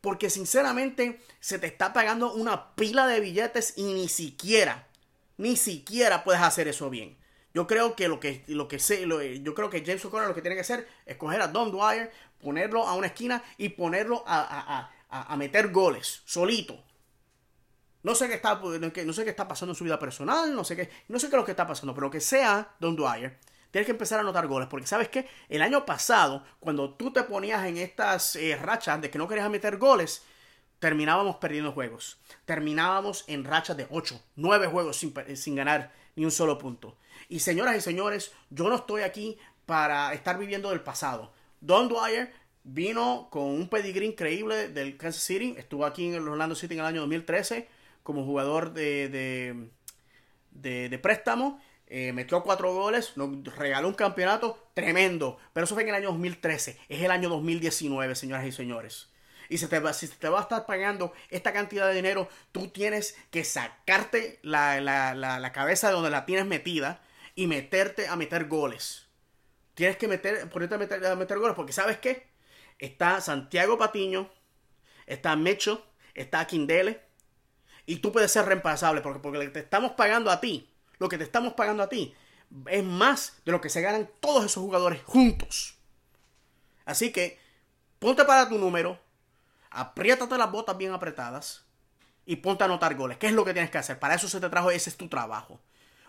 Porque 0.00 0.30
sinceramente 0.30 1.20
se 1.40 1.58
te 1.58 1.66
está 1.66 1.92
pagando 1.92 2.32
una 2.32 2.76
pila 2.76 3.08
de 3.08 3.18
billetes 3.18 3.74
y 3.76 3.82
ni 3.92 4.08
siquiera, 4.08 4.86
ni 5.36 5.56
siquiera 5.56 6.22
puedes 6.22 6.42
hacer 6.42 6.68
eso 6.68 6.90
bien. 6.90 7.18
Yo 7.52 7.66
creo 7.66 7.96
que 7.96 8.06
lo 8.06 8.20
que, 8.20 8.44
lo 8.46 8.68
que 8.68 8.78
sé, 8.78 9.04
yo 9.42 9.54
creo 9.54 9.68
que 9.68 9.84
James 9.84 10.04
O'Connor 10.04 10.28
lo 10.28 10.34
que 10.36 10.42
tiene 10.42 10.54
que 10.54 10.60
hacer 10.60 10.86
es 11.06 11.16
coger 11.16 11.42
a 11.42 11.48
Don 11.48 11.72
Dwyer, 11.72 12.12
ponerlo 12.40 12.86
a 12.86 12.94
una 12.94 13.08
esquina 13.08 13.42
y 13.58 13.70
ponerlo 13.70 14.22
a, 14.28 14.92
a 15.08 15.36
meter 15.36 15.72
goles, 15.72 16.22
solito. 16.24 16.80
No 18.04 18.14
sé 18.14 18.28
qué 18.28 18.34
está, 18.34 18.60
no 18.62 19.12
sé 19.12 19.24
qué 19.24 19.30
está 19.30 19.48
pasando 19.48 19.72
en 19.72 19.76
su 19.76 19.82
vida 19.82 19.98
personal, 19.98 20.54
no 20.54 20.62
sé 20.62 20.76
qué, 20.76 20.88
no 21.08 21.18
sé 21.18 21.26
qué 21.26 21.34
es 21.34 21.40
lo 21.40 21.44
que 21.44 21.50
está 21.50 21.66
pasando, 21.66 21.96
pero 21.96 22.12
que 22.12 22.20
sea 22.20 22.76
Don 22.78 22.94
Dwyer 22.94 23.40
tienes 23.74 23.86
que 23.86 23.90
empezar 23.90 24.18
a 24.18 24.22
anotar 24.22 24.46
goles. 24.46 24.68
Porque 24.68 24.86
sabes 24.86 25.08
que 25.08 25.26
el 25.48 25.60
año 25.60 25.84
pasado, 25.84 26.44
cuando 26.60 26.94
tú 26.94 27.12
te 27.12 27.24
ponías 27.24 27.66
en 27.66 27.76
estas 27.76 28.36
eh, 28.36 28.54
rachas 28.54 29.00
de 29.00 29.10
que 29.10 29.18
no 29.18 29.26
querías 29.26 29.50
meter 29.50 29.78
goles, 29.78 30.22
terminábamos 30.78 31.38
perdiendo 31.38 31.72
juegos. 31.72 32.20
Terminábamos 32.44 33.24
en 33.26 33.42
rachas 33.42 33.76
de 33.76 33.88
8, 33.90 34.22
9 34.36 34.68
juegos 34.68 34.96
sin, 34.96 35.12
sin 35.36 35.56
ganar 35.56 35.92
ni 36.14 36.24
un 36.24 36.30
solo 36.30 36.56
punto. 36.56 36.96
Y 37.28 37.40
señoras 37.40 37.76
y 37.76 37.80
señores, 37.80 38.30
yo 38.48 38.68
no 38.68 38.76
estoy 38.76 39.02
aquí 39.02 39.38
para 39.66 40.14
estar 40.14 40.38
viviendo 40.38 40.70
del 40.70 40.82
pasado. 40.82 41.32
Don 41.60 41.88
Dwyer 41.88 42.32
vino 42.62 43.26
con 43.28 43.42
un 43.42 43.68
pedigrí 43.68 44.06
increíble 44.06 44.68
del 44.68 44.96
Kansas 44.96 45.24
City. 45.24 45.56
Estuvo 45.58 45.84
aquí 45.84 46.06
en 46.06 46.14
el 46.14 46.28
Orlando 46.28 46.54
City 46.54 46.74
en 46.74 46.80
el 46.80 46.86
año 46.86 47.00
2013 47.00 47.66
como 48.04 48.24
jugador 48.24 48.72
de 48.72 49.68
préstamo 51.02 51.60
eh, 51.86 52.12
metió 52.12 52.42
cuatro 52.42 52.72
goles, 52.72 53.12
nos 53.16 53.44
regaló 53.56 53.88
un 53.88 53.94
campeonato 53.94 54.70
tremendo. 54.74 55.38
Pero 55.52 55.64
eso 55.64 55.74
fue 55.74 55.82
en 55.82 55.90
el 55.90 55.94
año 55.94 56.08
2013. 56.08 56.78
Es 56.88 57.02
el 57.02 57.10
año 57.10 57.28
2019, 57.28 58.14
señoras 58.14 58.46
y 58.46 58.52
señores. 58.52 59.08
Y 59.48 59.58
si 59.58 59.66
te, 59.66 59.78
va, 59.78 59.92
si 59.92 60.08
te 60.08 60.28
va 60.28 60.38
a 60.38 60.42
estar 60.42 60.64
pagando 60.66 61.12
esta 61.28 61.52
cantidad 61.52 61.86
de 61.86 61.94
dinero, 61.94 62.28
tú 62.52 62.68
tienes 62.68 63.16
que 63.30 63.44
sacarte 63.44 64.38
la, 64.42 65.50
cabeza 65.52 65.88
de 65.88 65.94
donde 65.94 66.10
la 66.10 66.24
tienes 66.24 66.46
metida 66.46 67.02
y 67.34 67.46
meterte 67.46 68.08
a 68.08 68.16
meter 68.16 68.46
goles. 68.46 69.06
Tienes 69.74 69.96
que 69.96 70.08
meter, 70.08 70.48
ponerte 70.48 70.76
a 70.76 70.78
meter, 70.78 71.06
a 71.06 71.16
meter 71.16 71.38
goles 71.38 71.56
porque 71.56 71.72
¿sabes 71.72 71.98
qué? 71.98 72.28
Está 72.78 73.20
Santiago 73.20 73.76
Patiño, 73.76 74.30
está 75.06 75.36
Mecho, 75.36 75.84
está 76.14 76.46
Quindele 76.46 77.02
y 77.86 77.96
tú 77.96 78.12
puedes 78.12 78.32
ser 78.32 78.46
reemplazable 78.46 79.00
porque, 79.00 79.20
porque 79.20 79.48
te 79.48 79.60
estamos 79.60 79.92
pagando 79.92 80.30
a 80.30 80.40
ti 80.40 80.73
lo 80.98 81.08
que 81.08 81.18
te 81.18 81.24
estamos 81.24 81.54
pagando 81.54 81.82
a 81.82 81.88
ti 81.88 82.14
es 82.66 82.84
más 82.84 83.40
de 83.44 83.52
lo 83.52 83.60
que 83.60 83.68
se 83.68 83.80
ganan 83.80 84.10
todos 84.20 84.44
esos 84.44 84.62
jugadores 84.62 85.02
juntos. 85.04 85.76
Así 86.84 87.12
que 87.12 87.38
ponte 87.98 88.24
para 88.24 88.48
tu 88.48 88.58
número, 88.58 88.98
apriétate 89.70 90.36
las 90.38 90.50
botas 90.50 90.76
bien 90.76 90.92
apretadas 90.92 91.64
y 92.26 92.36
ponte 92.36 92.64
a 92.64 92.66
anotar 92.66 92.94
goles. 92.94 93.18
¿Qué 93.18 93.26
es 93.26 93.32
lo 93.32 93.44
que 93.44 93.52
tienes 93.52 93.70
que 93.70 93.78
hacer? 93.78 93.98
Para 93.98 94.14
eso 94.14 94.28
se 94.28 94.40
te 94.40 94.48
trajo, 94.48 94.70
ese 94.70 94.90
es 94.90 94.96
tu 94.96 95.08
trabajo. 95.08 95.60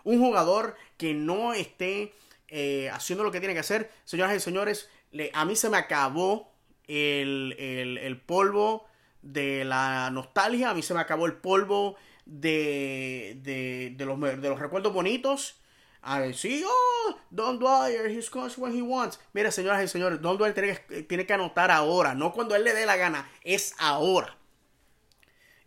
Un 0.03 0.19
jugador 0.19 0.75
que 0.97 1.13
no 1.13 1.53
esté 1.53 2.13
eh, 2.47 2.89
haciendo 2.91 3.23
lo 3.23 3.31
que 3.31 3.39
tiene 3.39 3.53
que 3.53 3.61
hacer, 3.61 3.91
señoras 4.03 4.35
y 4.35 4.39
señores, 4.39 4.89
a 5.33 5.45
mí 5.45 5.55
se 5.55 5.69
me 5.69 5.77
acabó 5.77 6.51
el, 6.87 7.55
el 7.57 8.21
polvo 8.21 8.85
de 9.21 9.65
la 9.65 10.09
nostalgia, 10.11 10.69
a 10.69 10.73
mí 10.73 10.83
se 10.83 10.93
me 10.93 10.99
acabó 10.99 11.25
el 11.25 11.33
polvo 11.33 11.95
de, 12.25 13.39
de, 13.41 13.93
de, 13.95 14.05
los, 14.05 14.19
de 14.19 14.49
los 14.49 14.59
recuerdos 14.59 14.93
bonitos. 14.93 15.61
A 16.07 16.19
decir, 16.19 16.63
oh, 16.67 17.17
Don 17.31 17.57
Dwyer, 17.57 18.11
he 18.11 18.21
scores 18.21 18.57
when 18.59 18.75
he 18.75 18.81
wants. 18.81 19.19
Mira, 19.33 19.49
señoras 19.49 19.83
y 19.83 19.87
señores, 19.87 20.21
Don 20.21 20.37
Dwyer 20.37 20.53
tiene 20.53 20.77
que, 20.77 21.03
tiene 21.03 21.25
que 21.25 21.33
anotar 21.33 21.71
ahora, 21.71 22.13
no 22.13 22.31
cuando 22.31 22.55
él 22.55 22.63
le 22.63 22.75
dé 22.75 22.85
la 22.85 22.95
gana, 22.95 23.27
es 23.43 23.73
ahora. 23.79 24.37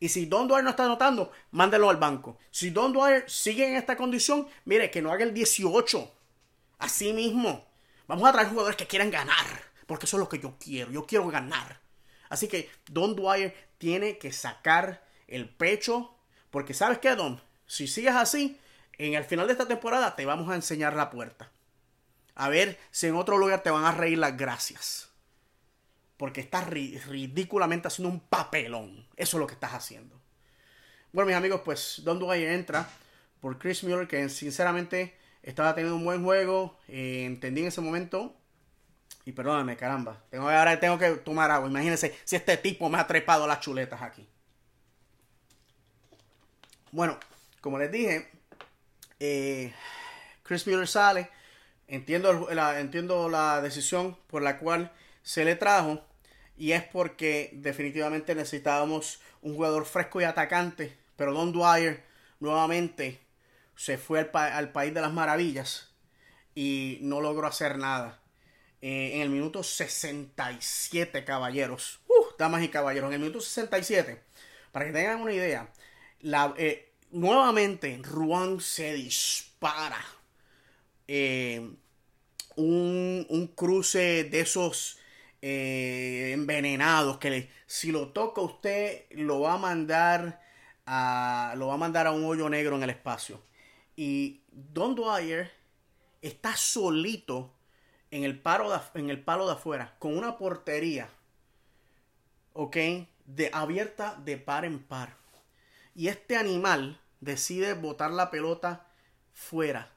Y 0.01 0.09
si 0.11 0.27
Don 0.27 0.47
Dwyer 0.47 0.63
no 0.63 0.71
está 0.71 0.85
anotando, 0.85 1.33
mándelo 1.51 1.91
al 1.91 1.97
banco. 1.97 2.39
Si 2.51 2.71
Don 2.71 2.93
Dwyer 2.93 3.29
sigue 3.29 3.69
en 3.69 3.77
esta 3.77 3.97
condición, 3.97 4.47
mire, 4.65 4.91
que 4.91 5.03
no 5.03 5.11
haga 5.11 5.25
el 5.25 5.35
18. 5.35 6.13
Así 6.79 7.13
mismo. 7.13 7.67
Vamos 8.07 8.29
a 8.29 8.33
traer 8.33 8.49
jugadores 8.49 8.77
que 8.77 8.87
quieran 8.87 9.11
ganar. 9.11 9.47
Porque 9.87 10.07
eso 10.07 10.17
es 10.17 10.21
lo 10.21 10.29
que 10.29 10.39
yo 10.39 10.55
quiero. 10.61 10.93
Yo 10.93 11.05
quiero 11.05 11.27
ganar. 11.29 11.81
Así 12.29 12.47
que 12.47 12.71
Don 12.87 13.17
Dwyer 13.17 13.55
tiene 13.79 14.19
que 14.19 14.33
sacar 14.33 15.05
el 15.27 15.49
pecho, 15.49 16.15
porque 16.51 16.75
sabes 16.75 16.99
qué, 16.99 17.15
Don, 17.15 17.41
si 17.67 17.87
sigues 17.87 18.15
así, 18.15 18.59
en 18.99 19.15
el 19.15 19.25
final 19.25 19.47
de 19.47 19.53
esta 19.53 19.69
temporada 19.69 20.17
te 20.17 20.27
vamos 20.27 20.51
a 20.51 20.55
enseñar 20.55 20.95
la 20.95 21.11
puerta. 21.11 21.51
A 22.35 22.49
ver 22.49 22.79
si 22.91 23.07
en 23.07 23.17
otro 23.17 23.39
lugar 23.39 23.63
te 23.63 23.71
van 23.71 23.85
a 23.85 23.93
reír 23.93 24.19
las 24.19 24.37
gracias. 24.37 25.09
Porque 26.17 26.41
estás 26.41 26.67
ridículamente 26.69 27.89
haciendo 27.89 28.13
un 28.13 28.21
papelón. 28.21 29.07
Eso 29.17 29.37
es 29.37 29.41
lo 29.41 29.47
que 29.47 29.55
estás 29.55 29.75
haciendo. 29.75 30.21
Bueno, 31.13 31.29
mis 31.29 31.37
amigos, 31.37 31.63
pues 31.65 32.03
Don 32.05 32.19
Dwyer 32.19 32.53
entra 32.53 32.89
por 33.41 33.59
Chris 33.59 33.85
Mueller, 33.85 34.09
que 34.09 34.29
sinceramente 34.29 35.17
estaba 35.43 35.75
teniendo 35.75 35.97
un 35.97 36.05
buen 36.05 36.25
juego. 36.25 36.77
Eh, 36.89 37.25
entendí 37.25 37.61
en 37.61 37.69
ese 37.69 37.81
momento. 37.81 38.35
Y 39.25 39.33
perdóname, 39.33 39.77
caramba. 39.77 40.23
Tengo, 40.31 40.49
ahora 40.49 40.79
tengo 40.81 40.99
que 40.99 41.11
tomar 41.11 41.51
agua. 41.51 41.69
Imagínense 41.69 42.17
si 42.25 42.37
este 42.37 42.57
tipo 42.57 42.89
me 42.89 42.99
ha 42.99 43.07
trepado 43.07 43.47
las 43.47 43.61
chuletas 43.61 44.03
aquí. 44.03 44.29
Bueno, 46.91 47.19
como 47.61 47.79
les 47.79 47.93
dije, 47.93 48.31
eh, 49.21 49.75
Chris 50.43 50.67
Mueller 50.67 50.89
sale. 50.89 51.31
Entiendo 51.87 52.49
la, 52.51 52.81
entiendo 52.81 53.29
la 53.29 53.61
decisión 53.61 54.17
por 54.27 54.43
la 54.43 54.59
cual 54.59 54.93
se 55.23 55.45
le 55.45 55.55
trajo. 55.55 56.03
Y 56.57 56.73
es 56.73 56.83
porque 56.83 57.51
definitivamente 57.53 58.35
necesitábamos 58.35 59.21
un 59.43 59.55
jugador 59.55 59.85
fresco 59.85 60.21
y 60.21 60.25
atacante. 60.25 60.97
Pero 61.17 61.33
Don 61.33 61.53
Dwyer 61.53 62.03
nuevamente 62.41 63.21
se 63.77 63.99
fue 63.99 64.29
al, 64.33 64.73
país 64.73 64.95
de 64.95 65.01
las 65.01 65.13
maravillas 65.13 65.91
y 66.55 66.99
no 67.03 67.21
logró 67.21 67.47
hacer 67.47 67.79
nada. 67.79 68.21
Eh, 68.81 69.13
en 69.15 69.23
el 69.23 69.31
minuto 69.31 69.63
67, 69.63 71.25
caballeros. 71.25 72.01
Uh, 72.09 72.35
damas 72.39 72.63
y 72.63 72.69
caballeros, 72.69 73.09
en 73.09 73.15
el 73.15 73.21
minuto 73.21 73.41
67, 73.41 74.21
para 74.73 74.87
que 74.87 74.93
tengan 74.93 75.21
una 75.21 75.33
idea, 75.33 75.69
la, 76.21 76.55
eh, 76.57 76.93
nuevamente 77.11 77.99
Ruan 78.03 78.61
se 78.61 78.95
dispara. 78.95 80.05
Eh, 81.07 81.71
un, 82.57 83.53
cruce 83.55 84.25
de 84.25 84.41
esos 84.41 84.99
envenenados 85.41 87.19
que 87.19 87.49
si 87.67 87.93
lo 87.93 88.09
toca 88.09 88.41
usted 88.41 89.05
lo 89.11 89.41
va 89.41 89.55
a 89.55 89.59
mandar 89.59 90.43
a, 90.85 91.55
lo 91.57 91.69
va 91.69 91.75
a 91.75 91.77
mandar 91.77 92.07
a 92.07 92.13
un 92.13 92.25
hoyo 92.25 92.49
negro 92.49 92.77
en 92.77 92.83
el 92.83 92.91
espacio. 92.91 93.41
Y 93.95 94.41
Don 94.51 94.95
Dwyer 94.95 95.53
está 96.23 96.57
solito 96.57 97.53
en 98.11 98.25
el, 98.25 98.41
palo 98.41 98.71
de, 98.71 98.79
en 98.95 99.11
el 99.11 99.23
palo 99.23 99.47
de 99.47 99.53
afuera, 99.53 99.95
con 99.99 100.17
una 100.17 100.39
portería, 100.39 101.09
¿ok? 102.55 102.77
De, 103.27 103.51
abierta 103.53 104.17
de 104.25 104.39
par 104.39 104.65
en 104.65 104.79
par. 104.79 105.18
Y 105.95 106.09
este 106.09 106.37
animal 106.37 107.01
decide 107.21 107.75
botar 107.75 108.11
la 108.11 108.31
pelota 108.31 108.87
fuera. 109.33 109.93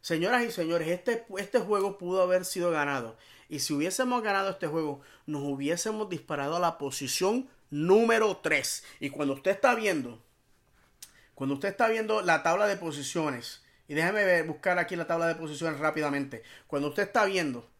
Señoras 0.00 0.44
y 0.44 0.50
señores, 0.50 0.88
este, 0.88 1.26
este 1.38 1.58
juego 1.58 1.98
pudo 1.98 2.22
haber 2.22 2.44
sido 2.44 2.70
ganado. 2.70 3.16
Y 3.48 3.60
si 3.60 3.72
hubiésemos 3.72 4.22
ganado 4.22 4.50
este 4.50 4.66
juego, 4.66 5.00
nos 5.26 5.42
hubiésemos 5.42 6.08
disparado 6.08 6.56
a 6.56 6.60
la 6.60 6.78
posición 6.78 7.48
número 7.70 8.36
3. 8.38 8.84
Y 9.00 9.10
cuando 9.10 9.34
usted 9.34 9.50
está 9.50 9.74
viendo 9.74 10.22
cuando 11.38 11.54
usted 11.54 11.68
está 11.68 11.86
viendo 11.86 12.20
la 12.20 12.42
tabla 12.42 12.66
de 12.66 12.76
posiciones, 12.76 13.62
y 13.86 13.94
déjeme 13.94 14.42
buscar 14.42 14.76
aquí 14.80 14.96
la 14.96 15.06
tabla 15.06 15.28
de 15.28 15.36
posiciones 15.36 15.78
rápidamente. 15.78 16.42
Cuando 16.66 16.88
usted 16.88 17.04
está 17.04 17.26
viendo 17.26 17.70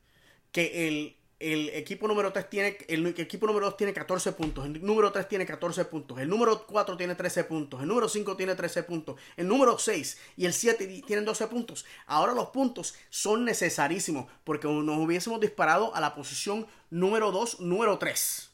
que 0.52 0.86
el, 0.86 1.16
equipo 1.40 2.08
número 2.08 2.32
3 2.32 2.50
tiene, 2.50 2.78
el, 2.88 3.06
equipo 3.06 3.46
número 3.46 3.66
2 3.66 3.76
tiene 3.76 3.92
14 3.92 4.32
puntos, 4.32 4.66
el 4.66 4.84
número 4.84 5.12
3 5.12 5.28
tiene 5.28 5.46
14 5.46 5.84
puntos, 5.84 6.18
el 6.18 6.28
número 6.28 6.66
4 6.66 6.96
tiene 6.96 7.14
13 7.14 7.44
puntos, 7.44 7.80
el 7.80 7.86
número 7.86 8.08
5 8.08 8.36
tiene 8.36 8.54
13 8.56 8.82
puntos, 8.82 9.20
el 9.36 9.46
número 9.46 9.78
6 9.78 10.18
y 10.36 10.46
el 10.46 10.52
7 10.52 11.02
tienen 11.06 11.24
12 11.24 11.46
puntos. 11.46 11.84
Ahora 12.06 12.32
los 12.32 12.48
puntos 12.48 12.94
son 13.08 13.44
necesarísimos 13.44 14.26
porque 14.42 14.66
nos 14.66 14.98
hubiésemos 14.98 15.40
disparado 15.40 15.94
a 15.94 16.00
la 16.00 16.14
posición 16.14 16.66
número 16.90 17.30
2, 17.30 17.60
número 17.60 17.98
3. 17.98 18.50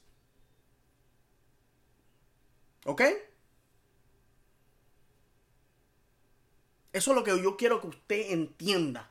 ¿Ok? 2.84 3.02
Eso 6.92 7.10
es 7.10 7.16
lo 7.16 7.24
que 7.24 7.42
yo 7.42 7.56
quiero 7.56 7.80
que 7.80 7.88
usted 7.88 8.30
entienda. 8.30 9.10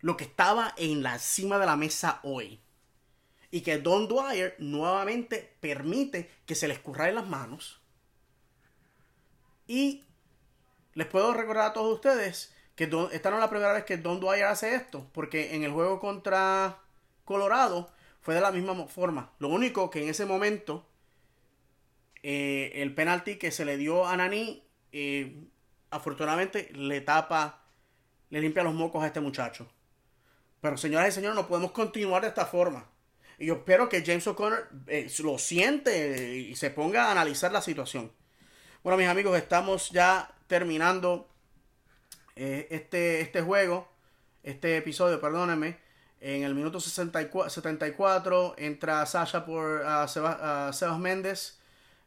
Lo 0.00 0.16
que 0.16 0.24
estaba 0.24 0.74
en 0.76 1.02
la 1.02 1.18
cima 1.18 1.58
de 1.58 1.66
la 1.66 1.76
mesa 1.76 2.20
hoy. 2.22 2.60
Y 3.50 3.62
que 3.62 3.78
Don 3.78 4.08
Dwyer 4.08 4.54
nuevamente 4.58 5.56
permite 5.60 6.30
que 6.46 6.54
se 6.54 6.68
le 6.68 6.74
escurra 6.74 7.08
en 7.08 7.16
las 7.16 7.28
manos. 7.28 7.80
Y 9.66 10.04
les 10.94 11.06
puedo 11.06 11.34
recordar 11.34 11.70
a 11.70 11.72
todos 11.72 11.94
ustedes 11.94 12.54
que 12.76 12.84
esta 13.12 13.30
no 13.30 13.36
es 13.36 13.40
la 13.40 13.50
primera 13.50 13.72
vez 13.72 13.84
que 13.84 13.98
Don 13.98 14.20
Dwyer 14.20 14.44
hace 14.44 14.74
esto. 14.74 15.08
Porque 15.12 15.54
en 15.54 15.64
el 15.64 15.72
juego 15.72 16.00
contra 16.00 16.78
Colorado 17.24 17.90
fue 18.20 18.34
de 18.34 18.40
la 18.40 18.52
misma 18.52 18.86
forma. 18.86 19.32
Lo 19.38 19.48
único 19.48 19.90
que 19.90 20.02
en 20.02 20.08
ese 20.08 20.26
momento 20.26 20.86
eh, 22.22 22.72
el 22.76 22.94
penalti 22.94 23.36
que 23.36 23.50
se 23.50 23.64
le 23.64 23.76
dio 23.76 24.06
a 24.06 24.16
Nani 24.16 24.62
eh, 24.92 25.48
afortunadamente 25.90 26.70
le 26.74 27.00
tapa, 27.00 27.62
le 28.30 28.40
limpia 28.40 28.62
los 28.62 28.74
mocos 28.74 29.02
a 29.02 29.06
este 29.06 29.20
muchacho. 29.20 29.68
Pero 30.60 30.76
señoras 30.76 31.08
y 31.08 31.12
señores, 31.12 31.36
no 31.36 31.48
podemos 31.48 31.72
continuar 31.72 32.22
de 32.22 32.28
esta 32.28 32.46
forma. 32.46 32.86
Y 33.38 33.46
yo 33.46 33.54
espero 33.54 33.88
que 33.88 34.04
James 34.04 34.26
O'Connor 34.26 34.68
eh, 34.86 35.10
lo 35.22 35.38
siente 35.38 36.36
y 36.36 36.54
se 36.56 36.70
ponga 36.70 37.06
a 37.06 37.12
analizar 37.12 37.50
la 37.52 37.62
situación. 37.62 38.12
Bueno, 38.82 38.98
mis 38.98 39.08
amigos, 39.08 39.36
estamos 39.36 39.90
ya 39.90 40.34
terminando 40.46 41.28
eh, 42.36 42.68
este, 42.70 43.20
este 43.20 43.40
juego, 43.40 43.88
este 44.42 44.76
episodio, 44.76 45.20
perdónenme. 45.20 45.78
En 46.20 46.42
el 46.42 46.54
minuto 46.54 46.80
64, 46.80 47.48
74 47.48 48.54
entra 48.58 49.06
Sasha 49.06 49.46
por 49.46 49.82
Sebas 50.06 50.98
Méndez 50.98 51.60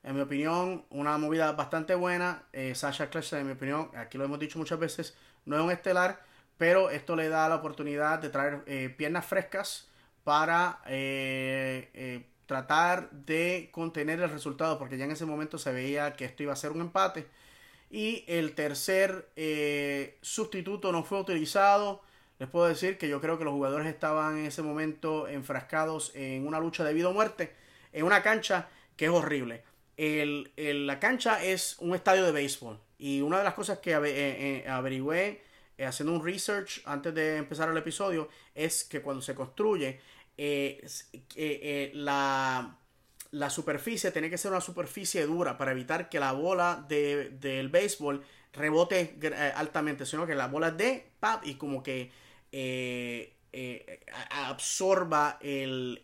en 0.03 0.15
mi 0.15 0.21
opinión, 0.21 0.85
una 0.89 1.17
movida 1.17 1.53
bastante 1.53 1.95
buena. 1.95 2.43
Eh, 2.51 2.75
Sasha 2.75 3.09
Clutch, 3.09 3.33
en 3.33 3.47
mi 3.47 3.53
opinión, 3.53 3.89
aquí 3.95 4.17
lo 4.17 4.25
hemos 4.25 4.37
dicho 4.37 4.59
muchas 4.59 4.77
veces, 4.77 5.15
no 5.45 5.57
es 5.57 5.63
un 5.63 5.71
estelar, 5.71 6.21
pero 6.57 6.89
esto 6.89 7.15
le 7.15 7.29
da 7.29 7.49
la 7.49 7.55
oportunidad 7.55 8.19
de 8.19 8.29
traer 8.29 8.61
eh, 8.65 8.93
piernas 8.95 9.25
frescas 9.25 9.89
para 10.23 10.81
eh, 10.87 12.25
tratar 12.45 13.09
de 13.11 13.69
contener 13.71 14.21
el 14.21 14.29
resultado, 14.29 14.79
porque 14.79 14.97
ya 14.97 15.05
en 15.05 15.11
ese 15.11 15.25
momento 15.25 15.57
se 15.57 15.71
veía 15.71 16.13
que 16.13 16.25
esto 16.25 16.43
iba 16.43 16.53
a 16.53 16.57
ser 16.57 16.71
un 16.71 16.81
empate. 16.81 17.27
Y 17.89 18.23
el 18.27 18.55
tercer 18.55 19.29
sustituto 20.21 20.91
no 20.91 21.03
fue 21.03 21.19
utilizado. 21.19 22.01
Les 22.39 22.49
puedo 22.49 22.67
decir 22.67 22.97
que 22.97 23.07
yo 23.07 23.21
creo 23.21 23.37
que 23.37 23.43
los 23.43 23.53
jugadores 23.53 23.87
estaban 23.87 24.39
en 24.39 24.45
ese 24.45 24.61
momento 24.63 25.27
enfrascados 25.27 26.11
en 26.15 26.47
una 26.47 26.59
lucha 26.59 26.83
de 26.83 26.93
vida 26.93 27.09
o 27.09 27.13
muerte, 27.13 27.53
en 27.91 28.05
una 28.05 28.23
cancha 28.23 28.67
que 28.97 29.05
es 29.05 29.11
horrible 29.11 29.63
el, 29.97 30.51
la 30.87 30.99
cancha 30.99 31.43
es 31.43 31.77
un 31.79 31.95
estadio 31.95 32.23
de 32.25 32.31
béisbol. 32.31 32.79
Y 32.97 33.21
una 33.21 33.39
de 33.39 33.43
las 33.43 33.53
cosas 33.53 33.79
que 33.79 33.91
eh, 33.91 33.99
eh, 34.05 34.65
averigüé 34.67 35.41
eh, 35.77 35.85
haciendo 35.85 36.13
un 36.13 36.23
research 36.23 36.81
antes 36.85 37.13
de 37.13 37.37
empezar 37.37 37.69
el 37.69 37.77
episodio 37.77 38.29
es 38.53 38.83
que 38.83 39.01
cuando 39.01 39.21
se 39.21 39.35
construye, 39.35 39.99
la, 41.93 42.77
la, 43.31 43.49
superficie 43.49 44.11
tiene 44.11 44.29
que 44.29 44.37
ser 44.37 44.51
una 44.51 44.61
superficie 44.61 45.25
dura 45.25 45.57
para 45.57 45.71
evitar 45.71 46.09
que 46.09 46.19
la 46.19 46.31
bola 46.31 46.85
de, 46.87 47.29
del 47.31 47.69
béisbol 47.69 48.23
rebote 48.51 49.17
altamente, 49.55 50.05
sino 50.05 50.25
que 50.25 50.35
la 50.35 50.47
bola 50.47 50.71
de 50.71 51.11
pap 51.19 51.45
y 51.45 51.55
como 51.55 51.83
que 51.83 52.11
absorba 54.31 55.37
el, 55.41 55.99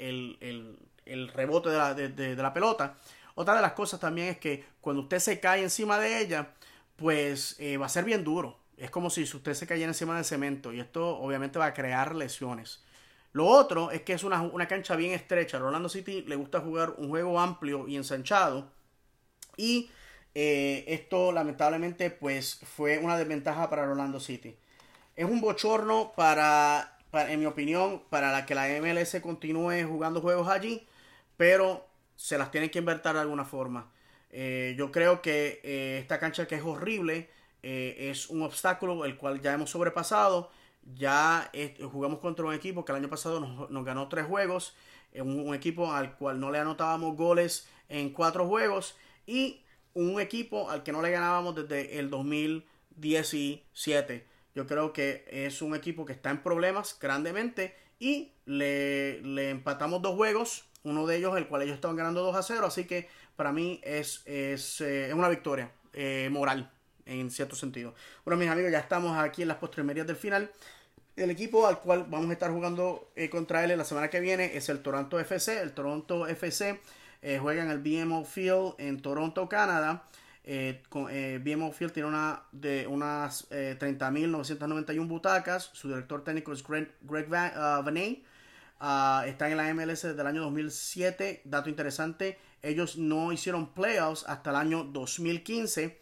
rebote 1.34 1.70
de 1.70 1.78
la, 1.78 1.94
de 1.94 2.36
la 2.36 2.54
pelota. 2.54 2.96
Otra 3.40 3.56
de 3.56 3.62
las 3.62 3.72
cosas 3.72 4.02
también 4.02 4.28
es 4.28 4.38
que 4.38 4.66
cuando 4.82 5.04
usted 5.04 5.20
se 5.20 5.40
cae 5.40 5.64
encima 5.64 5.98
de 5.98 6.20
ella, 6.20 6.56
pues 6.98 7.56
eh, 7.58 7.78
va 7.78 7.86
a 7.86 7.90
ser 7.90 8.04
bien 8.04 8.26
duro. 8.26 8.59
Es 8.80 8.90
como 8.90 9.10
si 9.10 9.24
usted 9.24 9.54
se 9.54 9.68
cayera 9.68 9.90
encima 9.90 10.16
del 10.16 10.26
cemento 10.26 10.74
y 10.74 10.80
esto 10.80 11.18
obviamente 11.20 11.60
va 11.60 11.68
a 11.68 11.74
crear 11.74 12.16
lesiones. 12.16 12.84
Lo 13.32 13.46
otro 13.46 13.92
es 13.92 14.02
que 14.02 14.14
es 14.14 14.24
una, 14.24 14.68
cancha 14.68 14.96
bien 14.96 15.14
estrecha. 15.14 15.58
A 15.58 15.64
Orlando 15.64 15.90
City 15.90 16.24
le 16.24 16.36
gusta 16.36 16.62
jugar 16.62 16.96
un 16.98 17.10
juego 17.10 17.40
amplio 17.40 17.88
y 17.88 17.96
ensanchado. 17.96 18.72
Y 19.56 19.92
eh, 20.34 20.86
esto 20.88 21.32
lamentablemente 21.32 22.10
pues 22.10 22.60
fue 22.76 22.98
una 22.98 23.18
desventaja 23.18 23.70
para 23.70 23.84
Orlando 23.84 24.20
City. 24.20 24.56
Es 25.16 25.26
un 25.26 25.42
bochorno 25.42 26.14
para, 26.16 26.98
para, 27.12 27.32
en 27.32 27.40
mi 27.40 27.46
opinión, 27.46 28.04
para 28.10 28.32
la 28.32 28.46
que 28.46 28.56
la 28.56 28.68
MLS 28.82 29.20
continúe 29.22 29.86
jugando 29.88 30.22
juegos 30.22 30.48
allí. 30.48 30.88
Pero 31.38 31.86
se 32.16 32.38
las 32.38 32.52
tienen 32.52 32.70
que 32.70 32.80
invertir 32.80 33.14
de 33.14 33.20
alguna 33.20 33.46
forma. 33.46 33.92
Eh, 34.32 34.76
yo 34.78 34.92
creo 34.92 35.22
que 35.22 35.62
eh, 35.64 36.00
esta 36.02 36.20
cancha 36.20 36.48
que 36.48 36.56
es 36.56 36.64
horrible 36.64 37.30
eh, 37.64 38.10
es 38.10 38.30
un 38.30 38.44
obstáculo 38.44 39.06
el 39.06 39.18
cual 39.18 39.42
ya 39.42 39.54
hemos 39.54 39.70
sobrepasado. 39.70 40.52
Ya 40.96 41.52
jugamos 41.92 42.20
contra 42.20 42.46
un 42.46 42.54
equipo 42.54 42.86
que 42.86 42.92
el 42.92 42.98
año 42.98 43.10
pasado 43.10 43.40
nos, 43.40 43.86
ganó 43.86 44.08
tres 44.08 44.26
juegos. 44.26 44.76
Un, 45.14 45.40
un, 45.40 45.56
equipo 45.56 45.92
al 45.92 46.16
cual 46.16 46.40
no 46.40 46.52
le 46.52 46.60
anotábamos 46.60 47.18
goles 47.18 47.68
en 47.90 48.12
cuatro 48.12 48.48
juegos. 48.48 48.96
Y 49.28 49.62
un 49.94 50.20
equipo 50.20 50.70
al 50.70 50.84
que 50.84 50.92
no 50.92 51.02
le 51.02 51.12
ganábamos 51.12 51.56
desde 51.56 52.00
el 52.00 52.10
2017. 52.10 54.28
Yo 54.56 54.68
creo 54.68 54.94
que 54.94 55.26
es 55.30 55.62
un 55.62 55.76
equipo 55.76 56.06
que 56.06 56.14
está 56.14 56.32
en 56.32 56.42
problemas 56.42 56.98
grandemente 57.00 57.76
y 58.00 58.32
le, 58.46 59.50
empatamos 59.50 60.02
dos 60.02 60.16
juegos, 60.16 60.66
uno 60.84 61.06
de 61.06 61.18
ellos 61.18 61.38
el 61.38 61.48
cual 61.48 61.64
ellos 61.64 61.76
estaban 61.76 61.98
ganando 61.98 62.24
2 62.24 62.36
a 62.36 62.44
0, 62.44 62.66
así 62.66 62.86
que 62.86 63.10
para 63.36 63.52
mí 63.52 63.82
es, 63.84 64.24
es, 64.26 64.82
eh, 64.82 65.12
una 65.14 65.30
victoria 65.30 65.72
eh, 65.94 66.30
moral 66.32 66.72
en 67.10 67.32
cierto 67.32 67.56
sentido. 67.56 67.94
Bueno, 68.26 68.40
mis 68.40 68.50
amigos, 68.50 68.72
ya 68.72 68.80
estamos 68.80 69.18
aquí 69.18 69.42
en 69.42 69.48
las 69.48 69.58
postrimerías 69.58 70.08
del 70.08 70.16
final. 70.16 70.52
El 71.16 71.30
equipo 71.32 71.68
al 71.68 71.80
cual 71.80 72.06
vamos 72.10 72.30
a 72.30 72.34
estar 72.34 72.52
jugando 72.52 73.12
eh, 73.16 73.30
contra 73.30 73.64
él 73.64 73.78
la 73.78 73.84
semana 73.84 74.10
que 74.10 74.20
viene 74.20 74.56
es 74.56 74.70
el 74.70 74.82
Toronto 74.82 75.20
FC. 75.20 75.60
El 75.62 75.74
Toronto 75.74 76.28
FC 76.28 76.80
juega 77.42 77.64
en 77.64 77.72
el 77.72 77.80
BMO 77.80 78.24
Field 78.24 78.76
en 78.78 79.02
Toronto, 79.02 79.50
Canadá. 79.50 80.06
BMO 80.46 81.72
Field 81.74 81.92
tiene 81.92 82.08
una 82.08 82.44
de 82.54 82.88
unas 82.88 83.50
30.991 83.50 85.08
butacas. 85.08 85.70
Su 85.74 85.90
director 85.90 86.24
técnico 86.24 86.54
es 86.54 86.64
Greg, 86.64 86.96
Greg 87.02 87.28
Van, 87.28 87.52
Ah, 88.80 89.26
están 89.28 89.52
en 89.52 89.58
la 89.58 89.74
MLS 89.74 90.04
desde 90.04 90.22
el 90.22 90.28
año 90.28 90.42
2007. 90.44 91.42
Dato 91.44 91.70
interesante, 91.70 92.40
ellos 92.62 92.98
no 92.98 93.32
hicieron 93.34 93.74
playoffs 93.74 94.24
hasta 94.28 94.52
el 94.52 94.56
año 94.56 94.86
2015. 94.86 96.00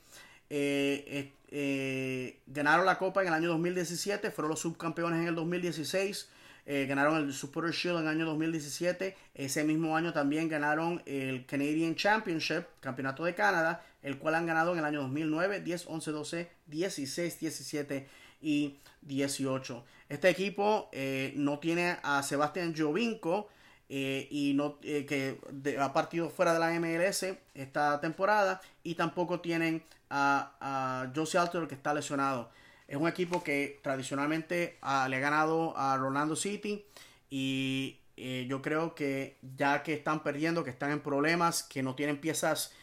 Eh, 0.50 1.34
eh, 1.50 2.40
ganaron 2.48 2.86
la 2.86 2.98
Copa 2.98 3.22
en 3.22 3.30
el 3.30 3.34
año 3.34 3.50
2017, 3.50 4.32
fueron 4.32 4.52
los 4.52 4.60
subcampeones 4.60 5.22
en 5.22 5.28
el 5.28 5.36
2016. 5.36 6.30
Eh, 6.70 6.86
ganaron 6.86 7.16
el 7.16 7.34
Supporter 7.34 7.72
Shield 7.72 8.00
en 8.00 8.04
el 8.04 8.10
año 8.10 8.26
2017. 8.26 9.16
Ese 9.34 9.64
mismo 9.64 9.96
año 9.96 10.12
también 10.12 10.50
ganaron 10.50 11.02
el 11.06 11.46
Canadian 11.46 11.96
Championship, 11.96 12.66
Campeonato 12.82 13.24
de 13.24 13.34
Canadá, 13.34 13.86
el 14.04 14.18
cual 14.18 14.36
han 14.36 14.46
ganado 14.46 14.74
en 14.74 14.80
el 14.80 14.86
año 14.86 15.02
2009, 15.04 15.62
10, 15.62 15.86
11, 15.88 16.12
12, 16.12 16.52
16, 16.68 17.40
17 17.40 18.08
y 18.42 18.80
18. 19.02 19.86
Este 20.10 20.30
equipo 20.30 20.90
eh, 20.92 21.34
no 21.38 21.60
tiene 21.60 21.98
a 22.04 22.22
Sebastián 22.22 22.74
Jovinko 22.78 23.48
eh, 23.90 24.28
y 24.30 24.54
no 24.54 24.78
eh, 24.84 25.06
que 25.06 25.40
ha 25.80 25.94
partido 25.94 26.30
fuera 26.30 26.54
de 26.54 26.60
la 26.60 26.72
MLS 26.80 27.26
esta 27.54 28.02
temporada 28.02 28.62
y 28.84 28.96
tampoco 28.96 29.40
tienen 29.40 29.84
a, 30.10 30.54
a 30.60 31.12
Josie 31.16 31.40
que 31.68 31.76
está 31.76 31.94
lesionado. 31.94 32.50
Es 32.88 32.98
un 32.98 33.08
equipo 33.08 33.44
que 33.44 33.80
tradicionalmente 33.84 34.78
le 34.82 35.16
ha 35.16 35.20
ganado 35.20 35.78
a 35.78 35.98
Rolando 35.98 36.36
City 36.36 36.86
y 37.30 38.00
yo 38.48 38.62
creo 38.62 38.96
que 38.96 39.38
ya 39.58 39.84
que 39.84 39.94
están 39.94 40.24
perdiendo, 40.24 40.64
que 40.64 40.70
están 40.70 40.92
en 40.92 41.02
problemas, 41.02 41.64
que 41.64 41.84
no 41.84 41.96
tienen 41.96 42.22
piezas 42.22 42.74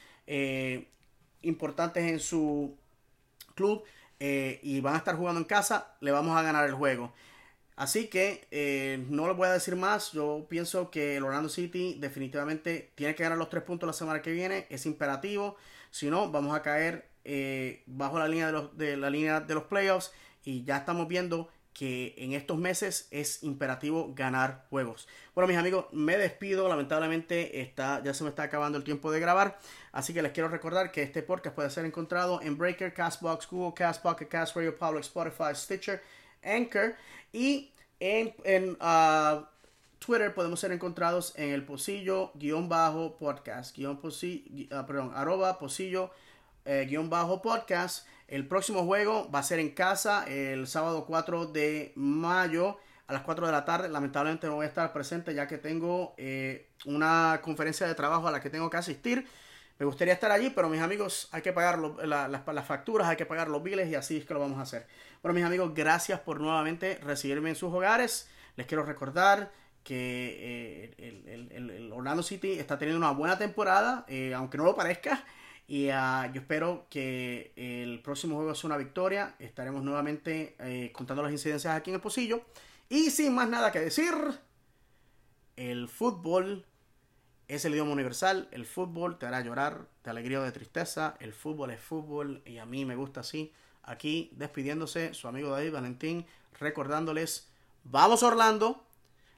importantes 1.40 2.04
en 2.04 2.20
su 2.20 2.76
club, 3.54 3.84
eh, 4.20 4.60
y 4.62 4.80
van 4.80 4.94
a 4.94 4.98
estar 4.98 5.16
jugando 5.16 5.40
en 5.40 5.44
casa, 5.44 5.94
le 6.00 6.10
vamos 6.10 6.36
a 6.36 6.42
ganar 6.42 6.66
el 6.66 6.74
juego. 6.74 7.12
Así 7.76 8.06
que 8.06 8.46
eh, 8.50 9.04
no 9.08 9.26
les 9.26 9.36
voy 9.36 9.48
a 9.48 9.52
decir 9.52 9.74
más. 9.76 10.12
Yo 10.12 10.46
pienso 10.48 10.90
que 10.90 11.16
el 11.16 11.24
Orlando 11.24 11.48
City 11.48 11.96
definitivamente 11.98 12.92
tiene 12.94 13.14
que 13.14 13.24
ganar 13.24 13.38
los 13.38 13.50
tres 13.50 13.64
puntos 13.64 13.86
la 13.86 13.92
semana 13.92 14.22
que 14.22 14.32
viene. 14.32 14.66
Es 14.70 14.86
imperativo. 14.86 15.56
Si 15.90 16.08
no, 16.08 16.30
vamos 16.30 16.54
a 16.54 16.62
caer 16.62 17.08
eh, 17.24 17.82
bajo 17.86 18.18
la 18.18 18.28
línea 18.28 18.46
de, 18.46 18.52
los, 18.52 18.70
la 18.76 19.10
línea 19.10 19.40
de 19.40 19.54
los 19.54 19.64
playoffs. 19.64 20.12
Y 20.44 20.62
ya 20.64 20.78
estamos 20.78 21.08
viendo 21.08 21.48
que 21.72 22.14
en 22.18 22.32
estos 22.32 22.56
meses 22.56 23.08
es 23.10 23.42
imperativo 23.42 24.14
ganar 24.14 24.64
juegos. 24.70 25.08
Bueno, 25.34 25.48
mis 25.48 25.56
amigos, 25.56 25.86
me 25.90 26.16
despido. 26.16 26.68
Lamentablemente 26.68 27.60
está, 27.60 28.00
ya 28.04 28.14
se 28.14 28.22
me 28.22 28.30
está 28.30 28.44
acabando 28.44 28.78
el 28.78 28.84
tiempo 28.84 29.10
de 29.10 29.18
grabar. 29.18 29.58
Así 29.90 30.14
que 30.14 30.22
les 30.22 30.30
quiero 30.30 30.48
recordar 30.48 30.92
que 30.92 31.02
este 31.02 31.24
podcast 31.24 31.56
puede 31.56 31.70
ser 31.70 31.84
encontrado 31.84 32.40
en 32.40 32.56
Breaker, 32.56 32.94
Castbox, 32.94 33.48
Google 33.48 33.74
Cast, 33.74 34.00
Pocket 34.00 34.28
Cast, 34.28 34.54
Radio 34.54 34.78
Public, 34.78 35.00
Spotify, 35.00 35.54
Stitcher, 35.54 36.00
Anchor. 36.44 36.94
Y 37.32 37.72
en, 38.00 38.76
uh, 38.80 39.44
Twitter 39.98 40.34
podemos 40.34 40.60
ser 40.60 40.72
encontrados 40.72 41.32
en 41.36 41.50
el 41.50 41.64
pocillo 41.64 42.30
guion 42.34 42.68
bajo 42.68 43.16
podcast, 43.16 43.76
guion 43.76 43.98
posillo, 43.98 44.80
uh, 44.80 44.86
perdón, 44.86 45.12
arroba 45.14 45.58
pocillo 45.58 46.10
eh, 46.64 46.86
guion 46.88 47.10
bajo 47.10 47.42
podcast. 47.42 48.06
El 48.26 48.46
próximo 48.46 48.84
juego 48.84 49.30
va 49.30 49.40
a 49.40 49.42
ser 49.42 49.58
en 49.58 49.70
casa 49.70 50.24
el 50.26 50.66
sábado 50.66 51.04
4 51.06 51.46
de 51.46 51.92
mayo 51.94 52.78
a 53.06 53.12
las 53.12 53.22
4 53.22 53.46
de 53.46 53.52
la 53.52 53.64
tarde. 53.64 53.88
Lamentablemente 53.88 54.46
no 54.46 54.56
voy 54.56 54.64
a 54.64 54.68
estar 54.68 54.92
presente 54.92 55.34
ya 55.34 55.46
que 55.46 55.58
tengo 55.58 56.14
eh, 56.16 56.70
una 56.86 57.40
conferencia 57.42 57.86
de 57.86 57.94
trabajo 57.94 58.28
a 58.28 58.32
la 58.32 58.40
que 58.40 58.50
tengo 58.50 58.70
que 58.70 58.78
asistir. 58.78 59.26
Me 59.78 59.84
gustaría 59.84 60.14
estar 60.14 60.30
allí, 60.30 60.50
pero 60.50 60.68
mis 60.68 60.80
amigos, 60.80 61.28
hay 61.32 61.42
que 61.42 61.52
pagar 61.52 61.78
las, 61.78 62.64
facturas, 62.64 63.08
hay 63.08 63.16
que 63.16 63.26
pagar 63.26 63.48
los 63.48 63.62
biles 63.62 63.88
y 63.88 63.96
así 63.96 64.18
es 64.18 64.24
que 64.24 64.32
lo 64.32 64.40
vamos 64.40 64.58
a 64.58 64.62
hacer. 64.62 64.86
Bueno, 65.24 65.36
mis 65.36 65.44
amigos, 65.46 65.72
gracias 65.74 66.20
por 66.20 66.38
nuevamente 66.38 66.96
recibirme 66.96 67.48
en 67.48 67.56
sus 67.56 67.72
hogares. 67.72 68.28
Les 68.56 68.66
quiero 68.66 68.82
recordar 68.84 69.50
que 69.82 70.92
eh, 70.98 71.50
el, 71.50 71.90
Orlando 71.94 72.22
City 72.22 72.58
está 72.58 72.76
teniendo 72.76 72.98
una 72.98 73.12
buena 73.12 73.38
temporada, 73.38 74.04
eh, 74.06 74.34
aunque 74.34 74.58
no 74.58 74.64
lo 74.64 74.76
parezca. 74.76 75.24
Y 75.66 75.88
uh, 75.88 76.30
yo 76.30 76.42
espero 76.42 76.86
que 76.90 77.54
el 77.56 78.02
próximo 78.02 78.36
juego 78.36 78.54
sea 78.54 78.68
una 78.68 78.76
victoria. 78.76 79.34
Estaremos 79.38 79.82
nuevamente 79.82 80.56
eh, 80.58 80.92
contando 80.92 81.22
las 81.22 81.32
incidencias 81.32 81.74
aquí 81.74 81.88
en 81.88 81.94
el 81.94 82.02
pocillo. 82.02 82.42
Y 82.90 83.08
sin 83.08 83.34
más 83.34 83.48
nada 83.48 83.72
que 83.72 83.80
decir, 83.80 84.12
el 85.56 85.88
fútbol 85.88 86.66
es 87.48 87.64
el 87.64 87.72
idioma 87.72 87.92
universal. 87.92 88.46
El 88.52 88.66
fútbol 88.66 89.18
te 89.18 89.24
hará 89.24 89.40
llorar 89.40 89.88
de 90.04 90.10
alegría 90.10 90.40
o 90.40 90.42
de 90.42 90.52
tristeza. 90.52 91.16
El 91.18 91.32
fútbol 91.32 91.70
es 91.70 91.80
fútbol 91.80 92.42
y 92.44 92.58
a 92.58 92.66
mí 92.66 92.84
me 92.84 92.94
gusta 92.94 93.20
así. 93.20 93.54
Aquí 93.84 94.30
despidiéndose 94.34 95.14
su 95.14 95.28
amigo 95.28 95.50
David 95.50 95.72
Valentín, 95.72 96.26
recordándoles, 96.58 97.48
vamos 97.84 98.22
Orlando, 98.22 98.84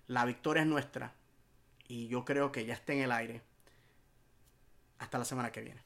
la 0.06 0.24
victoria 0.24 0.62
es 0.62 0.68
nuestra. 0.68 1.12
Y 1.88 2.08
yo 2.08 2.24
creo 2.24 2.52
que 2.52 2.64
ya 2.64 2.74
está 2.74 2.92
en 2.92 3.00
el 3.00 3.12
aire. 3.12 3.42
Hasta 4.98 5.18
la 5.18 5.24
semana 5.24 5.52
que 5.52 5.60
viene. 5.60 5.85